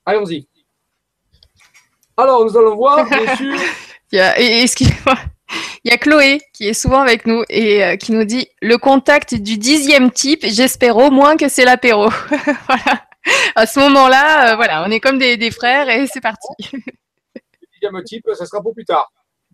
[0.05, 0.47] Allons-y.
[2.15, 3.55] Alors, nous allons voir, bien sûr,
[4.11, 5.15] Il y a, et- excuse-moi.
[5.83, 8.77] Il y a Chloé qui est souvent avec nous et euh, qui nous dit le
[8.77, 10.41] contact du dixième type.
[10.45, 12.09] J'espère au moins que c'est l'apéro.
[12.67, 13.05] voilà.
[13.55, 16.47] À ce moment-là, euh, voilà, on est comme des, des frères et c'est parti.
[16.73, 16.79] le
[17.81, 19.09] deuxième type, ça sera pour plus tard.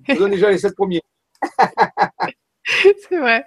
[0.08, 1.02] Je vous donne déjà les sept premiers.
[2.66, 3.46] c'est vrai.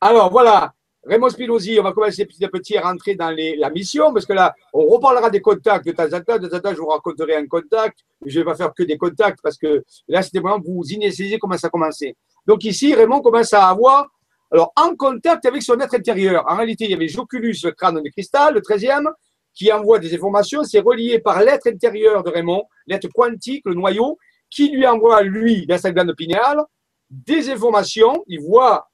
[0.00, 0.74] Alors, voilà.
[1.08, 4.34] Raymond Spinozzi, on va commencer petit à petit à rentrer dans la mission, parce que
[4.34, 6.38] là, on reparlera des contacts de temps en temps.
[6.38, 8.00] De temps en temps, je vous raconterai un contact.
[8.26, 11.38] Je ne vais pas faire que des contacts, parce que là, c'était vraiment vous initialiser
[11.38, 12.14] comment ça a commencé.
[12.46, 14.06] Donc ici, Raymond commence à avoir,
[14.50, 16.44] alors, en contact avec son être intérieur.
[16.46, 19.10] En réalité, il y avait Joculus, le crâne de cristal, le 13e,
[19.54, 20.62] qui envoie des informations.
[20.62, 24.18] C'est relié par l'être intérieur de Raymond, l'être quantique, le noyau,
[24.50, 26.60] qui lui envoie, lui, dans sa glande pinéale,
[27.08, 28.24] des informations.
[28.26, 28.87] Il voit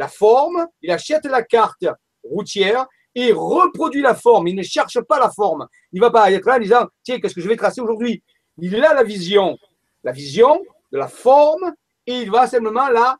[0.00, 1.84] la forme, il achète la carte
[2.24, 4.48] routière et reproduit la forme.
[4.48, 5.68] Il ne cherche pas la forme.
[5.92, 8.22] Il ne va pas être là en disant Tiens, qu'est-ce que je vais tracer aujourd'hui?
[8.56, 9.58] Il a la vision,
[10.02, 11.74] la vision de la forme
[12.06, 13.18] et il va simplement la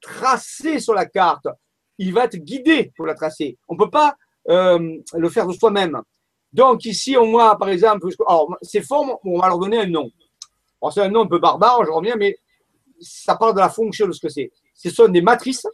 [0.00, 1.48] tracer sur la carte.
[1.98, 3.58] Il va être guidé pour la tracer.
[3.66, 4.14] On ne peut pas
[4.48, 6.00] euh, le faire de soi-même.
[6.52, 8.06] Donc ici, on voit par exemple,
[8.62, 10.08] ces formes, on va leur donner un nom.
[10.92, 12.38] C'est un nom un peu barbare, je reviens, mais
[13.00, 14.52] ça parle de la fonction de ce que c'est.
[14.74, 15.66] Ce sont des matrices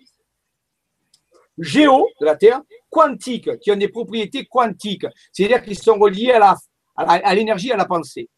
[1.59, 2.61] géo de la Terre,
[2.91, 6.57] quantiques, qui ont des propriétés quantiques, c'est-à-dire qu'ils sont reliés à la-
[6.97, 8.29] à à l'énergie, à, la pensée.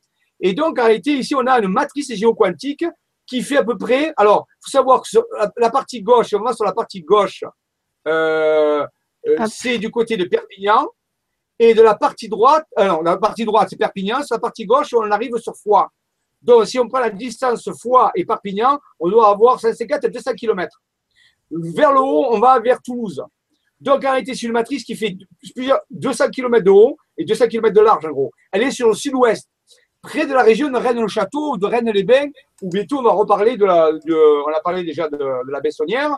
[0.40, 2.84] Et donc, en réalité, ici, on a une matrice géoquantique
[3.26, 4.12] qui fait à peu près.
[4.16, 7.02] Alors, il faut savoir que sur la, la partie gauche, on va sur la partie
[7.02, 7.44] gauche,
[8.06, 8.86] euh,
[9.26, 10.88] euh, c'est du côté de Perpignan.
[11.60, 14.22] Et de la partie droite, alors la partie droite, c'est Perpignan.
[14.22, 15.88] Sur la partie gauche, on arrive sur Foix.
[16.40, 20.34] Donc, si on prend la distance Foix et Perpignan, on doit avoir 154 à 200
[20.34, 20.80] km.
[21.50, 23.22] Vers le haut, on va vers Toulouse.
[23.80, 25.16] Donc, réalité, c'est une matrice qui fait
[25.54, 28.30] plusieurs 200 km de haut et 200 km de large, en gros.
[28.52, 29.48] Elle est sur le sud-ouest,
[30.02, 32.30] près de la région de Rennes-le-Château, de Rennes-les-Bains,
[32.62, 33.92] où bientôt on va reparler de la.
[33.92, 35.18] de- on a parlé déjà de,
[35.50, 36.16] la Bessonnière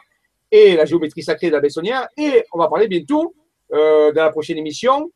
[0.50, 3.34] et la géométrie sacrée de la Bessonnière, et on va parler bientôt,
[3.72, 5.10] euh, dans la prochaine émission,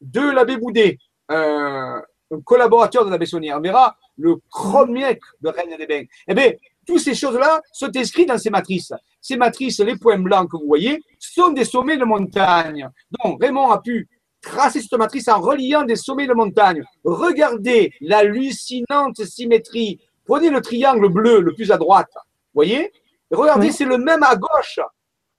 [0.00, 0.98] de l'abbé Boudet,
[1.28, 2.02] un,
[2.44, 3.58] collaborateur de la Bessonnière.
[3.58, 6.04] On verra le chromniac de Rennes-les-Bains.
[6.28, 6.52] Eh bien,
[6.86, 8.92] toutes ces choses-là sont inscrites dans ces matrices.
[9.20, 12.88] Ces matrices, les points blancs que vous voyez, sont des sommets de montagne.
[13.24, 14.08] Donc, Raymond a pu
[14.42, 16.82] tracer cette matrice en reliant des sommets de montagne.
[17.02, 20.00] Regardez l'hallucinante symétrie.
[20.26, 22.10] Prenez le triangle bleu le plus à droite.
[22.54, 22.92] Voyez?
[23.30, 23.72] Regardez, Oui.
[23.72, 24.80] c'est le même à gauche.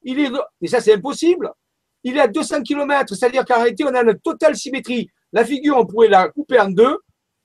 [0.03, 0.31] Il est,
[0.61, 1.51] et ça, c'est impossible.
[2.03, 5.09] Il est à 200 km, c'est-à-dire qu'en réalité, on a une totale symétrie.
[5.33, 6.97] La figure, on pourrait la couper en deux.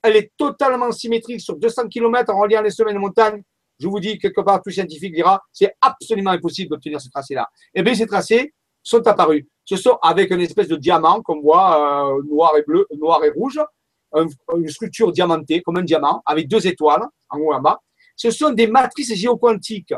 [0.03, 3.41] Elle est totalement symétrique sur 200 km en reliant les sommets de montagne.
[3.81, 7.49] Je vous dis, quelque part, tout scientifique dira, c'est absolument impossible d'obtenir ce tracé-là.
[7.73, 8.53] Eh bien, ces tracés
[8.83, 9.45] sont apparus.
[9.65, 13.29] Ce sont avec une espèce de diamant qu'on voit euh, noir et bleu, noir et
[13.31, 13.59] rouge,
[14.13, 17.79] un- une structure diamantée comme un diamant avec deux étoiles en haut et en bas.
[18.15, 19.93] Ce sont des matrices géoquantiques.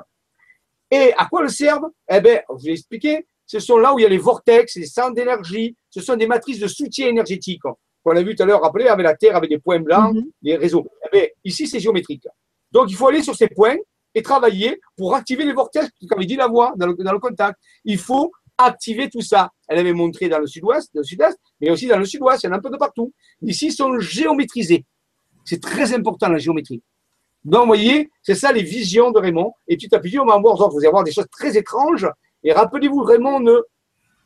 [0.92, 1.90] Et à quoi elles servent?
[2.10, 4.76] Eh bien, je vous l'ai expliqué, ce sont là où il y a les vortex,
[4.76, 7.62] les centres d'énergie, ce sont des matrices de soutien énergétique.
[8.06, 10.26] On a vu tout à l'heure, rappelez, avec la Terre, avec des points blancs, Mhm.
[10.42, 10.86] les réseaux.
[11.06, 12.28] Eh bien, ici, c'est géométrique.
[12.74, 13.78] Donc, il faut aller sur ces points
[14.16, 17.60] et travailler pour activer les vortex, comme dit la voix dans le, contact.
[17.86, 19.52] Il faut activer tout ça.
[19.68, 22.48] Elle avait montré dans le sud-ouest, dans le sud-est, mais aussi dans le sud-ouest, il
[22.48, 23.14] y en a un peu de partout.
[23.44, 24.86] Ici, ils sont géométrisés.
[25.45, 26.82] C'est très important, la géométrie.
[27.45, 29.54] Donc, vous voyez, c'est ça les visions de Raymond.
[29.68, 32.08] Et petit à petit, on va voir, vous allez voir des choses très étranges.
[32.44, 33.58] Et rappelez-vous, Raymond ne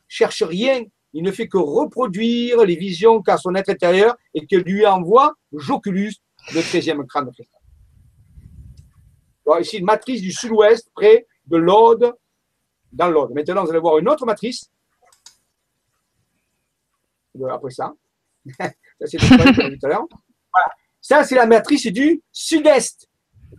[0.06, 0.84] cherche rien.
[1.12, 5.34] Il ne fait que reproduire les visions qu'a son être intérieur et que lui envoie
[5.52, 6.14] Joculus,
[6.54, 7.32] le 13e crâne de.
[9.60, 12.14] Ici, une matrice du sud-ouest, près de l'Aude,
[12.92, 13.32] dans l'Aude.
[13.32, 14.70] Maintenant, vous allez voir une autre matrice.
[17.40, 17.92] Euh, Après ça.
[21.00, 23.08] Ça, c'est la matrice du sud-est,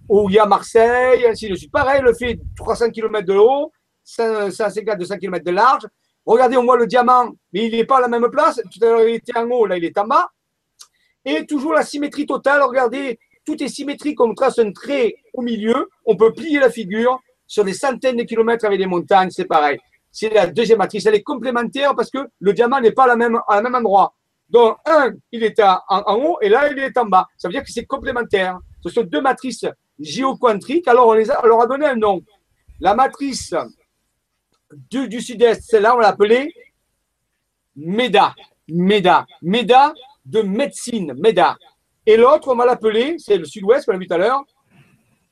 [0.07, 1.71] où il y a Marseille, ainsi de suite.
[1.71, 3.71] Pareil, le fait 300 km de haut,
[4.05, 5.87] 150-200 km de large.
[6.25, 8.61] Regardez, on voit le diamant, mais il n'est pas à la même place.
[8.71, 10.29] Tout à l'heure, il était en haut, là, il est en bas.
[11.25, 12.61] Et toujours la symétrie totale.
[12.61, 14.19] Regardez, tout est symétrique.
[14.19, 15.89] On trace un trait au milieu.
[16.05, 19.29] On peut plier la figure sur des centaines de kilomètres avec des montagnes.
[19.31, 19.79] C'est pareil.
[20.11, 21.05] C'est la deuxième matrice.
[21.05, 23.75] Elle est complémentaire parce que le diamant n'est pas à la même, à la même
[23.75, 24.13] endroit.
[24.49, 27.27] Donc, un, il est en, en haut et là, il est en bas.
[27.37, 28.57] Ça veut dire que c'est complémentaire.
[28.83, 29.65] Ce sont deux matrices
[29.99, 30.87] géoquantriques.
[30.87, 32.21] Alors, on, les on leur a donné un nom.
[32.79, 33.53] La matrice
[34.89, 36.53] du, sud-est, celle-là, on l'a appelée
[37.75, 38.35] MEDA.
[38.67, 39.25] MEDA.
[39.41, 39.93] MEDA
[40.25, 41.13] de médecine.
[41.13, 41.57] MEDA.
[42.05, 44.43] Et l'autre, on va l'appeler, c'est le sud-ouest, qu'on a vu tout à l'heure,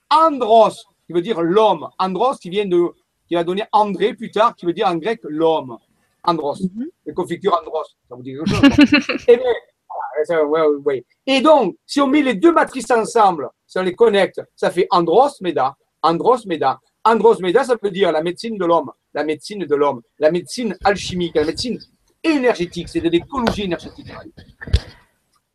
[0.09, 1.87] Andros, qui veut dire l'homme.
[1.99, 2.81] Andros, qui vient de,
[3.27, 5.77] qui va donner André plus tard, qui veut dire en grec l'homme.
[6.23, 6.61] Andros.
[6.61, 6.87] Mhm.
[7.05, 7.95] Les confitures Andros.
[8.09, 8.61] Ça vous dit quelque chose
[9.27, 9.45] Eh bien,
[9.87, 11.05] voilà, ça, ouais, ouais, ouais.
[11.25, 14.87] Et donc, si on met les deux matrices ensemble, si on les connecte, ça fait
[14.91, 15.75] Andros Meda.
[16.01, 16.79] Andros Meda.
[17.03, 20.77] Andros Meda, ça veut dire la médecine de l'homme, la médecine de l'homme, la médecine
[20.83, 21.79] alchimique, la médecine
[22.21, 24.11] énergétique, c'est de l'écologie énergétique.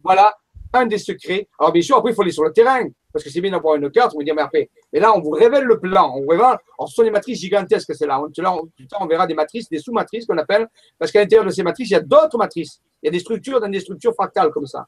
[0.03, 0.35] Voilà
[0.73, 1.49] un des secrets.
[1.59, 3.77] Alors, bien sûr, après, il faut aller sur le terrain, parce que c'est bien d'avoir
[3.77, 6.23] une carte, on va dire, mais après, mais là, on vous révèle le plan, on
[6.23, 8.21] vous révèle, alors, ce sont des matrices gigantesques, c'est là.
[8.21, 8.69] On, là, on-
[9.01, 10.69] on verra des matrices, des sous-matrices qu'on appelle,
[10.99, 12.81] parce qu'à l'intérieur de ces matrices, il y a d'autres matrices.
[13.03, 14.87] Il y a des structures dans des structures fractales comme ça.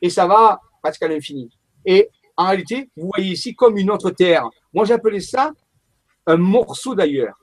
[0.00, 1.50] Et ça va presque à l'infini.
[1.84, 4.48] Et en réalité, vous voyez ici comme une autre terre.
[4.72, 5.52] Moi, j'appelais ça
[6.26, 7.36] un morceau d'ailleurs.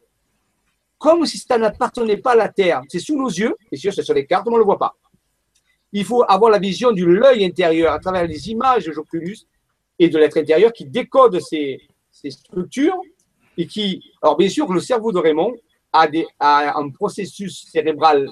[0.98, 2.82] Comme si ça n'appartenait pas à la terre.
[2.88, 4.96] C'est sous nos yeux, et sûr, c'est sur les cartes, on ne le voit pas.
[5.92, 9.38] Il faut avoir la vision de l'œil intérieur à travers les images de Joculus
[10.00, 13.00] et de l'être intérieur qui décode ces, ces structures
[13.58, 14.02] et qui.
[14.22, 15.54] Alors, bien sûr, le cerveau de Raymond
[15.92, 18.30] a, des, a un processus cérébral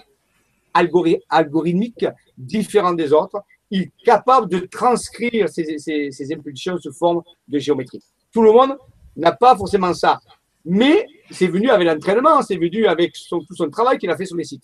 [0.73, 2.05] algori- algorithmique
[2.37, 3.41] différent des autres.
[3.69, 8.01] Il est capable de transcrire ces, ces- ces impulsions sous forme de géométrie.
[8.33, 8.77] Tout le monde
[9.15, 10.19] n'a pas forcément ça.
[10.65, 14.25] Mais c'est venu avec l'entraînement, c'est venu avec son- tout son travail qu'il a fait
[14.25, 14.63] sur les sites.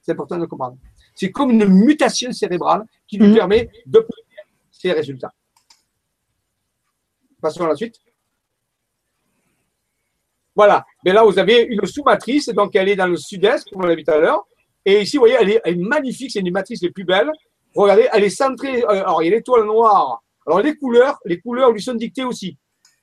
[0.00, 0.76] C'est important de comprendre.
[1.14, 3.34] C'est comme une mutation cérébrale qui lui Mhm.
[3.34, 4.24] permet d'obtenir
[4.70, 5.32] ces résultats.
[7.42, 7.96] Passons à la suite.
[10.54, 10.84] Voilà.
[11.04, 13.96] Mais là, vous avez une sous-matrice, donc elle est dans le sud-est, comme on l'a
[13.96, 14.46] vu tout à l'heure.
[14.84, 17.30] Et ici, vous voyez, elle est, magnifique, c'est une des les plus belles.
[17.74, 18.82] Regardez, elle est centrée.
[18.84, 20.22] euh, Alors, il y a l'étoile noire.
[20.46, 22.56] Alors, les couleurs, les couleurs lui sont dictées aussi.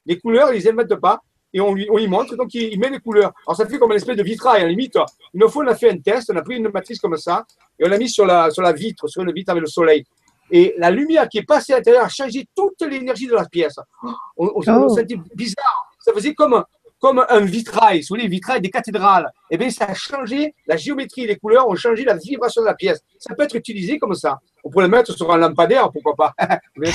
[0.05, 1.21] Les couleurs, ils les inventent pas.
[1.51, 3.33] Et on lui, on lui montre, donc il, il met les couleurs.
[3.47, 4.97] Alors, ça fait comme une espèce de vitrail, à la limite.
[5.33, 7.45] Une fois, on a fait un test, on a pris une matrice comme ça,
[7.79, 10.05] et on l'a mis sur la, sur la vitre, sur une vitre avec le soleil.
[10.51, 13.75] Et la lumière qui est passée à l'intérieur a changé toute l'énergie de la pièce.
[14.03, 14.89] On, on, on Oh.
[14.89, 15.91] sentait bizarre.
[15.99, 16.63] Ça faisait comme,
[16.99, 19.31] comme un vitrail, vous voyez, les vitrails des cathédrales.
[19.51, 22.73] Et bien, ça a changé, la géométrie les couleurs ont changé la vibration de la
[22.75, 22.99] pièce.
[23.19, 24.39] Ça peut être utilisé comme ça.
[24.63, 26.33] On pourrait le mettre sur un lampadaire, pourquoi pas.
[26.77, 26.89] Oui,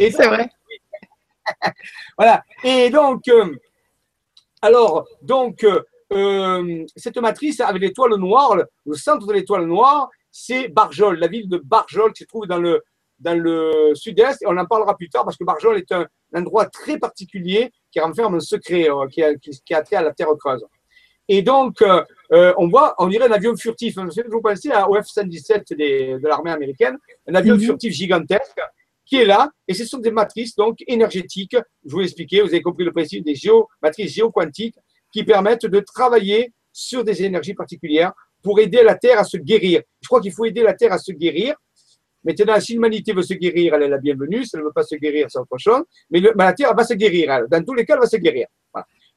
[0.00, 0.48] Et c'est vrai.
[2.18, 2.42] voilà.
[2.62, 3.54] Et donc, euh,
[4.62, 5.82] alors, donc, euh,
[6.12, 8.56] euh, cette matrice avec l'étoile noire,
[8.86, 12.58] le centre de l'étoile noire, c'est Barjol, la ville de Barjol qui se trouve dans
[12.58, 12.82] le,
[13.20, 14.42] dans le sud-est.
[14.42, 18.00] Et on en parlera plus tard parce que Barjol est un, endroit très particulier qui
[18.00, 20.64] renferme un secret euh, qui, a, qui, qui a trait à la Terre creuse.
[21.28, 22.02] Et donc, euh,
[22.32, 23.94] euh, on voit, on dirait un avion furtif.
[23.96, 26.98] Vous pensez au F-117 des- de l'armée américaine,
[27.28, 27.60] un avion Mhm.
[27.60, 28.60] furtif gigantesque
[29.06, 31.56] qui est là, et ce sont des matrices donc énergétiques.
[31.86, 34.76] Je vous l'ai expliqué, vous avez compris le principe des géo, matrices géoquantiques
[35.12, 38.12] qui permettent de travailler sur des énergies particulières
[38.44, 39.82] pour aider la Terre à se guérir.
[40.02, 41.54] Je crois qu'il faut aider la Terre à se guérir.
[42.22, 44.44] Maintenant, si l'humanité veut se guérir, elle est la bienvenue.
[44.44, 45.82] Si elle ne veut pas se guérir, c'est autre chose.
[46.10, 47.48] Mais, la Terre va se guérir.
[47.50, 48.46] Dans tous les cas, elle va se guérir.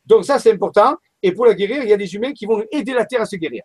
[0.05, 0.95] Donc ça, c'est important.
[1.21, 3.25] Et pour la guérir, il y a des humains qui vont aider la Terre à
[3.25, 3.63] se guérir.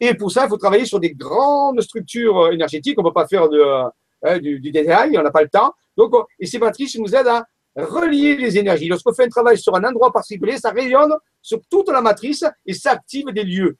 [0.00, 2.98] Et pour ça, il faut travailler sur des grandes structures euh, énergétiques.
[2.98, 5.72] On ne peut pas faire euh, du, du détail, on n'a pas le temps.
[5.96, 7.46] Donc, on- et ces matrices nous aident à
[7.76, 8.88] relier les énergies.
[8.88, 12.74] Lorsqu'on fait un travail sur un endroit particulier, ça rayonne sur toute la matrice et
[12.74, 13.76] ça active des lieux.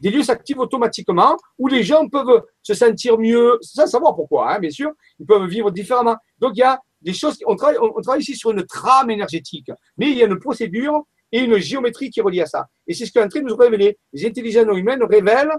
[0.00, 4.58] Des lieux s'activent automatiquement, où les gens peuvent se sentir mieux, sans savoir pourquoi, hein,
[4.58, 6.16] bien sûr, ils peuvent vivre différemment.
[6.38, 10.16] Donc il y a des choses, on travaille, ici sur une trame énergétique, mais il
[10.16, 11.02] y a une procédure
[11.32, 12.66] et une géométrie qui relie à ça.
[12.86, 13.98] Et c'est ce qu'un train nous révéler.
[14.12, 15.52] Les intelligences humaines révèlent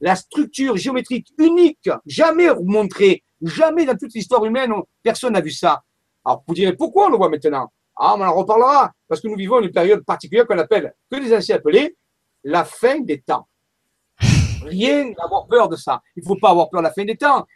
[0.00, 4.72] la structure géométrique unique, jamais montrée, jamais dans toute l'histoire humaine,
[5.02, 5.82] personne n'a vu ça.
[6.24, 7.72] Alors vous direz pourquoi on le voit maintenant?
[7.96, 11.32] Ah, on en reparlera, parce que nous vivons une période particulière qu'on appelle, que les
[11.34, 11.94] anciens appelaient
[12.42, 13.46] la fin des temps.
[14.64, 16.00] Rien d'avoir peur de ça.
[16.16, 17.46] Il ne faut pas avoir peur de la fin des temps.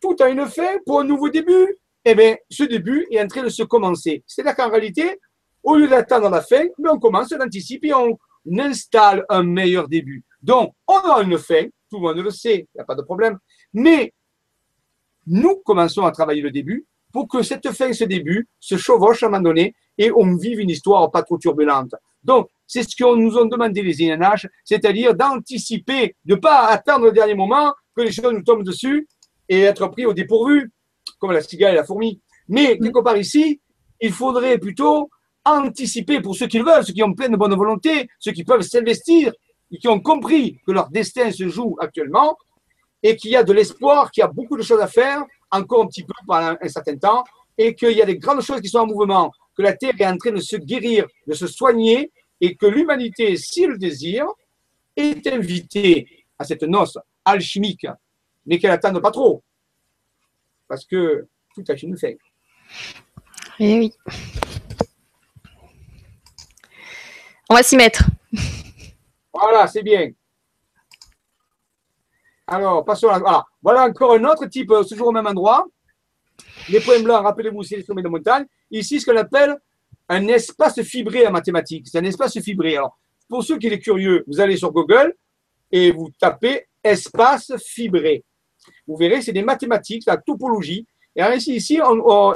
[0.00, 1.76] Tout a une fin pour un nouveau début.
[2.04, 4.22] Eh bien, ce début est en train de se commencer.
[4.26, 5.18] C'est-à-dire qu'en réalité,
[5.62, 8.16] au lieu d'attendre la fin, mais on commence, on anticipe et on
[8.58, 10.24] installe un meilleur début.
[10.42, 13.02] Donc, on a une fin, tout le monde le sait, il n'y a pas de
[13.02, 13.38] problème.
[13.72, 14.14] Mais
[15.26, 19.26] nous commençons à travailler le début pour que cette fin, ce début, se chevauche à
[19.26, 21.94] un moment donné et on vive une histoire pas trop turbulente.
[22.22, 27.06] Donc, c'est ce qu'on nous ont demandé les INH, c'est-à-dire d'anticiper, de ne pas attendre
[27.06, 29.08] le dernier moment que les choses nous tombent dessus
[29.48, 30.70] et être pris au dépourvu,
[31.18, 32.20] comme la cigale et la fourmi.
[32.46, 33.60] Mais quelque part ici,
[34.00, 35.08] il faudrait plutôt
[35.44, 38.44] anticiper pour ceux qui le veulent, ceux qui ont plein de bonne volonté, ceux qui
[38.44, 39.32] peuvent s'investir
[39.72, 42.36] et qui ont compris que leur destin se joue actuellement
[43.02, 45.84] et qu'il y a de l'espoir, qu'il y a beaucoup de choses à faire, encore
[45.84, 47.24] un petit peu pendant un certain temps,
[47.56, 50.06] et qu'il y a des grandes choses qui sont en mouvement, que la Terre est
[50.06, 54.26] en train de se guérir, de se soigner, et que l'humanité, s'il le désire,
[54.96, 57.86] est invitée à cette noce alchimique,
[58.46, 59.42] mais qu'elle n'attende pas trop,
[60.66, 62.12] parce que tout a une fin.
[63.60, 63.92] Eh oui.
[67.50, 68.04] On va s'y mettre.
[69.32, 70.10] Voilà, c'est bien.
[72.46, 73.18] Alors, passons à.
[73.18, 73.44] Voilà.
[73.62, 75.66] voilà encore un autre type, euh, toujours au même endroit.
[76.68, 78.46] Les points blancs, rappelez-vous, c'est les sommets de montagne.
[78.70, 79.56] Ici, ce qu'on appelle
[80.08, 81.86] un espace fibré en mathématiques.
[81.90, 82.76] C'est un espace fibré.
[82.76, 82.98] Alors,
[83.28, 85.14] pour ceux qui sont curieux, vous allez sur Google
[85.70, 88.24] et vous tapez espace fibré.
[88.86, 90.86] Vous verrez, c'est des mathématiques, la topologie.
[91.14, 91.80] Et ainsi, ici,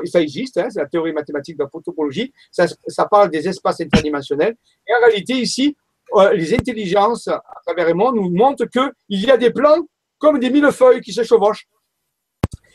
[0.06, 2.66] ça existe, hein, c'est la théorie mathématique de la topologie, ça,
[3.08, 4.56] parle des espaces interdimensionnels.
[4.86, 5.76] Et en réalité, ici,
[6.14, 9.86] euh, les intelligences à travers les mondes nous montrent qu'il y a des plans
[10.18, 11.68] comme des millefeuilles qui se chevauchent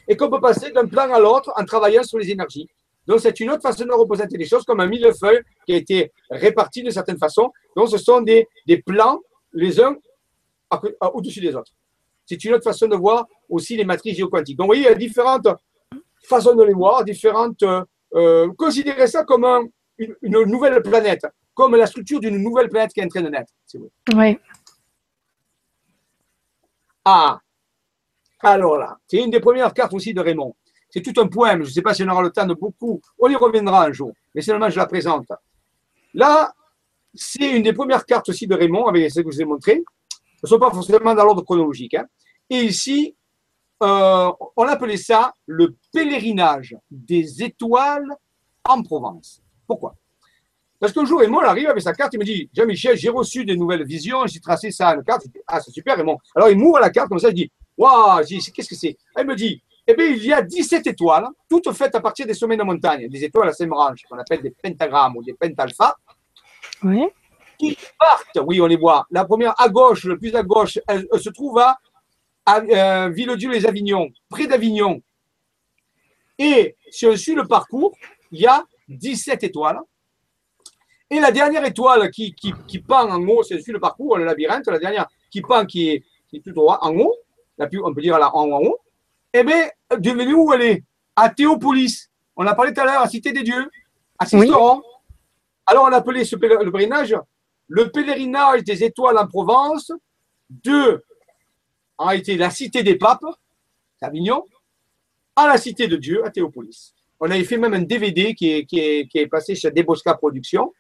[0.08, 2.68] et qu'on peut passer d'un plan à l'autre en travaillant sur les énergies.
[3.08, 6.12] Donc, c'est une autre façon de représenter les choses comme un millefeuille qui a été
[6.30, 7.52] réparti de certaines façons.
[7.76, 9.20] Donc, ce sont des, des plans
[9.54, 9.96] les uns
[11.14, 11.72] au-dessus des autres.
[12.26, 14.58] C'est une autre façon de voir aussi les matrices géoquantiques.
[14.58, 15.48] Donc, vous voyez, il y a différentes
[16.28, 17.64] façon de les voir, différentes.
[18.14, 19.46] Euh, considérez ça comme
[19.98, 20.16] une,
[20.46, 23.52] nouvelle planète, comme la structure d'une nouvelle planète qui est en train de naître.
[24.16, 24.38] Oui.
[27.06, 27.40] Ah,
[28.42, 30.56] alors là, c'est une des premières cartes aussi de Raymond.
[30.90, 33.02] C'est tout un poème, je ne sais pas si on aura le temps de beaucoup,
[33.20, 35.28] on y reviendra un jour, mais seulement je la présente.
[36.14, 36.54] Là,
[37.14, 39.74] c'est une des premières cartes aussi de Raymond, avec ce que je vous ai montré.
[39.74, 39.84] Elles
[40.44, 41.96] ne sont pas forcément dans l'ordre chronologique.
[41.96, 42.06] Hein.
[42.50, 43.16] Et ici,
[43.84, 48.16] euh, on appelait ça le pèlerinage des étoiles
[48.64, 49.42] en Provence.
[49.68, 49.96] Pourquoi?
[50.80, 53.58] Parce qu'un jour, Raymond arrive avec sa carte, il me dit Jean-Michel, j'ai reçu des
[53.58, 55.26] nouvelles visions, j'ai tracé ça à une carte.
[55.48, 56.18] ah, c'est super, Raymond.
[56.36, 58.98] Alors, il m'ouvre la carte comme ça, je dis Waouh, qu'est-ce que c'est?
[59.16, 62.34] Elle me dit Eh bien, il y a 17 étoiles, toutes faites à partir des
[62.34, 65.96] sommets de montagne, des étoiles à cinq branches, qu'on appelle des pentagrammes ou des pentalphas.
[66.84, 67.06] Oui.
[67.58, 69.08] Qui partent, oui, on les voit.
[69.10, 71.78] La première à gauche, le plus à gauche, elle se trouve à
[72.48, 75.02] à euh, Villedieu-les-Avignon, près d'Avignon.
[76.40, 77.94] Et si on suit le parcours,
[78.32, 79.80] il y a 17 étoiles.
[81.10, 84.18] Et la dernière étoile qui, qui, qui pend en haut, si on suit le parcours,
[84.18, 87.16] le labyrinthe, la dernière qui pend, qui est, qui est tout droit, en haut,
[87.58, 88.80] la plus, on peut dire là, en, en haut,
[89.34, 90.84] eh bien, devenez où elle est?
[91.16, 92.10] À Théopolis.
[92.36, 93.70] On a parlé tout à l'heure à Cité des Dieux,
[94.20, 94.82] à Sisteron.
[95.66, 97.16] Alors, on a appelé ce pèlerinage
[97.68, 99.92] le pèlerinage des étoiles en Provence
[100.50, 101.04] de
[101.98, 103.26] a été la cité des papes,
[104.02, 104.46] Avignon,
[105.36, 106.94] à la cité de Dieu, à Théopolis.
[107.20, 110.14] On avait fait même un DVD qui est, qui est, qui est passé chez Debosca
[110.14, 110.72] Productions,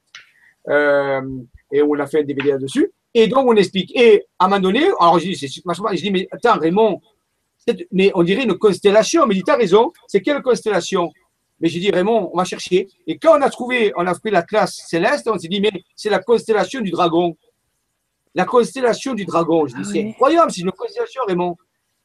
[0.69, 1.21] euh,
[1.71, 2.91] et on a fait un DVD là-dessus.
[3.13, 3.95] Et donc, on explique.
[3.95, 7.01] Et à un moment donné, alors je dis, je dis mais attends, Raymond,
[7.91, 9.25] mais on dirait une constellation.
[9.25, 11.11] Mais il dit, t'as raison, c'est quelle constellation?
[11.59, 12.87] Mais j'ai dit, Raymond, on va chercher.
[13.07, 15.71] Et quand on a trouvé, on a pris la classe céleste, on s'est dit, mais
[15.95, 17.35] c'est la constellation du dragon
[18.37, 19.65] la constellation du dragon.
[19.65, 21.57] Je dis, ah c'est incroyable, c'est une constellation, Raymond.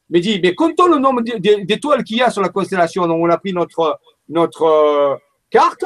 [0.09, 3.05] Mais dit, mais comptons le nombre d'étoiles qu'il y a sur la constellation.
[3.07, 3.99] Donc, on a pris notre,
[4.29, 5.15] notre euh,
[5.51, 5.85] carte.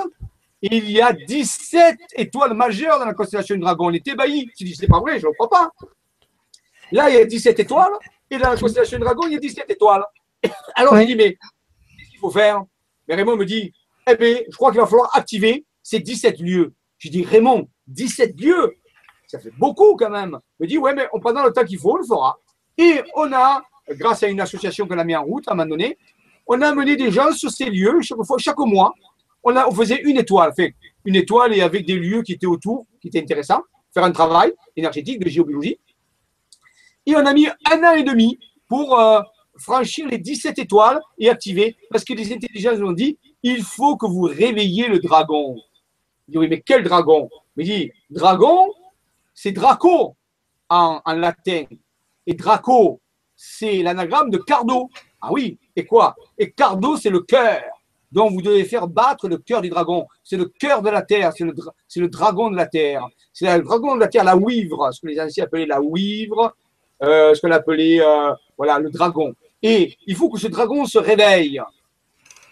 [0.62, 3.88] Il y a 17 étoiles majeures dans la constellation du dragon.
[3.88, 4.50] On est ébahi.
[4.58, 5.70] Je dis, c'est pas vrai, je ne crois pas.
[6.94, 7.92] Là, il y a 17 étoiles.
[8.30, 10.04] Et dans la constellation du dragon, il y a 17 étoiles.
[10.76, 12.64] Alors, je dis, mais qu'est-ce qu'il faut faire?
[13.08, 13.72] Mais Raymond me dit,
[14.10, 16.74] eh bien, je crois qu'il va falloir activer ces 17 lieux.
[16.98, 18.76] Je dis, Raymond, 17 lieux?
[19.28, 20.38] Ça fait beaucoup quand même.
[20.60, 22.38] Je me dis, ouais, mais on prendra le temps qu'il faut, on le fera.
[22.78, 25.70] Et on a, grâce à une association qu'on a mis en route à un moment
[25.70, 25.98] donné,
[26.48, 28.94] on a amené des gens sur ces lieux chaque, fois, chaque mois.
[29.44, 30.76] On, a, on faisait une étoile, fait
[31.06, 33.64] une étoile et avec des lieux qui étaient autour, qui étaient intéressants,
[33.94, 35.80] faire un travail énergétique de géobiologie.
[37.08, 39.22] Et on a mis un an et demi pour euh,
[39.58, 44.06] franchir les 17 étoiles et activer, parce que les intelligences ont dit, il faut que
[44.06, 45.56] vous réveilliez le dragon.
[46.28, 47.30] Je dis, oui, mais quel dragon?
[47.56, 48.68] Je dit, dragon,
[49.34, 50.16] c'est Draco
[50.68, 51.64] en, latin.
[52.26, 53.00] Et Draco,
[53.36, 54.90] c'est l'anagramme de Cardo.
[55.22, 56.16] Ah oui, et quoi?
[56.38, 57.62] Et Cardo, c'est le cœur.
[58.12, 60.08] Donc vous devez faire battre le cœur du dragon.
[60.24, 61.54] C'est le cœur de la terre, c'est le,
[61.98, 63.08] le, dragon de la terre.
[63.32, 66.56] C'est le dragon de la terre, la ouivre, ce que les anciens appelaient la ouivre,
[67.04, 69.34] euh, ce qu'on appelait euh, voilà, le dragon.
[69.62, 71.62] Et il faut que ce dragon se réveille.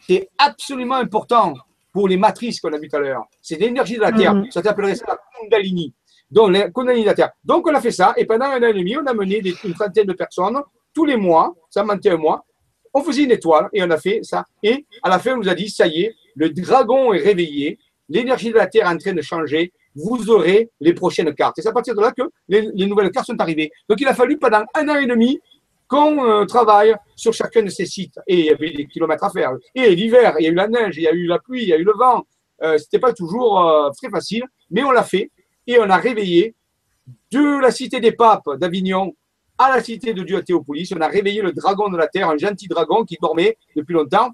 [0.07, 1.53] C'est absolument important
[1.91, 3.25] pour les matrices qu'on a vues tout à l'heure.
[3.41, 4.35] C'est l'énergie de la Terre.
[4.35, 4.51] Mm-hmm.
[4.51, 5.93] Ça s'appellerait ça la Kundalini.
[6.29, 7.31] Donc, la Kundalini de la Terre.
[7.43, 8.13] Donc, on a fait ça.
[8.17, 10.61] Et pendant un an et demi, on a mené une trentaine de personnes
[10.93, 11.53] tous les mois.
[11.69, 12.45] Ça mentait un mois.
[12.93, 14.45] On faisait une étoile et on a fait ça.
[14.63, 17.79] Et à la fin, on nous a dit, ça y est, le dragon est réveillé.
[18.09, 19.73] L'énergie de la Terre est en train de changer.
[19.95, 21.57] Vous aurez les prochaines cartes.
[21.59, 23.71] Et c'est à partir de là que les, les nouvelles cartes sont arrivées.
[23.89, 25.39] Donc, il a fallu pendant un an et demi
[25.87, 28.19] qu'on euh, travaille sur chacun de ces sites.
[28.27, 29.53] Et il y avait des kilomètres à faire.
[29.73, 31.69] Et l'hiver, il y a eu la neige, il y a eu la pluie, il
[31.69, 32.23] y a eu le vent.
[32.63, 35.31] Euh, C'était pas toujours euh, très facile, mais on l'a fait
[35.67, 36.55] et on a réveillé
[37.31, 39.15] de la cité des papes d'Avignon
[39.57, 40.91] à la cité de Dieu à Théopolis.
[40.95, 44.31] On a réveillé le dragon de la terre, un gentil dragon qui dormait depuis longtemps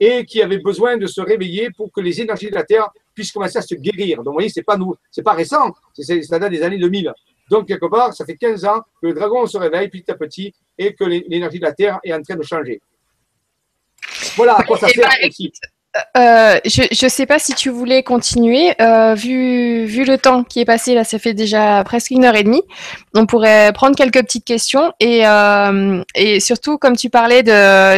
[0.00, 3.32] et qui avait besoin de se réveiller pour que les énergies de la terre puissent
[3.32, 4.18] commencer à se guérir.
[4.18, 7.12] Donc, vous voyez, c'est pas nous, c'est pas récent, ça date des années 2000.
[7.50, 10.54] Donc, quelque part, ça fait 15 ans que le dragon se réveille petit à petit
[10.78, 12.80] et que l'énergie de la Terre est en train de changer.
[14.36, 15.52] Voilà à quoi ça sert aussi.
[16.16, 18.74] Euh, je ne sais pas si tu voulais continuer.
[18.80, 22.44] Euh, vu, le temps qui est passé, là, ça fait déjà presque une heure et
[22.44, 22.62] demie.
[23.14, 24.92] On pourrait prendre quelques petites questions.
[25.00, 26.02] Et, euh,
[26.40, 27.42] surtout, comme tu parlais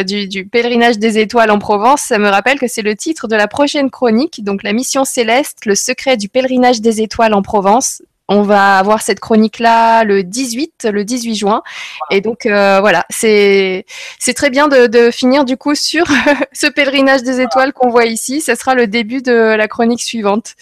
[0.03, 3.47] du, pèlerinage des étoiles en Provence, ça me rappelle que c'est le titre de la
[3.47, 4.43] prochaine chronique.
[4.43, 8.01] Donc, la mission céleste, le secret du pèlerinage des étoiles en Provence.
[8.27, 11.61] On va avoir cette chronique-là le 18, le 18 juin.
[12.09, 13.85] Et donc, euh, voilà, c'est,
[14.19, 16.05] c'est très bien de, de, finir du coup sur
[16.53, 18.41] ce pèlerinage des étoiles qu'on voit ici.
[18.41, 20.55] Ce sera le début de la chronique suivante.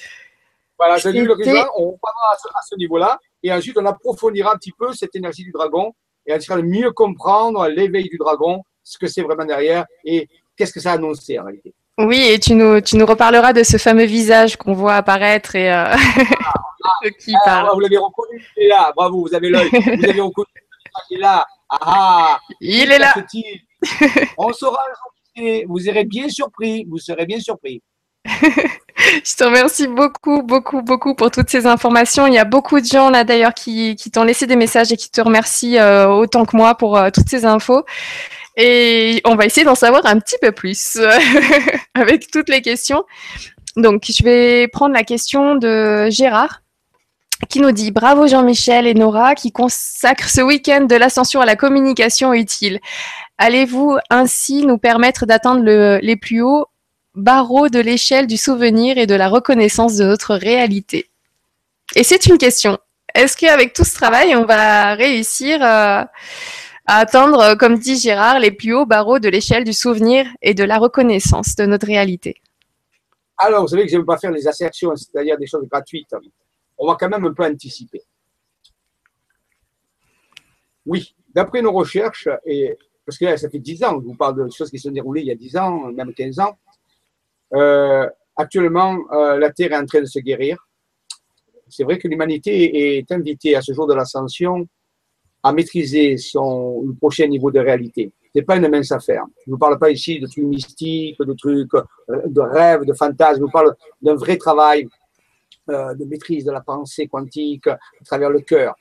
[0.78, 1.34] Voilà, j'ai lu le.
[1.34, 3.20] On parlera à ce, niveau-là.
[3.42, 5.94] Et ensuite, on approfondira un petit peu cette énergie du dragon
[6.26, 10.28] et on essaiera de mieux comprendre l'éveil du dragon, ce que c'est vraiment derrière et
[10.58, 11.74] qu'est-ce que ça annonce en réalité.
[12.00, 15.72] Oui, et tu nous, tu nous reparleras de ce fameux visage qu'on voit apparaître et
[15.72, 15.96] euh,
[17.20, 17.70] qui ah, parle.
[17.74, 20.48] vous l'avez reconnu, il est là, bravo, vous avez l'œil, vous avez reconnu,
[21.12, 21.46] il est là.
[21.70, 23.14] Ah, il est là.
[24.38, 24.80] On saura
[25.68, 27.82] vous serez bien surpris, vous serez bien surpris.
[28.26, 32.28] Je te remercie beaucoup, beaucoup, beaucoup pour toutes ces informations.
[32.28, 34.98] Il y a beaucoup de gens là d'ailleurs qui, qui t'ont laissé des messages et
[34.98, 37.84] qui te remercient euh, autant que moi pour euh, toutes ces infos.
[38.56, 41.00] Et on va essayer d'en savoir un petit peu plus
[41.96, 43.04] avec toutes les questions.
[43.76, 46.62] Donc, je vais prendre la question de Gérard
[47.50, 51.56] qui nous dit Bravo Jean-Michel et Nora qui consacrent ce week-end de l'ascension à la
[51.56, 52.80] communication utile.
[53.38, 56.68] Allez-vous ainsi nous permettre d'atteindre les plus hauts
[57.16, 61.10] barreaux de l'échelle du souvenir et de la reconnaissance de notre réalité?
[61.96, 62.78] Et c'est une question.
[63.14, 66.04] Est-ce qu'avec tout ce travail, on va réussir euh,
[66.86, 70.54] à atteindre, euh, comme dit Gérard, les plus hauts barreaux de l'échelle du souvenir et
[70.54, 72.36] de la reconnaissance de notre réalité
[73.38, 76.14] Alors, vous savez que je ne veux pas faire des assertions, c'est-à-dire des choses gratuites.
[76.78, 78.02] On va quand même un peu anticiper.
[80.86, 84.44] Oui, d'après nos recherches, et parce que là, ça fait 10 ans, je vous parle
[84.44, 86.58] de choses qui se sont déroulées il y a 10 ans, même 15 ans,
[87.54, 90.68] euh, actuellement, euh, la Terre est en train de se guérir.
[91.70, 94.68] C'est vrai que l'humanité est invitée à ce jour de l'ascension
[95.44, 98.12] à maîtriser son prochain niveau de réalité.
[98.34, 99.26] Ce n'est pas une mince affaire.
[99.46, 102.94] Je ne vous parle pas ici de trucs mystiques, de trucs euh, de rêves, de
[102.94, 103.42] fantasmes.
[103.42, 104.88] Je vous parle d'un vrai travail
[105.70, 108.76] euh, de maîtrise de la pensée quantique à travers le cœur.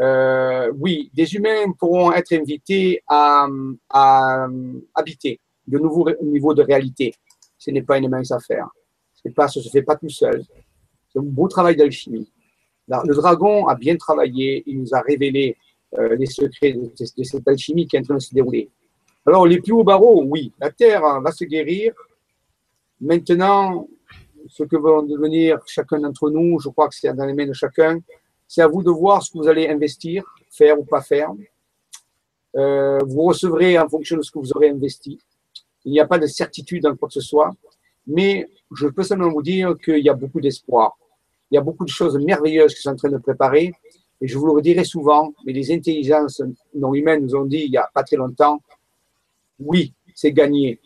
[0.00, 3.46] Euh, oui, des humains pourront être invités à,
[3.90, 4.46] à
[4.94, 7.14] habiter de nouveaux niveaux de réalité.
[7.58, 8.68] Ce n'est pas une mince affaire.
[9.34, 10.42] Pas, ça se fait pas tout seul.
[11.12, 12.32] C'est un beau travail d'alchimie.
[12.88, 15.56] Le dragon a bien travaillé, il nous a révélé
[15.96, 16.92] euh, les secrets de,
[17.24, 18.70] cette alchimie qui est en train de se dérouler.
[19.26, 21.92] Alors, les plus hauts barreaux, oui, la Terre va se guérir.
[23.00, 23.88] Maintenant,
[24.48, 27.52] ce que va devenir chacun d'entre nous, je crois que c'est dans les mains de
[27.52, 28.00] chacun,
[28.46, 31.30] c'est à vous de voir ce que vous allez investir, faire ou pas faire.
[32.56, 35.18] Euh, vous recevrez en fonction de ce que vous aurez investi.
[35.84, 37.54] Il n'y a pas de certitude dans quoi que ce soit,
[38.06, 40.96] mais je peux seulement vous dire qu'il y a beaucoup d'espoir.
[41.50, 43.72] Il y a beaucoup de choses merveilleuses qui sont en train de préparer.
[44.20, 46.42] Et je vous le redirai souvent, mais les intelligences
[46.74, 48.60] non humaines nous ont dit il n'y a pas très longtemps,
[49.60, 50.80] oui, c'est gagné.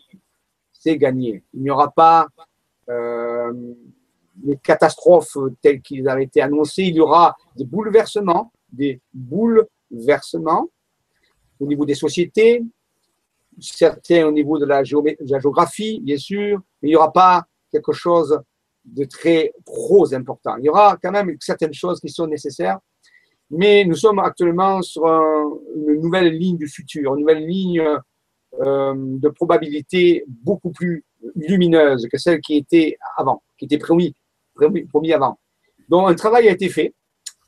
[0.71, 1.43] C'est gagné.
[1.53, 2.27] Il n'y aura pas
[2.89, 3.53] euh,
[4.43, 6.83] les catastrophes telles qu'ils avaient été annoncées.
[6.83, 10.69] Il y aura des bouleversements, des bouleversements
[11.59, 12.63] au niveau des sociétés,
[13.59, 18.39] certains au niveau de la, géographie, bien sûr, mais il n'y aura pas quelque chose
[18.83, 20.57] de très trop important.
[20.57, 22.79] Il y aura quand même certaines choses qui sont nécessaires,
[23.55, 27.83] mais nous sommes actuellement sur une nouvelle ligne du futur, une nouvelle ligne
[28.61, 31.03] euh, de probabilité beaucoup plus
[31.35, 34.13] lumineuse que celle qui était avant, qui était promis,
[34.55, 35.39] promis, avant.
[35.89, 36.93] Donc un travail a été fait,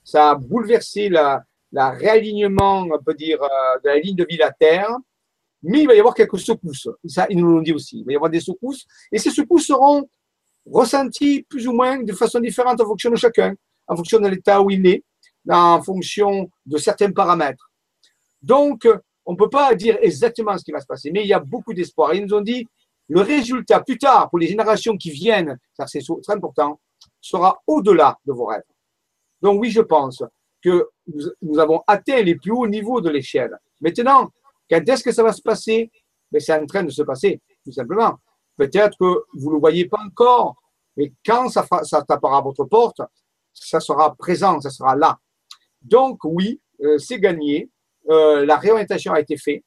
[0.04, 4.52] ça a bouleversé la, réalignement, on peut dire, euh, de la ligne de vie la
[4.52, 4.96] Terre,
[5.62, 6.88] mais il va y avoir quelques secousses.
[7.06, 8.00] Ça, ils nous l'ont dit aussi.
[8.00, 8.86] Il va y avoir des secousses.
[9.12, 10.08] Et ces secousses seront
[10.66, 13.56] ressenties plus ou moins de façon différente en fonction de chacun,
[13.88, 15.04] en fonction de l'état où il est,
[15.50, 17.70] en fonction de certains paramètres.
[18.42, 18.88] Donc,
[19.26, 21.40] on ne peut pas dire exactement ce qui va se passer, mais il y a
[21.40, 22.14] beaucoup d'espoir.
[22.14, 22.68] Ils nous ont dit,
[23.08, 26.80] le résultat plus tard, pour les générations qui viennent, ça c'est très important,
[27.22, 28.64] sera au-delà de vos rêves.
[29.42, 30.24] Donc oui, je pense
[30.64, 30.90] que
[31.42, 33.58] nous avons atteint les plus hauts niveaux de l'échelle.
[33.82, 34.32] Maintenant,
[34.70, 35.92] quand est-ce que ça va se passer?
[36.32, 38.18] Mais c'est en train de se passer, tout simplement.
[38.58, 40.56] Peut-être que vous ne le voyez pas encore,
[40.98, 43.02] mais quand ça, ça tapera à votre porte,
[43.54, 45.20] ça sera présent, ça sera là.
[45.86, 47.70] Donc oui, euh, c'est gagné.
[48.10, 49.64] Euh, la réorientation a été faite,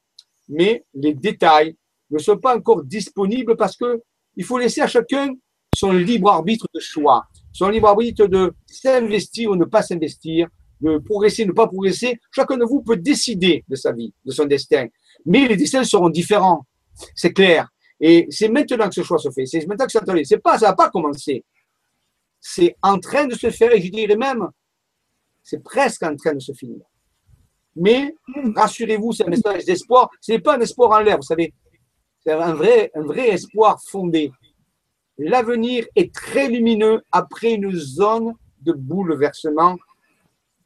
[0.49, 1.77] mais les détails
[2.11, 4.03] ne sont pas encore disponibles parce que
[4.37, 5.35] il faut laisser à chacun
[5.75, 10.49] son libre arbitre de choix, son libre arbitre de s'investir ou ne pas s'investir,
[10.81, 12.21] de progresser, ne pas progresser.
[12.31, 14.87] Chacun de vous peut décider de sa vie, de son destin.
[15.27, 16.67] Mais les destins seront différents.
[17.15, 17.69] C'est clair.
[18.01, 19.47] Et c'est maintenant que ce choix se fait.
[19.47, 21.45] C'est maintenant que ça C'est pas, ça va pas commencer.
[22.41, 24.49] C'est en train de se faire et je dirais même,
[25.49, 26.83] c'est presque en train de se finir.
[27.75, 28.15] Mais
[28.55, 30.11] rassurez-vous, c'est un message d'espoir.
[30.21, 31.55] Ce n'est pas un espoir en l'air, vous savez.
[32.23, 32.91] C'est un vrai,
[33.29, 34.31] espoir fondé.
[35.17, 39.77] L'avenir est très lumineux après une zone de bouleversement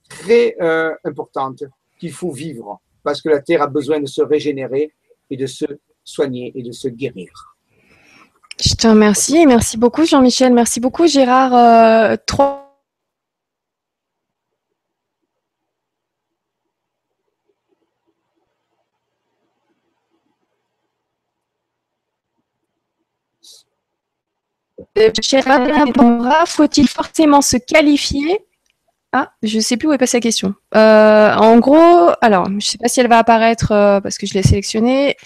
[0.09, 1.63] très euh, importante
[2.01, 4.93] qu'il faut vivre parce que la Terre a besoin de se régénérer
[5.31, 5.67] et de se
[6.03, 7.31] soigner et de se guérir.
[8.61, 9.47] Je te remercie.
[9.47, 10.53] Merci beaucoup, Jean-Michel.
[10.53, 11.55] Merci beaucoup, Gérard.
[11.55, 12.17] Euh.
[25.23, 28.41] Gérard faut-il forcément se qualifier?
[29.15, 30.55] Ah, je sais plus où est passée la question.
[30.75, 34.33] Euh, en gros, alors, je sais pas si elle va apparaître euh, parce que je
[34.33, 35.17] l'ai sélectionnée.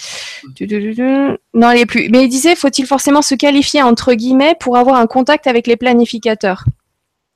[1.55, 2.09] Non, elle est plus.
[2.11, 5.77] Mais il disait, faut-il forcément se qualifier entre guillemets pour avoir un contact avec les
[5.77, 6.65] planificateurs?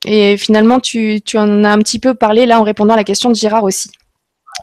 [0.03, 3.29] Et finalement, tu, en as un petit peu parlé là en répondant à la question
[3.29, 3.89] de Gérard aussi.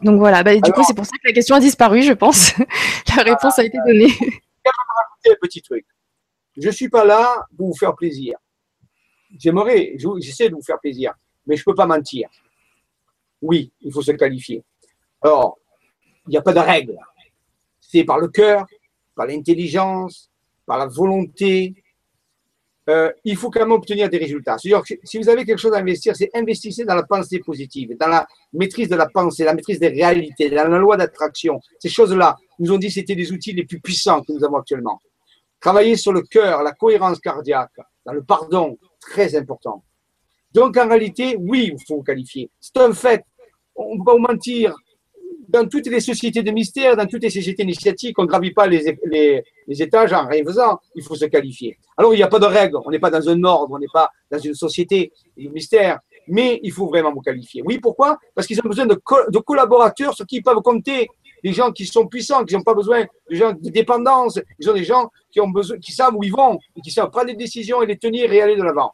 [0.02, 2.52] Donc voilà, bah, du coup, c'est pour ça que la question a disparu, je pense.
[3.16, 4.12] la réponse a été donnée.
[5.26, 5.86] un petit truc.
[6.60, 8.36] Je suis pas là pour vous faire plaisir.
[9.38, 11.14] J'aimerais, j'essaie de vous faire plaisir
[11.48, 12.28] mais je ne peux pas mentir.
[13.40, 14.62] Oui, il faut se qualifier.
[15.22, 15.58] Or,
[16.26, 16.96] il n'y a pas de règle.
[17.80, 18.66] C'est par le cœur,
[19.16, 20.30] par l'intelligence,
[20.66, 21.74] par la volonté.
[22.90, 24.58] Euh, il faut quand même obtenir des résultats.
[24.58, 27.96] C'est-à-dire que si vous avez quelque chose à investir, c'est investissez dans la pensée positive,
[27.98, 31.60] dans la maîtrise de la pensée, la maîtrise des réalités, dans la loi d'attraction.
[31.78, 34.56] Ces choses-là, nous ont dit que c'était les outils les plus puissants que nous avons
[34.56, 35.00] actuellement.
[35.60, 37.72] Travailler sur le cœur, la cohérence cardiaque,
[38.06, 39.82] dans le pardon, très important.
[40.52, 42.50] Donc en réalité, oui, il faut qualifier.
[42.60, 43.24] C'est un fait.
[43.74, 44.74] On ne va pas mentir.
[45.48, 48.66] Dans toutes les sociétés de mystère, dans toutes les sociétés initiatiques, on ne gravit pas
[48.66, 48.84] les,
[49.70, 50.78] étages en faisant.
[50.94, 51.78] Il faut se qualifier.
[51.96, 52.76] Alors, il n'y a pas de règle.
[52.84, 53.74] On n'est pas dans un ordre.
[53.74, 56.00] On n'est pas dans une société de mystère.
[56.26, 57.62] Mais il faut vraiment vous qualifier.
[57.64, 58.18] Oui, pourquoi?
[58.34, 58.94] Parce qu'ils ont besoin de,
[59.40, 61.08] collaborateurs sur qui ils peuvent compter.
[61.42, 64.38] Des gens qui sont puissants, qui n'ont pas besoin de gens de dépendance.
[64.58, 67.10] Ils ont des gens qui, ont besoin, qui savent où ils vont et qui savent
[67.10, 68.92] prendre des décisions et les tenir et aller de l'avant.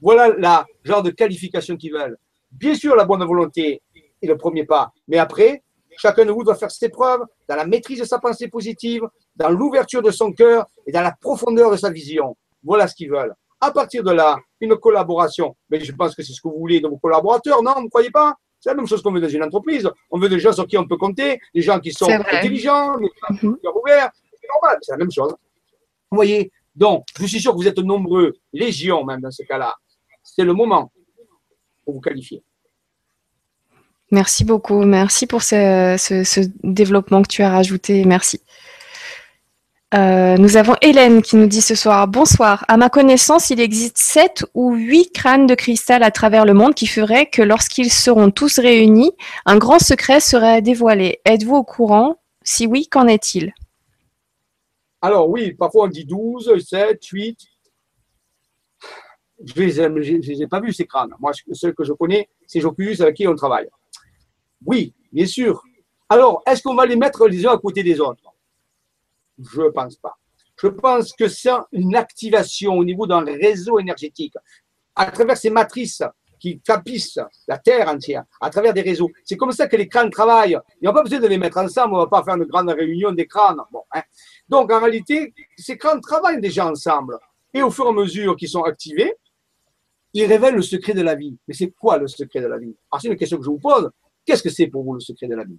[0.00, 2.16] Voilà la genre de qualification qu'ils veulent.
[2.50, 3.82] Bien sûr, la bonne volonté
[4.22, 5.62] est le premier pas, mais après,
[5.96, 9.02] chacun de vous doit faire ses preuves dans la maîtrise de sa pensée positive,
[9.36, 12.36] dans l'ouverture de son cœur et dans la profondeur de sa vision.
[12.62, 13.34] Voilà ce qu'ils veulent.
[13.60, 15.54] À partir de là, une collaboration.
[15.68, 18.10] Mais je pense que c'est ce que vous voulez de vos collaborateurs, non ne croyez
[18.10, 18.34] pas?
[18.60, 19.90] C'est la même chose qu'on veut dans une entreprise.
[20.10, 23.06] On veut des gens sur qui on peut compter, des gens qui sont intelligents, des
[23.06, 24.10] gens qui sont ouverts.
[24.38, 25.34] C'est normal, c'est la même chose.
[26.10, 29.74] Vous voyez Donc, je suis sûr que vous êtes nombreux, légion même dans ce cas-là,
[30.22, 30.92] c'est le moment
[31.84, 32.42] pour vous qualifier.
[34.10, 34.84] Merci beaucoup.
[34.84, 38.04] Merci pour ce, développement que tu as rajouté.
[38.04, 38.40] Merci.
[39.92, 42.64] Euh, nous avons Hélène qui nous dit ce soir Bonsoir.
[42.68, 46.74] À ma connaissance, il existe sept ou huit crânes de cristal à travers le monde
[46.74, 49.10] qui feraient que lorsqu'ils seront tous réunis,
[49.46, 51.20] un grand secret serait dévoilé.
[51.24, 52.20] Êtes-vous au courant?
[52.44, 53.52] Si oui, qu'en est-il?
[55.02, 57.38] Alors, oui, parfois on dit 12, 7, 8.
[59.42, 61.14] Je ne les, ai pas vus, ces crânes.
[61.18, 63.68] Moi, ceux que je connais, c'est Jocus avec qui on travaille.
[64.64, 65.64] Oui, bien sûr.
[66.08, 68.22] Alors, est-ce qu'on va les mettre les uns à côté des autres?
[69.52, 70.16] Je ne pense pas.
[70.60, 74.34] Je pense que c'est une activation au niveau d'un réseau énergétique,
[74.94, 76.02] à travers ces matrices
[76.38, 79.10] qui tapissent la Terre entière, à travers des réseaux.
[79.24, 80.58] C'est comme ça que les crânes travaillent.
[80.76, 82.44] Il n'y a pas besoin de les mettre ensemble, on ne va pas faire une
[82.44, 83.60] grande réunion des crânes.
[83.94, 84.02] Hein.
[84.48, 87.18] Donc, en réalité, ces crânes travaillent déjà ensemble.
[87.52, 89.14] Et au fur et à mesure qu'ils sont activés,
[90.12, 91.36] ils révèlent le secret de la vie.
[91.46, 92.74] Mais c'est quoi le secret de la vie?
[92.90, 93.90] Alors, c'est une question que je vous pose.
[94.24, 95.58] Qu'est-ce que c'est pour vous le secret de la vie?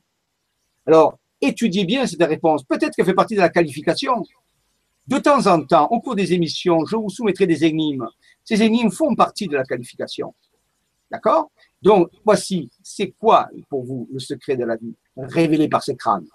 [0.86, 2.63] Alors, étudiez bien cette réponse.
[2.63, 4.23] Peut-être qu'elle fait partie de la qualification.
[5.07, 8.07] De temps en temps, au cours des émissions, je vous soumettrai des énigmes.
[8.43, 10.34] Ces énigmes font partie de la qualification.
[11.09, 11.51] D'accord?
[11.81, 16.27] Donc, voici, c'est quoi pour vous le secret de la vie révélé par ces crânes?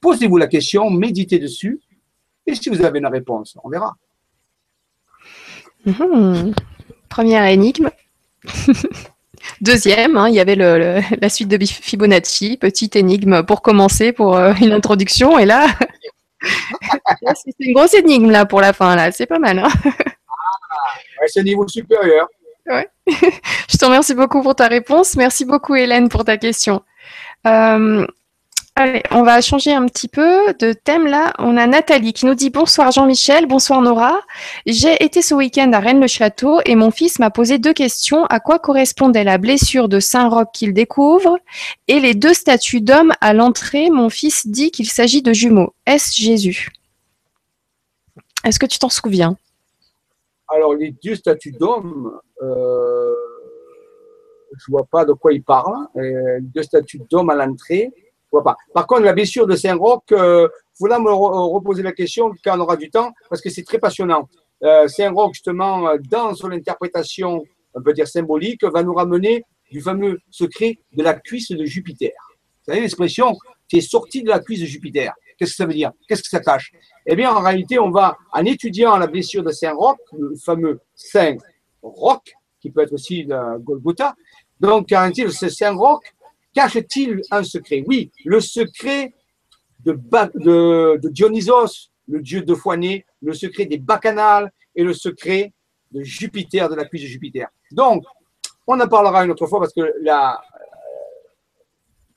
[0.00, 1.80] Posez-vous la question, méditez dessus,
[2.46, 3.96] et si vous avez une réponse, on verra.
[5.84, 6.54] Mhm.
[7.08, 7.90] Première énigme.
[9.60, 14.52] Deuxième, hein, il y avait la suite de Fibonacci, petite énigme pour commencer, pour euh,
[14.60, 15.38] une introduction.
[15.38, 15.66] Et là,
[17.34, 18.96] c'est une grosse énigme là pour la fin.
[18.96, 19.58] là, C'est pas mal.
[19.58, 19.68] Hein.
[19.84, 22.28] Ah, c'est niveau supérieur.
[23.06, 25.16] Je te remercie beaucoup pour ta réponse.
[25.16, 26.82] Merci beaucoup Hélène pour ta question.
[27.46, 28.06] Euh,
[28.74, 31.34] Allez, on va changer un petit peu de thème là.
[31.38, 34.18] On a Nathalie qui nous dit bonsoir Jean-Michel, bonsoir Nora.
[34.64, 38.24] J'ai été ce week-end à Rennes-le-Château et mon fils m'a posé deux questions.
[38.26, 41.38] À quoi correspondait la blessure de Saint-Roch qu'il découvre
[41.86, 43.90] et les deux statues d'hommes à l'entrée?
[43.90, 45.74] Mon fils dit qu'il s'agit de jumeaux.
[45.84, 46.70] Est-ce Jésus?
[48.42, 49.36] Est-ce que tu t'en souviens?
[50.48, 53.14] Alors les deux statues d'hommes, euh,
[54.56, 55.88] je vois pas de quoi il parle.
[55.96, 57.92] Euh, deux statues d'hommes à l'entrée
[58.40, 58.56] pas.
[58.72, 60.48] Par contre, la blessure de Saint-Roch, euh,
[60.78, 64.28] faudra me reposer la question quand on aura du temps, parce que c'est très passionnant.
[64.62, 67.42] Euh, Saint-Roch, justement, dans son interprétation,
[67.74, 72.12] on peut dire symbolique, va nous ramener du fameux secret de la cuisse de Jupiter.
[72.64, 73.36] Vous savez l'expression
[73.68, 75.12] qui est sorti de la cuisse de Jupiter.
[75.38, 75.92] Qu'est-ce que ça veut dire?
[76.06, 76.72] Qu'est-ce que ça cache?
[77.06, 82.22] Eh bien, en réalité, on va, en étudiant la blessure de Saint-Roch, le fameux Saint-Roch,
[82.60, 84.14] qui peut être aussi de Golgotha,
[84.62, 86.04] donc, en réalité, Saint-Roch
[86.54, 87.84] cache-t-il un secret?
[87.86, 89.14] Oui, le secret
[89.84, 89.98] de,
[90.34, 95.52] de, Dionysos, le dieu de foiné, le secret des bacchanales et le secret
[95.90, 97.48] de Jupiter, de la cuisse de Jupiter.
[97.72, 98.04] Donc,
[98.66, 100.40] on en parlera une autre fois parce que la.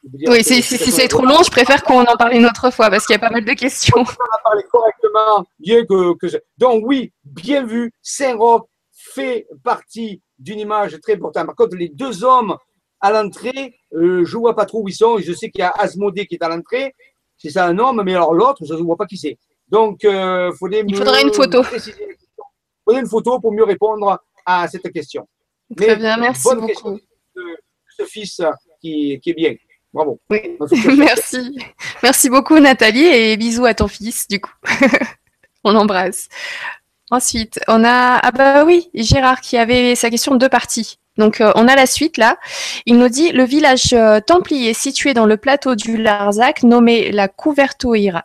[0.05, 3.07] Euh, oui, si, c'est trop long, je préfère qu'on en parle une autre fois parce
[3.07, 3.97] qu'il y a pas mal de questions.
[3.97, 6.27] On en parler correctement, bien que, que
[6.59, 11.47] Donc, oui, bien vu, Saint-Roch fait partie d'une image très importante.
[11.47, 12.55] Par contre, les deux hommes
[13.05, 15.19] à l'entrée, euh, je vois pas trop où ils sont.
[15.19, 16.95] Je sais qu'il y a Asmodée qui est à l'entrée.
[17.37, 19.37] C'est ça un homme, mais alors l'autre, je ne vois pas qui c'est.
[19.67, 21.61] Donc, euh, il faudrait une photo.
[21.61, 21.93] Il
[22.83, 25.27] faudrait une photo pour mieux répondre à cette question.
[25.77, 26.99] Très bien, merci beaucoup.
[27.35, 27.57] De
[27.95, 28.41] ce fils
[28.81, 29.53] qui, est bien.
[29.93, 30.19] Bravo.
[30.97, 31.57] merci.
[32.01, 34.53] Merci beaucoup, Nathalie, et bisous à ton fils, du coup.
[35.63, 36.27] On l'embrasse.
[37.11, 40.97] Ensuite, on a, ah bah oui, Gérard qui avait sa question de deux parties.
[41.17, 42.37] Donc euh, on a la suite là.
[42.85, 47.27] Il nous dit le village euh, templier situé dans le plateau du Larzac, nommé la
[47.27, 48.23] Couvertoirade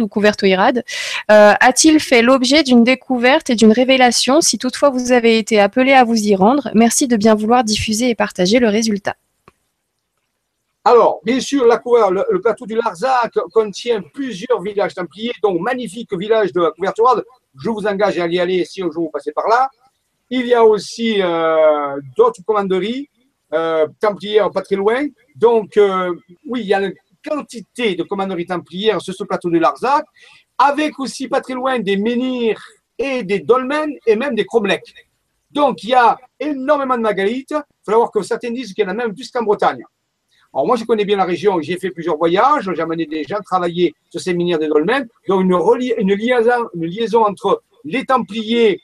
[0.00, 0.84] ou Couvertoirade,
[1.30, 4.40] euh, a-t-il fait l'objet d'une découverte et d'une révélation?
[4.40, 8.10] Si toutefois vous avez été appelé à vous y rendre, merci de bien vouloir diffuser
[8.10, 9.16] et partager le résultat.
[10.84, 16.52] Alors, bien sûr, la le, plateau du Larzac contient plusieurs villages templiers, donc magnifique village
[16.52, 17.22] de la Couvertoirade.
[17.62, 19.70] Je vous engage à y aller si un jour vous passez par là.
[20.34, 23.10] Il y a aussi euh, d'autres commanderies
[23.52, 25.06] euh, templières pas très loin.
[25.36, 26.10] Donc, euh,
[26.46, 30.06] oui, il y a une quantité de commanderies templières sur ce plateau de Larzac,
[30.56, 32.62] avec aussi pas très loin des menhirs
[32.96, 34.94] et des dolmens et même des cromlechs.
[35.50, 37.50] Donc, il y a énormément de mégalithes.
[37.50, 39.84] Il faut voir que certains disent qu'il y en a même plus qu'en Bretagne.
[40.54, 41.60] Alors, moi, je connais bien la région.
[41.60, 42.70] J'ai fait plusieurs voyages.
[42.74, 45.04] J'ai amené des gens travailler sur ces menhirs des dolmens.
[45.28, 45.52] Donc, une,
[45.98, 46.16] une,
[46.74, 48.80] une liaison entre les Templiers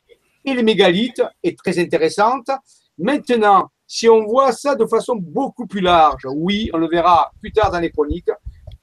[0.49, 2.49] et les mégalithes est très intéressante.
[2.99, 7.53] Maintenant, si on voit ça de façon beaucoup plus large, oui, on le verra plus
[7.53, 8.31] tard dans les chroniques,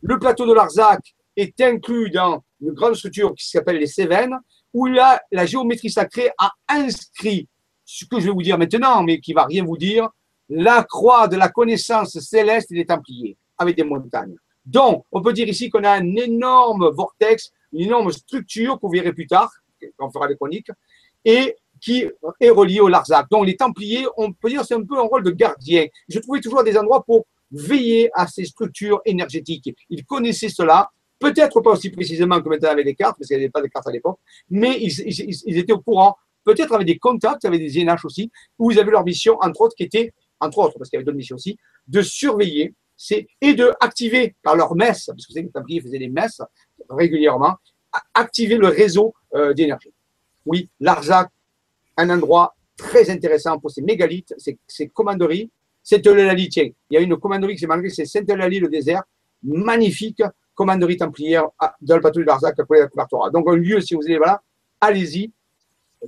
[0.02, 4.38] le plateau de Larzac est inclus dans une grande structure qui s'appelle les Cévennes,
[4.74, 7.48] où la géométrie sacrée a inscrit
[7.84, 10.10] ce que je vais vous dire maintenant, mais qui va rien vous dire,
[10.50, 14.36] la croix de la connaissance céleste des Templiers, avec des montagnes.
[14.66, 19.14] Donc, on peut dire ici qu'on a un énorme vortex, une énorme structure vous verrez
[19.14, 19.52] plus tard,
[19.98, 20.72] quand on fera des chroniques,
[21.26, 22.06] et qui
[22.40, 23.28] est reliée au Larzac.
[23.30, 25.86] Donc les Templiers, on peut dire, c'est un peu un rôle de gardien.
[26.08, 29.76] Je trouvais toujours des endroits pour veiller à ces structures énergétiques.
[29.90, 30.90] Ils connaissaient cela,
[31.20, 33.68] peut-être pas aussi précisément que maintenant avec les cartes, parce qu'il n'y avait pas de
[33.68, 34.20] cartes à l'époque,
[34.50, 38.80] mais ils, étaient au courant, peut-être avec des contacts, avec des INH aussi, où ils
[38.80, 41.36] avaient leur mission, entre autres, qui était, entre autres, parce qu'il y avait d'autres missions
[41.36, 41.58] aussi,
[41.88, 42.74] de surveiller
[43.42, 46.42] et de activer par leur messe, parce que c'est les Templiers faisaient des messes
[46.90, 47.56] régulièrement,
[48.14, 49.94] activer le réseau euh, d'énergie.
[50.46, 51.30] Oui, Larzac,
[51.98, 55.50] un endroit très intéressant pour ces mégalithes, ces, commanderies.
[55.82, 59.04] Sainte-Eulalie, tiens, il y a une commanderie qui s'est malgré, c'est Sainte-Eulalie, le désert,
[59.44, 60.24] magnifique
[60.56, 61.44] commanderie templière
[61.82, 64.18] dans le plateau de Larzac, à côté de la Donc, un lieu, si vous allez
[64.18, 64.42] là,
[64.80, 65.32] allez-y,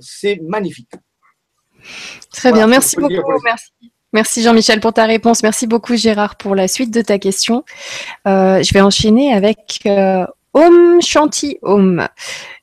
[0.00, 0.90] c'est magnifique.
[2.32, 3.12] Très bien, merci beaucoup.
[3.44, 3.72] Merci.
[4.14, 5.42] Merci Jean-Michel pour ta réponse.
[5.42, 7.62] Merci beaucoup Gérard pour la suite de ta question.
[8.26, 12.08] Euh, je vais enchaîner avec euh, Om Shanti Om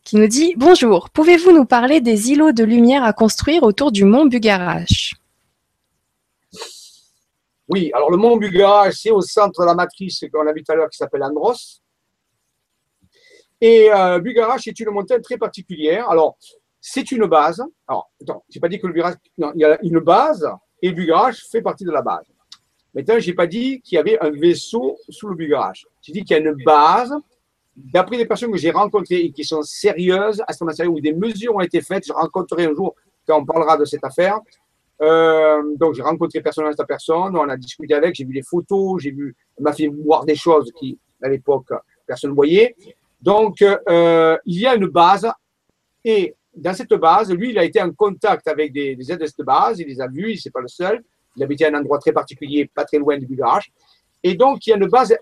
[0.03, 4.06] qui nous dit Bonjour, pouvez-vous nous parler des îlots de lumière à construire autour du
[4.06, 5.14] mont Bugarache?
[7.68, 10.72] Oui, alors le mont Bugarache, c'est au centre de la matrice qu'on a vu tout
[10.72, 11.82] à l'heure qui s'appelle Andros.
[13.62, 16.10] Et euh, Bugarache est une montagne très particulière.
[16.10, 16.38] Alors,
[16.82, 17.64] c'est une base.
[17.88, 19.16] Alors, attends, je n'ai pas dit que le Bugarache.
[19.38, 20.48] Il y a une base
[20.82, 22.26] et Bugarache fait partie de la base.
[22.95, 25.86] Maintenant, je n'ai pas dit qu'il y avait un vaisseau sous le Bugarache.
[26.02, 27.14] J'ai dit qu'il y a une base.
[27.76, 31.14] D'après les personnes que j'ai rencontrées et qui sont sérieuses, à ce moment où des
[31.14, 32.95] mesures ont été faites, je rencontrerai un jour
[33.27, 34.39] quand on parlera de cette affaire.
[35.02, 39.02] Euh, donc, j'ai rencontré personnellement cette personne, on a discuté avec, j'ai vu les photos,
[39.02, 41.68] j'ai vu, m'a fait voir des choses qui, à l'époque,
[42.07, 42.76] personne ne voyait.
[43.22, 45.30] Donc, euh, il y a une base
[46.03, 49.26] et dans cette base, lui, il a été en contact avec des, des aides de
[49.26, 51.03] cette base, il les a vus, il n'est pas le seul.
[51.35, 53.64] Il habitait à un endroit très particulier, pas très loin du Bulgare.
[54.23, 55.15] Et donc, il y a une base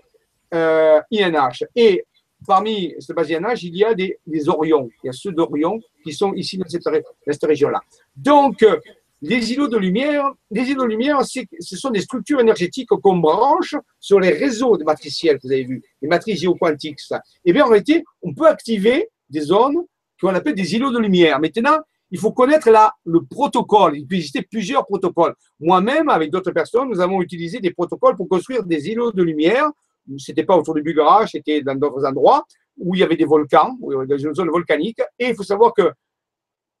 [0.52, 1.64] euh, INH.
[1.74, 2.04] Et
[2.46, 4.88] parmi base INH, il y a des, des Orions.
[5.02, 7.80] Il y a ceux d'Orion qui sont ici dans cette, région-là.
[8.16, 8.78] Donc, euh,
[9.22, 13.74] les îlots de lumière, les îlots de lumière, ce sont des structures énergétiques qu'on branche
[13.98, 17.00] sur les réseaux de matriciels que vous avez vus, les matrices géoquantiques.
[17.10, 17.16] Et
[17.46, 19.78] eh bien, en réalité, on peut activer des zones
[20.20, 21.40] qu'on appelle des îlots de lumière.
[21.40, 21.78] Maintenant,
[22.10, 23.96] il faut connaître là le protocole.
[23.96, 25.34] Il peut exister plusieurs protocoles.
[25.58, 29.70] Moi-même, avec d'autres personnes, nous avons utilisé des protocoles pour construire des îlots de lumière.
[30.18, 32.44] Ce n'était pas autour du Bugara, c'était dans d'autres endroits
[32.76, 35.00] où il y avait des volcans, où il y avait des zones volcaniques.
[35.18, 35.92] Et il faut savoir que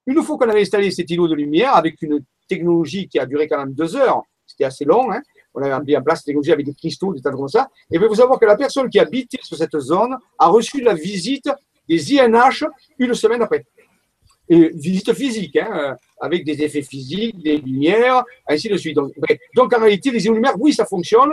[0.06, 3.48] une fois qu'on avait installé cet îlot de lumière avec une technologie qui a duré
[3.48, 5.22] quand même deux heures, c'était assez long, hein,
[5.54, 7.68] on avait mis en place cette technologie avec des cristaux, des tas de comme ça,
[7.90, 10.92] et il faut savoir que la personne qui habitait sur cette zone a reçu la
[10.92, 11.48] visite
[11.88, 12.64] des INH
[12.98, 13.64] une semaine après.
[14.46, 18.96] Et visite physique, hein, avec des effets physiques, des lumières, ainsi de suite.
[19.56, 21.32] Donc, en réalité, les lumières, oui, ça fonctionne.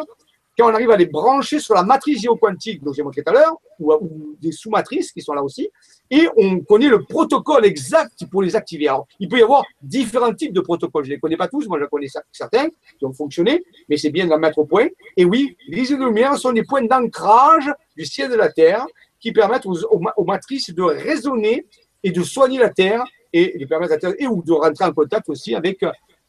[0.57, 3.34] Quand on arrive à les brancher sur la matrice géoquantique, dont j'ai montré tout à
[3.34, 5.69] l'heure, ou, des sous-matrices qui sont là aussi,
[6.10, 8.88] et on connaît le protocole exact pour les activer.
[8.88, 11.06] Alors, il peut y avoir différents types de protocoles.
[11.06, 12.68] Je ne les connais pas tous, moi je connais certains
[12.99, 14.88] qui ont fonctionné, mais c'est bien d'en mettre au point.
[15.15, 18.86] Et oui, les lumière sont des points d'ancrage du ciel de la Terre
[19.19, 21.65] qui permettent aux, matrices de raisonner
[22.03, 24.91] et de soigner la Terre et de permettre à Terre, et ou de rentrer en
[24.91, 25.84] contact aussi avec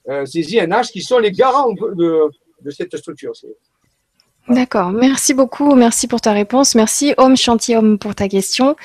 [0.08, 2.30] euh, ces INH qui sont les garants de,
[2.70, 3.32] cette structure.
[4.48, 7.36] D'accord, merci beaucoup, merci pour ta réponse, merci Homme
[7.70, 8.76] Homme pour ta question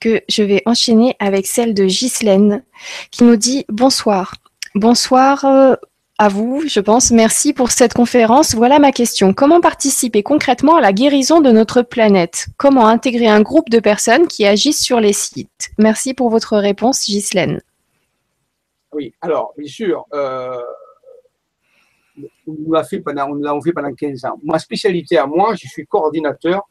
[0.00, 2.62] que je vais enchaîner avec celle de Ghislaine
[3.10, 4.34] qui nous dit bonsoir.
[4.74, 5.74] Bonsoir, euh,
[6.18, 7.10] à vous, je pense.
[7.10, 8.54] Merci pour cette conférence.
[8.54, 9.34] Voilà ma question.
[9.34, 12.48] Comment participer concrètement à la guérison de notre planète?
[12.56, 15.70] Comment intégrer un groupe de personnes qui agissent sur les sites?
[15.78, 17.60] Merci pour votre réponse, Ghislaine.
[18.92, 20.58] Oui, alors, bien sûr, euh,
[22.46, 24.40] on l'a fait pendant, on fait pendant 15 ans.
[24.42, 26.62] Ma spécialité à moi, je suis coordinateur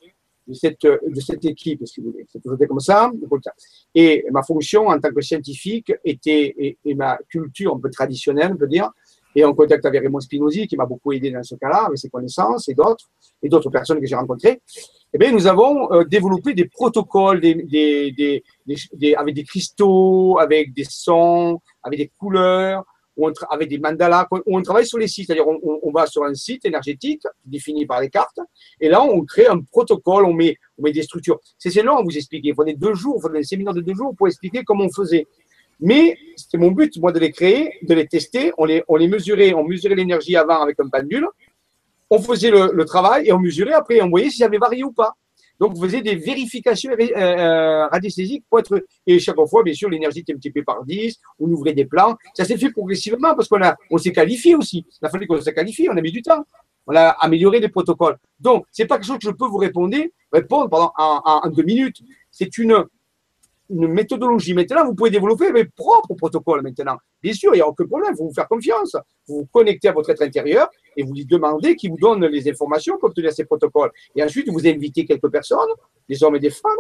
[0.47, 2.26] de cette, de cette équipe, si vous voulez.
[2.41, 3.11] Toujours comme ça.
[3.93, 8.57] Et ma fonction en tant que scientifique était, et ma culture un peu traditionnelle, on
[8.57, 8.91] peut dire,
[9.35, 12.10] et en contact avec Raymond Spinozzi, qui m'a beaucoup aidé dans ce cas-là, avec ses
[12.10, 13.10] connaissances et d'autres,
[13.43, 14.61] et d'autres personnes que j'ai rencontrées,
[15.14, 18.43] eh bien, nous avons euh, développé des protocoles des, des,
[18.93, 22.85] des, avec des cristaux, avec des sons, avec des couleurs,
[23.49, 25.27] avec des mandalas, où on travaille sur les sites.
[25.27, 28.39] C'est-à-dire, on, on, va sur un site énergétique défini par les cartes,
[28.79, 31.39] et là, on crée un protocole, on met, on des structures.
[31.57, 32.49] C'est long à vous expliquer.
[32.49, 34.91] Il faut deux jours, il faut un séminaire de deux jours pour expliquer comment on
[34.91, 35.25] faisait.
[35.79, 38.51] Mais c'était mon but, moi, de les créer, de les tester.
[38.57, 41.27] On les, on les mesurait, on mesurait l'énergie avant avec un pendule.
[42.09, 44.01] On faisait le, travail et on mesurait après.
[44.01, 45.13] On voyait si ça avait varié ou pas.
[45.60, 48.84] Donc, on faisait des vérifications euh, euh, radiesthésiques pour être.
[49.07, 51.19] Et chaque fois, bien sûr, l'énergie était multipliée par 10.
[51.40, 52.15] On ouvrait des plans.
[52.34, 54.86] Ça s'est fait progressivement parce qu'on a, on s'est qualifié aussi.
[55.02, 55.88] Il a fallu qu'on se qualifie.
[55.90, 56.45] On a mis du temps.
[56.88, 58.18] On a amélioré les protocoles.
[58.40, 59.98] Donc, c'est pas quelque chose que je peux vous répondre,
[60.32, 61.98] répondre pendant en deux minutes
[62.36, 62.84] c'est une,
[63.69, 64.53] une méthodologie.
[64.53, 66.97] Maintenant, vous pouvez développer votre propre protocole maintenant.
[67.21, 68.95] Bien sûr, il n'y a aucun problème, il faut vous faire confiance.
[69.27, 72.49] Vous vous connectez à votre être intérieur et vous lui demandez qu'il vous donne les
[72.49, 73.91] informations pour obtenir ces protocoles.
[74.15, 75.69] Et ensuite, vous invitez quelques personnes,
[76.07, 76.71] des hommes et des femmes,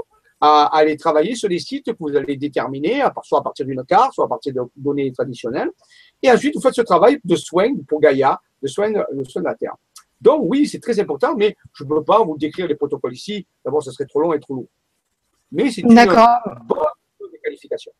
[0.41, 4.13] à, aller travailler sur les sites que vous allez déterminer, soit à partir d'une carte,
[4.13, 5.71] soit à partir de données traditionnelles.
[6.21, 9.55] Et ensuite, vous faites ce travail de soins pour Gaïa, de soins de, de la
[9.55, 9.75] Terre.
[10.21, 13.45] Donc oui, c'est très important, mais je ne peux pas vous décrire les protocoles ici.
[13.63, 14.69] D'abord, ce serait trop long et trop lourd.
[15.51, 17.91] Mais c'est une bonne qualification.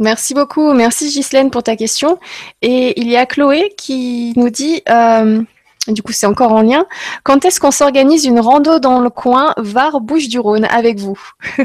[0.00, 0.72] Merci beaucoup.
[0.74, 2.20] Merci Ghislaine pour ta question.
[2.62, 5.42] Et il y a Chloé qui nous dit, euh,
[5.88, 6.86] du coup c'est encore en lien,
[7.24, 11.20] quand est-ce qu'on s'organise une rando dans le coin Var-Bouche-du-Rhône avec vous?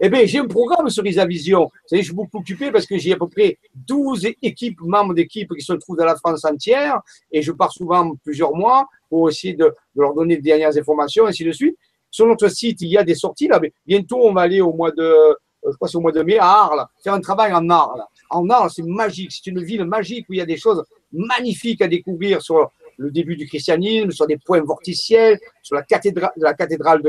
[0.00, 1.64] Eh bien, j'ai un programme sur Vision.
[1.64, 5.14] Vous savez, je suis beaucoup occupé parce que j'ai à peu près 12 équipes, membres
[5.14, 7.00] d'équipes qui se trouvent dans la France entière
[7.32, 11.26] et je pars souvent plusieurs mois pour essayer de, de leur donner les dernières informations,
[11.26, 11.78] ainsi de suite.
[12.14, 13.48] Sur notre site, il y a des sorties.
[13.48, 15.34] Là, bientôt, on va aller au mois de, euh,
[15.64, 18.04] je crois au mois de mai à Arles, faire un travail en Arles.
[18.30, 19.32] En Arles, c'est magique.
[19.32, 23.10] C'est une ville magique où il y a des choses magnifiques à découvrir sur le
[23.10, 27.02] début du christianisme, sur des points vorticiels, sur la cathédrale, la cathédrale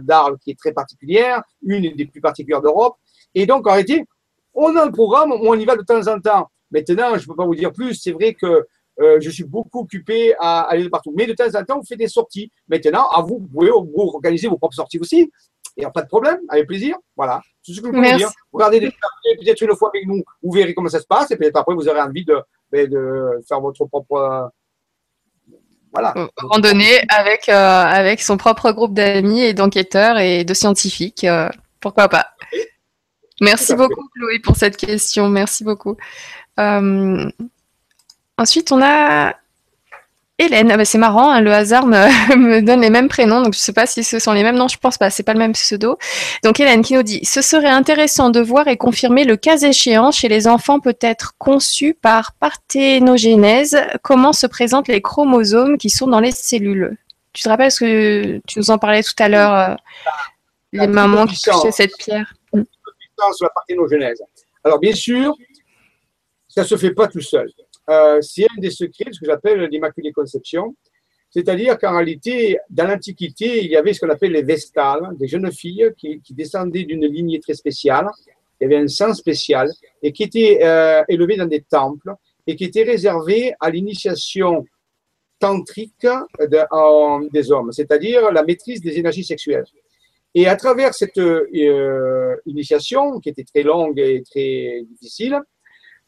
[0.00, 2.94] d'Arles qui est très particulière, une des plus particulières d'Europe.
[3.34, 3.76] Et donc, en
[4.54, 6.48] on a un programme où on y va de temps en temps.
[6.70, 7.92] Maintenant, je ne peux pas vous dire plus.
[7.92, 8.66] C'est vrai que
[9.00, 11.12] euh, je suis beaucoup occupé à aller de partout.
[11.16, 12.50] Mais de temps en temps, on fait des sorties.
[12.68, 15.30] Maintenant, à vous, vous pouvez vous organiser vos propres sorties aussi.
[15.76, 16.96] Il n'y a pas de problème, avec plaisir.
[17.14, 18.30] Voilà, c'est ce que je peux vous dire.
[18.50, 21.74] Regardez peut-être une fois avec nous, vous verrez comment ça se passe, et peut-être après,
[21.74, 22.40] vous aurez envie de,
[22.72, 24.50] ben, de faire votre propre.
[25.92, 26.14] Voilà.
[26.36, 31.24] Randonnée avec, euh, avec son propre groupe d'amis et d'enquêteurs et de scientifiques.
[31.24, 31.48] Euh,
[31.80, 32.26] pourquoi pas
[33.40, 35.28] Merci beaucoup, Chloé, pour cette question.
[35.28, 35.96] Merci beaucoup.
[38.38, 39.34] Ensuite, on a
[40.38, 40.70] Hélène.
[40.70, 43.62] Ah bah, c'est marrant, hein, le hasard me, donne les mêmes prénoms, donc je ne
[43.62, 44.56] sais pas si ce sont les mêmes.
[44.56, 45.98] Non, je pense pas, c'est pas le même pseudo.
[46.44, 50.10] Donc Hélène qui nous dit Ce serait intéressant de voir et confirmer le cas échéant
[50.10, 56.20] chez les enfants peut-être conçus par parthénogénèse, comment se présentent les chromosomes qui sont dans
[56.20, 56.98] les cellules?
[57.32, 59.74] Tu te rappelles ce que tu nous en parlais tout à l'heure, euh,
[60.72, 64.22] les mamans qui touchaient cette pierre Sur la parthénogénèse.
[64.64, 65.34] Alors bien sûr,
[66.46, 67.50] ça ne se fait pas tout seul.
[67.88, 70.74] Euh, c'est un des secrets de ce que j'appelle l'Immaculée Conception.
[71.30, 75.50] C'est-à-dire qu'en réalité, dans l'Antiquité, il y avait ce qu'on appelle les Vestales, des jeunes
[75.52, 78.08] filles qui, descendaient d'une lignée très spéciale.
[78.60, 79.70] Il y avait un sang spécial
[80.02, 82.12] et qui étaient euh, élevées dans des temples
[82.46, 84.64] et qui étaient réservées à l'initiation
[85.38, 86.06] tantrique
[87.30, 89.66] des hommes, c'est-à-dire la maîtrise des énergies sexuelles.
[90.34, 95.40] Et à travers cette euh, initiation, qui était très longue et très difficile,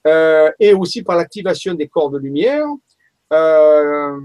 [0.09, 2.67] euh, et aussi par l'activation des corps de lumière,
[3.33, 4.17] euh,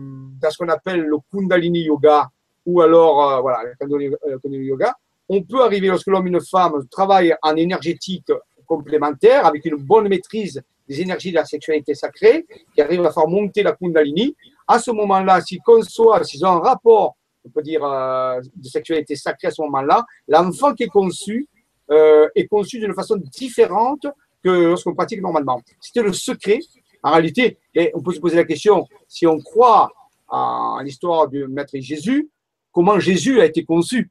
[0.42, 2.30] dans ce qu'on appelle le Kundalini Yoga,
[2.66, 4.94] ou alors euh, voilà, le Kundalini Yoga,
[5.28, 8.32] on peut arriver, lorsque l'homme et une femme travaillent en énergétique
[8.66, 13.28] complémentaire, avec une bonne maîtrise des énergies de la sexualité sacrée, qui arrivent à faire
[13.28, 14.36] monter la Kundalini,
[14.68, 19.50] à ce moment-là, s'ils conçoivent, s'ils ont un rapport, on peut dire, de sexualité sacrée
[19.50, 21.48] à ce moment-là, l'enfant qui est conçu
[21.90, 24.08] est conçu d'une façon différente
[24.44, 25.62] que lorsqu'on pratique normalement.
[25.80, 26.60] C'était le secret.
[27.02, 29.92] En réalité, et on peut se poser la question, si on croit
[30.28, 32.30] en l'histoire du Maître Jésus,
[32.72, 34.10] comment Jésus a été conçu?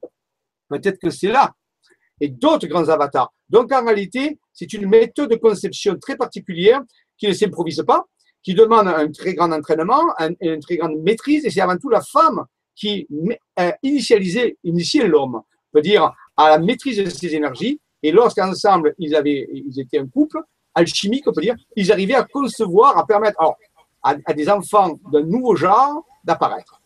[0.68, 1.52] Peut-être que c'est là.
[2.20, 3.32] Et d'autres grands avatars.
[3.48, 6.80] Donc en réalité, c'est une méthode de conception très particulière
[7.18, 8.04] qui ne s'improvise pas,
[8.42, 10.02] qui demande un très grand entraînement,
[10.40, 12.44] une très grande maîtrise, et c'est avant tout la femme
[12.74, 13.06] qui
[13.56, 15.42] a initialisé, initié l'homme,
[15.72, 20.39] peut dire à la maîtrise de ses énergies, et lorsqu'ensemble, ils, ils étaient un couple
[20.74, 23.41] alchimique, on peut dire, ils arrivaient à concevoir, à permettre
[24.03, 26.81] à, des enfants d'un nouveau genre d'apparaître.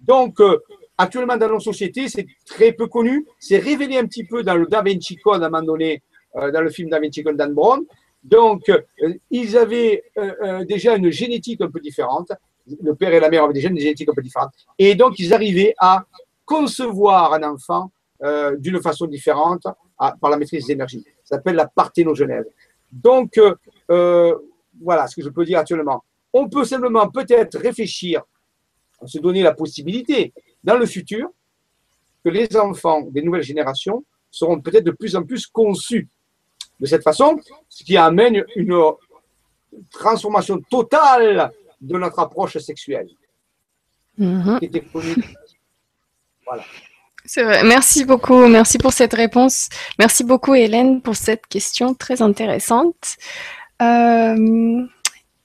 [0.00, 0.58] Donc, euh,
[0.96, 3.26] actuellement, dans nos sociétés, c'est très peu connu.
[3.38, 6.02] C'est révélé un petit peu dans le Da Vinci Code, à un moment donné,
[6.36, 7.84] euh, dans le film Da Vinci Code d'Anne Brown.
[8.24, 8.80] Donc, euh,
[9.30, 10.02] ils avaient
[10.68, 12.32] déjà une génétique un peu différente.
[12.82, 14.52] Le père et la mère avaient déjà une génétique un peu différente.
[14.78, 16.04] Et donc, ils arrivaient à
[16.44, 17.90] concevoir un enfant
[18.58, 19.66] d'une façon différente,
[20.20, 21.04] par la maîtrise des énergies.
[21.24, 22.46] Ça s'appelle la parthénogenèse.
[22.90, 23.54] Donc, euh,
[23.90, 24.34] euh,
[24.80, 26.02] voilà ce que je peux dire actuellement.
[26.32, 28.22] On peut simplement peut-être réfléchir,
[29.04, 30.32] se donner la possibilité
[30.64, 31.30] dans le futur
[32.24, 36.08] que les enfants des nouvelles générations seront peut-être de plus en plus conçus
[36.78, 38.78] de cette façon, ce qui amène une
[39.90, 41.50] transformation totale
[41.80, 43.08] de notre approche sexuelle.
[44.18, 45.36] Mm-hmm.
[46.46, 46.64] Voilà.
[47.32, 47.62] C'est vrai.
[47.62, 48.48] Merci beaucoup.
[48.48, 49.68] Merci pour cette réponse.
[50.00, 53.18] Merci beaucoup, Hélène, pour cette question très intéressante.
[53.80, 54.82] Euh,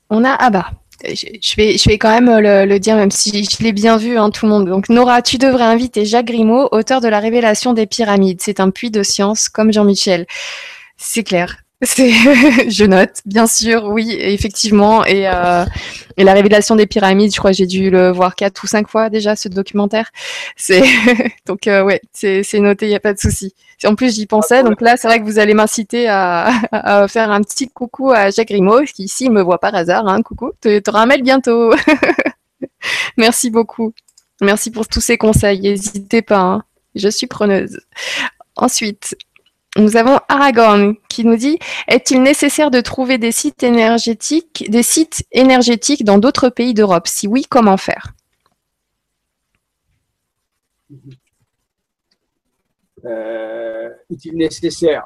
[0.10, 0.72] on a Abba.
[1.04, 4.32] je vais, je vais quand même le, dire, même si je l'ai bien vu, hein,
[4.32, 4.66] tout le monde.
[4.68, 8.42] Donc, Nora, tu devrais inviter Jacques Grimaud, auteur de La Révélation des pyramides.
[8.42, 10.26] C'est un puits de science comme Jean-Michel.
[10.98, 11.65] C'est clair.
[11.82, 15.04] Je note, bien sûr, oui, effectivement.
[15.06, 15.66] Et, euh,
[16.16, 18.88] et, la révélation des pyramides, je crois que j'ai dû le voir quatre ou cinq
[18.88, 20.10] fois déjà ce documentaire.
[20.56, 20.82] C'est
[21.46, 23.54] donc euh, ouais, c'est, noté, il y a pas de souci.
[23.84, 27.30] En plus, j'y pensais, donc là, c'est vrai que vous allez m'inciter à, à, faire
[27.30, 30.08] un petit coucou à Jacques Grimaud, qui ici me voit par hasard.
[30.08, 31.74] Hein, coucou, tu auras un mail bientôt.
[33.18, 33.94] Merci beaucoup.
[34.42, 35.62] Merci pour tous ces conseils.
[35.62, 36.40] N'hésitez pas.
[36.40, 36.64] Hein.
[36.96, 37.82] Je suis preneuse.
[38.56, 39.18] Ensuite,
[39.78, 45.26] nous avons Aragorn qui nous dit Est-il nécessaire de trouver des sites énergétiques, des sites
[45.32, 47.08] énergétiques dans d'autres pays d'Europe?
[47.08, 48.14] Si oui, comment faire?
[53.06, 55.04] Euh, Est-il nécessaire?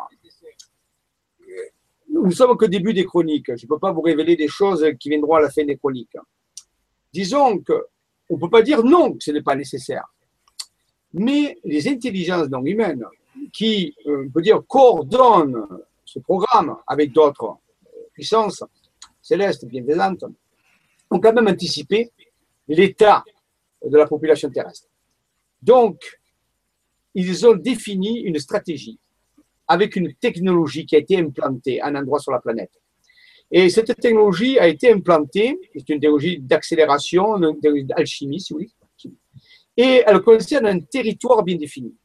[2.12, 3.56] Nous sommes qu'au début des chroniques.
[3.56, 6.18] Je ne peux pas vous révéler des choses qui viendront à la fin des chroniques.
[7.14, 10.06] Disons qu'on ne peut pas dire non, que ce n'est pas nécessaire.
[11.14, 13.06] Mais les intelligences non humaines
[13.54, 15.66] qui, euh, on peut dire, coordonne
[16.06, 17.58] ce programme avec d'autres
[18.14, 18.64] puissances
[19.22, 20.26] célestes bienveillantes,
[21.12, 22.12] ont quand même anticipé
[22.68, 23.24] l'état
[23.86, 24.88] de la population terrestre.
[25.62, 26.20] Donc,
[27.16, 29.00] ils ont défini une stratégie
[29.68, 32.72] avec une technologie qui a été implantée à un endroit sur la planète.
[33.52, 38.72] Et cette technologie a été implantée, c'est une technologie d'accélération, d'alchimie, si vous voulez,
[39.78, 41.96] et elle concerne un territoire bien défini.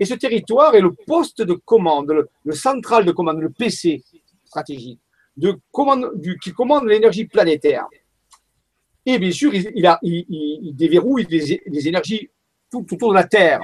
[0.00, 4.02] Et ce territoire est le poste de commande, le, central de commande, le PC
[4.44, 5.00] stratégique,
[5.40, 7.86] qui commande l'énergie planétaire.
[9.04, 12.28] Et bien sûr, il, déverrouille les, énergies
[12.70, 13.60] tout, autour de la Terre.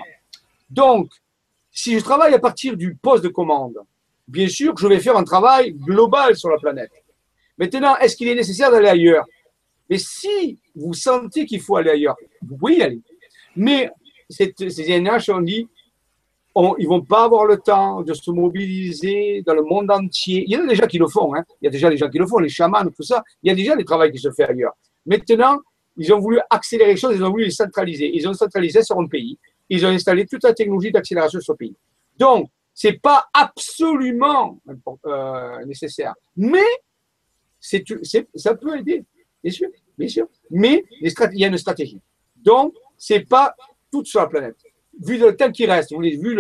[0.71, 1.11] Donc,
[1.71, 3.79] si je travaille à partir du poste de commande,
[4.27, 6.91] bien sûr je vais faire un travail global sur la planète.
[7.59, 9.27] Maintenant, est-ce qu'il est nécessaire d'aller ailleurs?
[9.89, 13.01] Mais si vous sentez qu'il faut aller ailleurs, vous pouvez y aller.
[13.55, 13.91] Mais
[14.31, 14.53] ces
[14.91, 15.69] énergies ont dit,
[16.79, 20.45] ils vont pas avoir le temps de se mobiliser dans le monde entier.
[20.47, 21.45] Il y en a déjà qui le font, hein.
[21.61, 23.23] il y a déjà des gens qui le font, les chamans, tout ça.
[23.43, 24.73] Il y a déjà des travaux qui se font ailleurs.
[25.05, 25.59] Maintenant,
[25.97, 28.11] ils ont voulu accélérer les choses, ils ont voulu les centraliser.
[28.15, 29.39] Ils ont centralisé sur un pays.
[29.69, 31.75] Ils ont installé toute la technologie d'accélération sur ce pays.
[32.19, 34.61] Donc, c'est pas absolument
[35.07, 36.67] euh, nécessaire, mais
[37.61, 37.85] c'est,
[38.35, 39.05] ça peut aider,
[39.43, 40.27] bien sûr, bien sûr.
[40.51, 42.01] Mais il y a une stratégie.
[42.37, 43.55] Donc, c'est pas
[43.91, 44.57] tout sur la planète
[45.01, 46.39] vu le temps qui reste, vous voulez, vu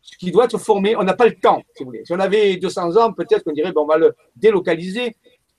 [0.00, 2.04] ce qui doit être formé, on n'a pas le temps, si vous voulez.
[2.04, 5.16] Si on avait 200 ans, peut-être qu'on dirait, bon, on va le délocaliser,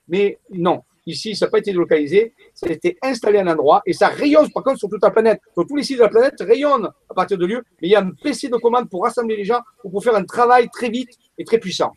[0.08, 0.82] mais non.
[1.06, 4.08] Ici, ça n'a pas été délocalisé, ça a été installé à un endroit et ça
[4.08, 5.40] rayonne, par contre, sur toute la planète.
[5.52, 7.94] Sur tous les sites de la planète rayonnent à partir de lieux, mais il y
[7.94, 11.10] a un PC de commande pour rassembler les gens, pour faire un travail très vite
[11.36, 11.92] et très puissant.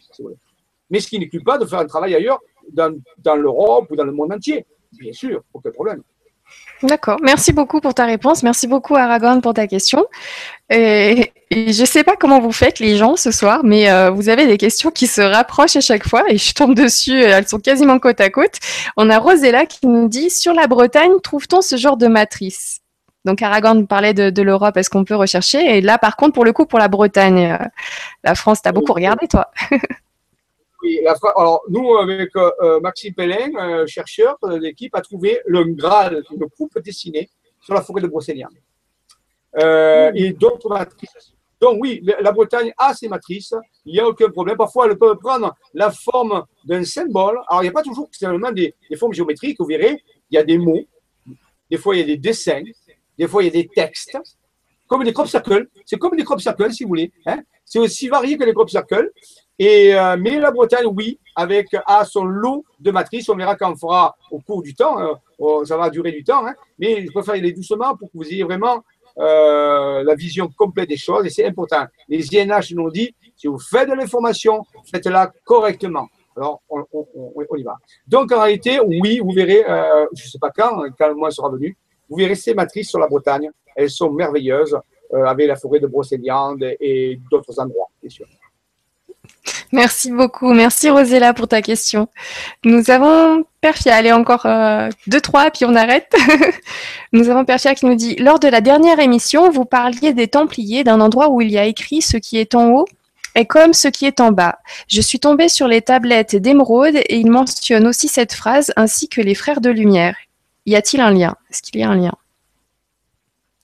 [0.89, 2.41] Mais ce qui n'exclut pas de faire un travail ailleurs,
[2.73, 4.65] dans l'Europe ou dans le monde entier.
[4.99, 6.03] Bien sûr, aucun problème.
[6.83, 7.17] D'accord.
[7.23, 8.43] Merci beaucoup pour ta réponse.
[8.43, 10.05] Merci beaucoup, Aragon, pour ta question.
[10.69, 14.29] Et, je ne sais pas comment vous faites, les gens, ce soir, mais euh, vous
[14.29, 17.19] avez des questions qui se rapprochent à chaque fois et je tombe dessus.
[17.19, 18.59] Elles sont quasiment côte à côte.
[18.95, 22.81] On a Rosella qui nous dit Sur la Bretagne, trouve-t-on ce genre de matrice?
[23.25, 25.77] Donc Aragon parlait de, l'Europe, est-ce qu'on peut rechercher?
[25.77, 27.65] Et là, par contre, pour le coup, pour la Bretagne, euh,
[28.23, 29.51] la France, tu as beaucoup regardé, toi.
[30.87, 31.01] Oui,
[31.35, 36.23] alors nous, avec euh, euh, Maxime Pellin, euh, chercheur de l'équipe, a trouvé le Graal,
[36.31, 37.29] une coupe dessinée
[37.61, 38.55] sur la forêt de Brocéliande.
[40.15, 41.33] et d'autres matrices.
[41.59, 43.53] Donc oui, la Bretagne a ses matrices,
[43.85, 44.55] il n'y a aucun problème.
[44.55, 47.37] Parfois, elles peuvent prendre la forme d'un symbole.
[47.49, 50.01] Alors, il n'y a pas toujours seulement des, des, formes géométriques, vous verrez,
[50.31, 50.85] il y a des mots,
[51.69, 52.63] des fois il y a des dessins,
[53.17, 54.17] des fois il y a des textes,
[54.87, 55.67] comme des crop circles.
[55.85, 57.11] C'est comme des crop circles, si vous voulez.
[57.25, 57.41] Hein.
[57.65, 59.11] C'est aussi varié que les crop circles.
[59.59, 63.27] Et, euh, mais la Bretagne, oui, avec à son lot de matrices.
[63.29, 64.99] On verra quand on fera au cours du temps.
[64.99, 65.19] Hein.
[65.39, 66.45] Oh, ça va durer du temps.
[66.45, 66.53] Hein.
[66.79, 68.83] mais je préfère y aller doucement pour que vous ayez vraiment
[69.19, 71.25] euh, la vision complète des choses.
[71.25, 71.85] Et c'est important.
[72.07, 76.07] Les INH nous ont dit, si vous faites de l'information, faites-la correctement.
[76.35, 76.85] Alors, on,
[77.55, 77.77] y va.
[78.07, 81.31] Donc, en réalité, oui, vous verrez, euh, je ne sais pas quand, quand le mois
[81.31, 81.75] sera venu,
[82.09, 83.49] vous verrez ces matrices sur la Bretagne.
[83.75, 84.77] Elles sont merveilleuses,
[85.13, 88.25] avec la forêt de Brocéliande et d'autres endroits, bien sûr.
[89.71, 90.53] Merci beaucoup.
[90.53, 92.07] Merci Rosella pour ta question.
[92.63, 93.95] Nous avons Perfia.
[93.95, 96.13] Allez, encore euh, deux, trois, puis on arrête.
[97.11, 100.83] nous avons Perfia qui nous dit Lors de la dernière émission, vous parliez des Templiers,
[100.83, 102.85] d'un endroit où il y a écrit ce qui est en haut
[103.35, 104.57] est comme ce qui est en bas.
[104.87, 109.21] Je suis tombée sur les tablettes d'émeraude et il mentionne aussi cette phrase ainsi que
[109.21, 110.15] les frères de lumière.
[110.67, 111.35] Y a-t-il un lien?
[111.49, 112.13] Est-ce qu'il y a un lien?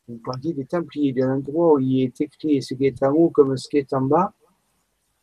[0.08, 3.30] Vous parliez des Templiers, d'un endroit où il est écrit ce qui est en haut
[3.30, 4.34] comme ce qui est en bas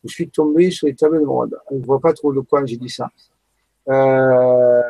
[0.03, 1.57] je suis tombé sur les tableaux de mode.
[1.69, 3.09] Je ne vois pas trop de quoi j'ai dit ça.
[3.89, 4.81] Euh,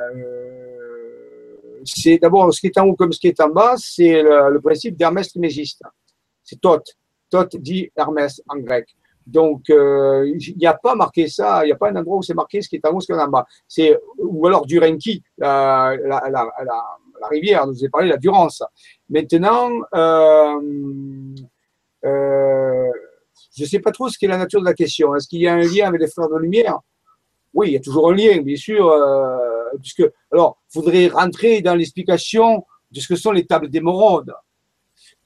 [1.84, 4.60] c'est d'abord ce qui est en haut comme ce qui est en bas, c'est le,
[4.60, 5.84] principe d'Hermès Trismégiste.
[6.44, 6.96] C'est Thoth.
[7.30, 8.96] Thoth dit Hermès en grec.
[9.28, 12.22] Donc, euh, il n'y a pas marqué ça, il n'y a pas un endroit où
[12.22, 13.46] c'est marqué ce qui est en haut, ce qui est en bas.
[13.68, 18.64] C'est, ou alors du Renki, la, la, la, la, rivière, nous avez parlé, la Durance.
[19.10, 20.60] Maintenant, euh,
[22.04, 22.90] euh,
[23.56, 25.16] je ne sais pas trop ce qu'est la nature de la question.
[25.16, 26.80] Est-ce qu'il y a un lien avec les frères de lumière?
[27.54, 28.92] Oui, il y a toujours un lien, bien sûr,
[29.82, 34.34] puisque, alors, il faudrait rentrer dans l'explication de ce que sont les tables d'émeraude.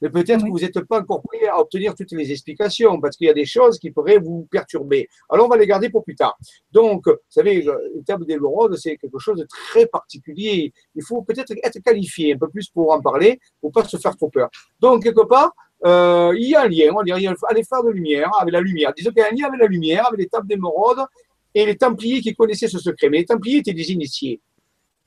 [0.02, 3.28] Mais peut-être que vous n'êtes pas encore prêt à obtenir toutes les explications, parce qu'il
[3.28, 5.08] y a des choses qui pourraient vous perturber.
[5.30, 6.38] Alors, on va les garder pour plus tard.
[6.72, 10.74] Donc, vous savez, les tables d'émeraude, c'est quelque chose de très particulier.
[10.96, 14.16] Il faut peut-être être qualifié un peu plus pour en parler, pour pas se faire
[14.16, 14.50] trop peur.
[14.80, 15.54] Donc, quelque part,
[15.86, 18.32] euh, il y a un lien, on dirait, il y a les phares de lumière
[18.40, 18.94] avec la lumière.
[18.96, 21.06] Disons qu'il y a un lien avec la lumière, avec les tables d'émeraude
[21.54, 23.10] et les Templiers qui connaissaient ce secret.
[23.10, 24.42] Mais les Templiers étaient des initiés,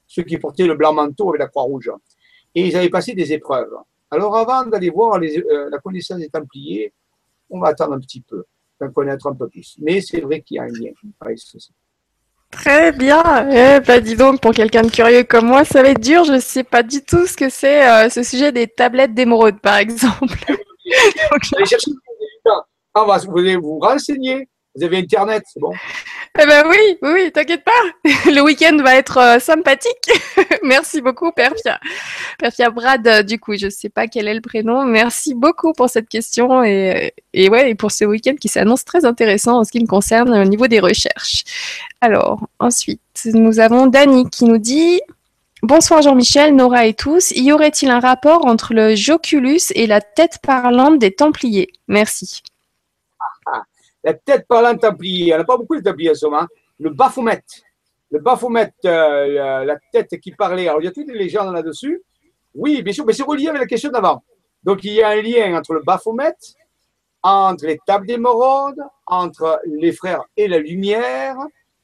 [0.07, 1.91] ceux qui portaient le blanc manteau avec la croix rouge.
[2.55, 3.75] Et ils avaient passé des épreuves.
[4.11, 6.93] Alors avant d'aller voir euh, la connaissance des Templiers,
[7.51, 8.45] on va attendre un petit peu,
[8.81, 9.77] d'en connaître un peu plus.
[9.81, 10.91] Mais c'est vrai qu'il y a un lien
[11.21, 11.73] avec ceci.
[12.51, 13.23] Très bien.
[13.51, 16.25] Eh ben, dis donc, pour quelqu'un de curieux comme moi, ça va être dur.
[16.25, 19.61] Je ne sais pas du tout ce que c'est euh, ce sujet des tablettes d'émeraude,
[19.61, 20.27] par exemple.
[21.57, 21.91] Allez chercher
[22.95, 24.49] ah, vous allez vous renseigner.
[24.75, 25.73] Vous avez Internet, c'est bon
[26.41, 27.73] Eh ben oui, oui, t'inquiète pas.
[28.31, 30.09] Le week-end va être euh, sympathique.
[30.63, 31.81] Merci beaucoup, Perfia.
[32.39, 34.85] Perfia Brad, euh, du coup, je ne sais pas quel est le prénom.
[34.85, 39.05] Merci beaucoup pour cette question et, et ouais, et pour ce week-end qui s'annonce très
[39.05, 41.43] intéressant en ce qui me concerne au niveau des recherches.
[42.01, 43.01] Alors, ensuite,
[43.35, 45.01] nous avons Dani qui nous dit
[45.63, 47.33] Bonsoir Jean-Michel, Nora et tous.
[47.33, 51.69] Y aurait-il un rapport entre le joculus et la tête parlante des Templiers?
[51.89, 52.43] Merci
[54.05, 55.21] la tête parlante templier.
[55.21, 56.47] Il n'y en a pas beaucoup de templiers en ce moment.
[56.79, 57.43] Le Baphomet.
[58.11, 60.69] Le Baphomet, euh, la tête qui parlait.
[60.69, 62.03] Alors, il y a toutes les légendes là-dessus.
[62.55, 64.23] Oui, bien sûr, mais c'est relié avec la question d'avant.
[64.63, 66.35] Donc, il y a un lien entre le Baphomet,
[67.23, 71.37] entre les tables d'émeraude, entre les frères et la lumière.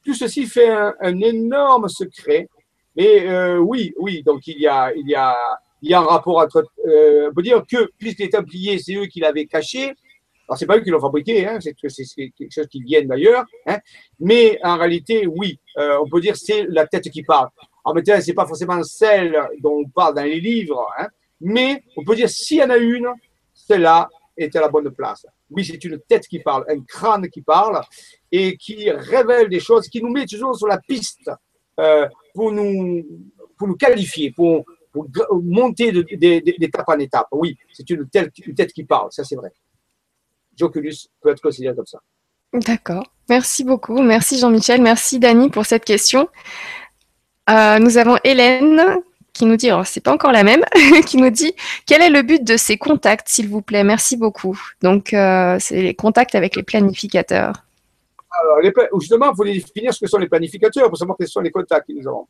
[0.05, 2.49] Tout ceci fait un, énorme secret.
[2.97, 5.37] Mais euh, oui, oui, donc il y a, il y a,
[5.83, 6.65] il y a un rapport entre.
[6.87, 9.95] Euh, on peut dire que, puisque les Templiers, c'est eux qui l'avaient caché,
[10.47, 13.45] alors, c'est pas eux qui l'ont fabriqué, hein, c'est quelque chose qui vient d'ailleurs.
[13.67, 13.79] Hein,
[14.21, 17.49] mais en réalité, oui, euh, on peut dire c'est la tête qui parle.
[17.83, 21.09] En même temps, c'est pas forcément celle dont on parle dans les livres, hein,
[21.41, 23.09] mais on peut dire s'il y en a une,
[23.55, 25.27] celle-là est à la bonne place.
[25.51, 27.81] Oui, c'est une tête qui parle, un crâne qui parle
[28.31, 31.31] et qui révèle des choses, qui nous met toujours sur la piste
[31.81, 33.03] euh, pour, nous,
[33.57, 34.65] pour nous qualifier, pour,
[35.43, 37.27] monter d'étape en étape.
[37.33, 39.53] Oui, c'est une tête qui parle, ça c'est vrai.
[40.57, 42.01] Joculus peut être considéré comme ça.
[42.53, 43.05] D'accord.
[43.29, 44.01] Merci beaucoup.
[44.01, 44.81] Merci Jean-Michel.
[44.81, 46.29] Merci Dani pour cette question.
[47.51, 48.99] Euh, nous avons Hélène
[49.33, 50.65] qui nous dit, alors c'est pas encore la même,
[51.07, 51.55] qui nous dit
[51.87, 53.85] quel est le but de ces contacts, s'il vous plaît?
[53.85, 54.59] Merci beaucoup.
[54.81, 57.65] Donc, euh, c'est les contacts avec les planificateurs.
[58.31, 58.59] Alors,
[59.01, 61.89] justement, il faut définir ce que sont les planificateurs pour savoir quels sont les contacts
[61.89, 62.27] que nous avons.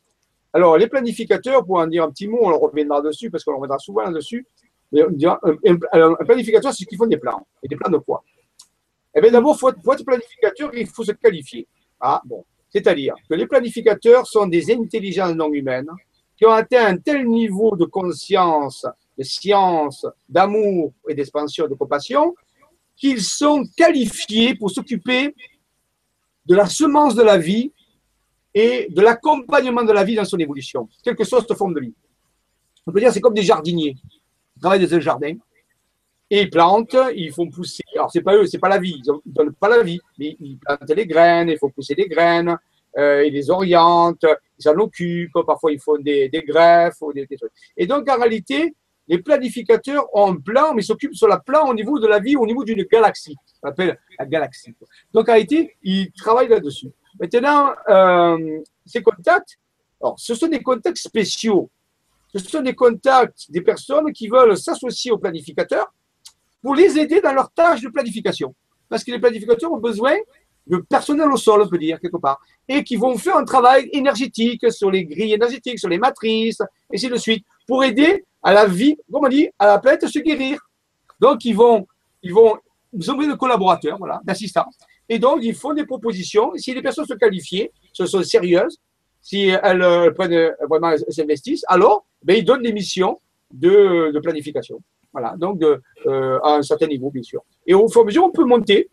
[0.53, 3.77] Alors, les planificateurs, pour en dire un petit mot, on reviendra dessus parce qu'on reviendra
[3.77, 4.45] souvent là-dessus.
[4.93, 7.45] Un, planificateur, c'est ce qu'ils font des plans.
[7.63, 8.23] Et des plans de quoi
[9.13, 11.67] Eh bien, d'abord, pour être planificateur, il faut se qualifier.
[11.99, 12.45] Ah, bon.
[12.69, 15.89] C'est-à-dire que les planificateurs sont des intelligences non humaines
[16.37, 18.85] qui ont atteint un tel niveau de conscience,
[19.17, 22.35] de science, d'amour et d'expansion, de compassion,
[22.95, 25.33] qu'ils sont qualifiés pour s'occuper
[26.45, 27.71] de la semence de la vie
[28.53, 31.81] et de l'accompagnement de la vie dans son évolution, quelle que soit cette forme de
[31.81, 31.93] vie.
[32.87, 33.95] On peut dire c'est comme des jardiniers
[34.59, 35.33] travaillent dans un jardin
[36.29, 37.83] et ils plantent, ils font pousser.
[37.93, 40.35] Alors, c'est pas eux, c'est pas la vie, ils ne donnent pas la vie, mais
[40.39, 42.57] ils plantent les graines, il faut pousser les graines,
[42.97, 44.25] euh, ils les orientent,
[44.57, 47.51] ils s'en occupent, parfois ils font des, greffes ou des, trucs.
[47.77, 48.73] Et donc, en réalité,
[49.07, 52.35] les planificateurs ont un plan, mais s'occupent sur la plan au niveau de la vie,
[52.35, 53.35] au niveau d'une galaxie.
[53.61, 54.73] On appelle la galaxie.
[55.13, 56.91] Donc, en réalité, ils travaillent là-dessus.
[57.19, 59.59] Maintenant, euh, ces contacts,
[60.01, 61.69] alors, ce sont des contacts spéciaux
[62.39, 65.93] ce sont des contacts des personnes qui veulent s'associer aux planificateurs
[66.61, 68.53] pour les aider dans leur tâche de planification.
[68.89, 70.15] Parce que les planificateurs ont besoin
[70.67, 73.87] de personnel au sol, on peut dire, quelque part, et qui vont faire un travail
[73.93, 76.59] énergétique sur les grilles énergétiques, sur les matrices,
[76.91, 80.07] et ainsi de suite, pour aider à la vie, comme on dit, à la planète
[80.07, 80.59] se guérir.
[81.19, 81.87] Donc, ils vont,
[82.23, 82.57] ils vont,
[82.93, 84.65] ils ont besoin de collaborateurs, voilà, d'assistants.
[85.07, 86.51] Et donc, ils font des propositions.
[86.55, 88.79] Si les personnes sont qualifiées, ce sont sérieuses,
[89.21, 93.19] si elles euh, prennent euh, vraiment s'investissent, alors ben, ils donnent des missions
[93.53, 94.81] de, de planification.
[95.13, 97.41] Voilà, donc de, euh, à un certain niveau, bien sûr.
[97.65, 98.89] Et au fur et à mesure, on peut monter,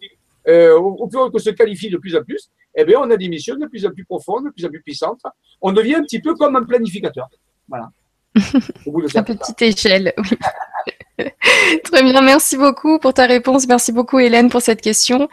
[0.46, 3.00] euh, au fur et à mesure qu'on se qualifie de plus en plus, eh bien,
[3.00, 5.20] on a des missions de plus en plus profondes, de plus en plus puissantes.
[5.60, 7.28] On devient un petit peu comme un planificateur.
[7.68, 7.90] Voilà.
[9.14, 10.38] À petite échelle, oui.
[11.84, 13.66] Très bien, merci beaucoup pour ta réponse.
[13.66, 15.28] Merci beaucoup Hélène pour cette question.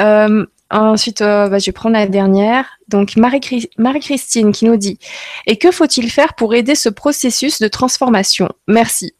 [0.00, 2.78] Euh, ensuite, euh, bah, je vais prendre la dernière.
[2.88, 4.98] Donc Marie-Christine qui nous dit
[5.46, 8.48] Et que faut-il faire pour aider ce processus de transformation?
[8.68, 9.14] Merci.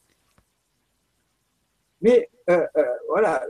[2.03, 2.67] Mais euh,
[3.09, 3.43] voilà,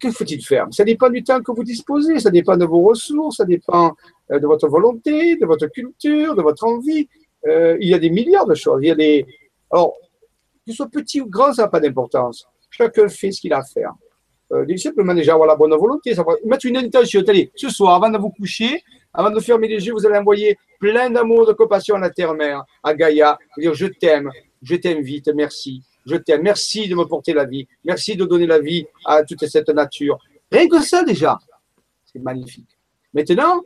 [0.00, 0.66] que faut-il faire?
[0.70, 3.94] Ça dépend du temps que vous disposez, ça dépend de vos ressources, ça dépend
[4.30, 7.08] de votre volonté, de votre culture, de votre envie.
[7.44, 8.80] il y a des milliards de choses.
[8.82, 9.26] Il y a des...
[9.70, 9.94] Alors,
[10.64, 12.46] qu'il soit petit ou grand, ça n'a pas d'importance.
[12.70, 13.92] Chacun fait ce qu'il a à faire.
[14.66, 16.12] Déjà avoir la bonne volonté,
[16.44, 17.22] mettre une intention.
[17.28, 18.82] Allez, ce soir, avant de vous coucher,
[19.14, 22.64] avant de fermer les yeux, vous allez envoyer plein d'amour, de compassion à la terre-mère,
[22.82, 23.38] à Gaïa.
[23.56, 24.28] Vous dire je t'aime,
[24.62, 28.58] je t'invite, merci, je t'aime, merci de me porter la vie, merci de donner la
[28.58, 30.18] vie à toute cette nature.
[30.50, 31.38] Rien que ça déjà,
[32.04, 32.76] c'est magnifique.
[33.14, 33.62] Maintenant,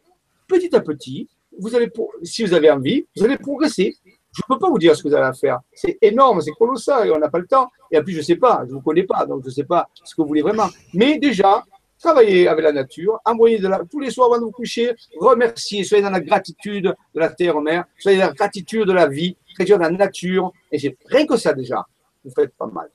[0.46, 1.28] petit à petit,
[1.58, 1.90] vous allez,
[2.22, 3.96] si vous avez envie, vous allez progresser.
[4.34, 5.60] Je ne peux pas vous dire ce que vous allez faire.
[5.72, 7.70] C'est énorme, c'est colossal et on n'a pas le temps.
[7.90, 9.64] Et plus, je ne sais pas, je ne vous connais pas, donc je ne sais
[9.64, 10.68] pas ce que vous voulez vraiment.
[10.92, 11.64] Mais déjà,
[12.00, 15.84] travaillez avec la nature, envoyez de la, tous les soirs avant de vous coucher, remerciez,
[15.84, 19.70] soyez dans la gratitude de la terre-mère, soyez dans la gratitude de la vie, soyez
[19.70, 20.52] dans la nature.
[20.72, 21.86] Et c'est rien que ça déjà,
[22.24, 22.90] vous faites pas mal.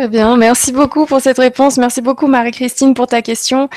[0.00, 1.76] Très bien, merci beaucoup pour cette réponse.
[1.76, 3.68] Merci beaucoup Marie-Christine pour ta question.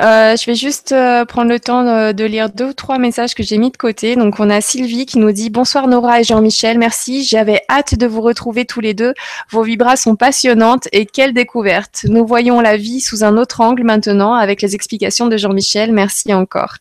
[0.00, 3.42] Euh, je vais juste euh, prendre le temps de, lire deux ou trois messages que
[3.42, 4.14] j'ai mis de côté.
[4.14, 7.24] Donc on a Sylvie qui nous dit bonsoir Nora et Jean-Michel, merci.
[7.24, 9.12] J'avais hâte de vous retrouver tous les deux.
[9.50, 12.06] Vos vibras sont passionnantes et quelle découverte.
[12.08, 15.90] Nous voyons la vie sous un autre angle maintenant avec les explications de Jean-Michel.
[15.90, 16.76] Merci encore.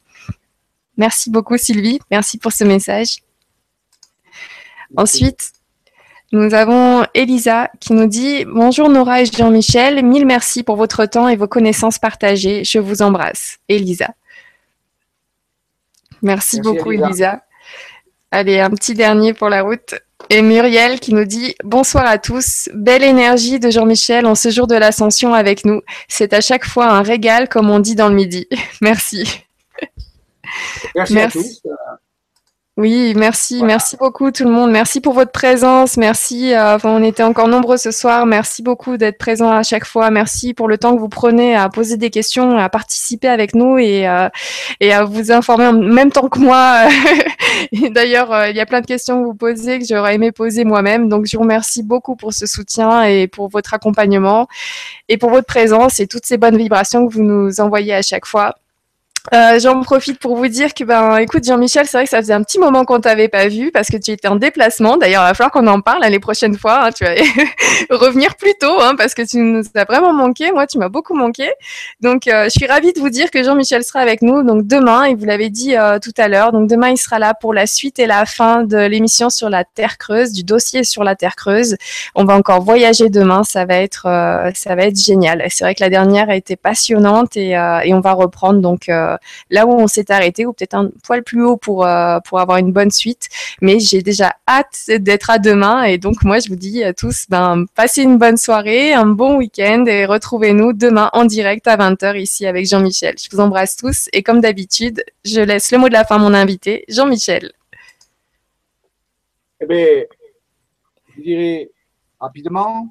[0.98, 2.00] Merci beaucoup Sylvie.
[2.12, 3.24] Merci pour ce message.
[4.96, 5.54] Ensuite,
[6.32, 11.28] nous avons Elisa qui nous dit Bonjour Nora et Jean-Michel, mille merci pour votre temps
[11.28, 12.64] et vos connaissances partagées.
[12.64, 13.58] Je vous embrasse.
[13.68, 14.10] Elisa.
[16.22, 17.44] Merci, beaucoup Elisa.
[18.32, 19.96] Allez, un petit dernier pour la route.
[20.30, 24.68] Et Muriel qui nous dit Bonsoir à tous, belle énergie de Jean-Michel en ce jour
[24.68, 25.82] de l'ascension avec nous.
[26.08, 28.48] C'est à chaque fois un régal, comme on dit dans le midi.
[28.82, 29.44] Merci.
[30.96, 31.62] Merci, à tous.
[32.78, 34.72] Oui, merci, merci beaucoup tout le monde.
[34.72, 35.98] Merci pour votre présence.
[35.98, 36.54] Merci.
[36.54, 38.26] Euh, on était encore nombreux ce soir.
[38.26, 40.10] Merci beaucoup d'être présents à chaque fois.
[40.10, 43.78] Merci pour le temps que vous prenez à poser des questions, à participer avec nous
[43.78, 44.30] et, euh,
[44.80, 46.88] et à vous informer en même temps que moi.
[47.92, 50.64] D'ailleurs, euh, il y a plein de questions que vous posez que j'aurais aimé poser
[50.64, 51.10] moi-même.
[51.10, 54.48] Donc, je vous remercie beaucoup pour ce soutien et pour votre accompagnement
[55.10, 58.26] et pour votre présence et toutes ces bonnes vibrations que vous nous envoyez à chaque
[58.26, 58.56] fois.
[59.34, 62.34] Euh, J'en profite pour vous dire que, ben, écoute, Jean-Michel, c'est vrai que ça faisait
[62.34, 64.98] un petit moment qu'on t'avait pas vu parce que tu étais en déplacement.
[64.98, 66.86] D'ailleurs, il va falloir qu'on en parle les prochaines fois.
[66.86, 67.12] Hein, tu vas
[67.96, 70.52] revenir plus tôt hein, parce que tu nous as vraiment manqué.
[70.52, 71.52] Moi, tu m'as beaucoup manqué.
[72.02, 74.42] Donc, euh, je suis ravie de vous dire que Jean-Michel sera avec nous.
[74.42, 77.36] Donc, demain, et vous l'avez dit euh, tout à l'heure, donc demain, il sera là
[77.36, 81.04] pour la suite et la fin de l'émission sur la Terre creuse, du dossier sur
[81.04, 81.78] la Terre creuse.
[82.16, 83.44] On va encore voyager demain.
[83.44, 84.08] Ça va être,
[84.56, 85.46] ça va être génial.
[85.50, 88.90] C'est vrai que la dernière a été passionnante et, et on va reprendre donc
[89.50, 92.58] là où on s'est arrêté, ou peut-être un poil plus haut pour, euh, pour avoir
[92.58, 93.30] une bonne suite.
[93.62, 95.84] Mais j'ai déjà hâte d'être à demain.
[95.84, 99.38] Et donc, moi, je vous dis à tous, ben, passez une bonne soirée, un bon
[99.38, 103.16] week-end et retrouvez-nous demain en direct à 20h ici avec Jean-Michel.
[103.18, 104.10] Je vous embrasse tous.
[104.14, 107.52] Et comme d'habitude, je laisse le mot de la fin à mon invité, Jean-Michel.
[109.62, 110.04] Eh bien,
[111.16, 111.72] je dirais
[112.20, 112.88] rapidement,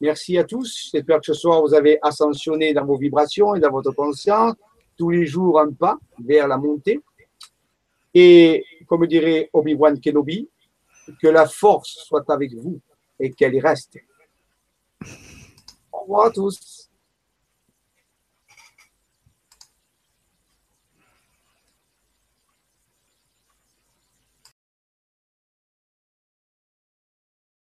[0.00, 0.90] merci à tous.
[0.92, 4.54] J'espère que ce soir, vous avez ascensionné dans vos vibrations et dans votre conscience
[5.02, 7.00] tous les jours un pas vers la montée.
[8.14, 10.48] Et comme dirait Obi-Wan Kenobi,
[11.20, 12.78] que la force soit avec vous
[13.18, 13.98] et qu'elle y reste.
[15.92, 16.81] Au revoir tous.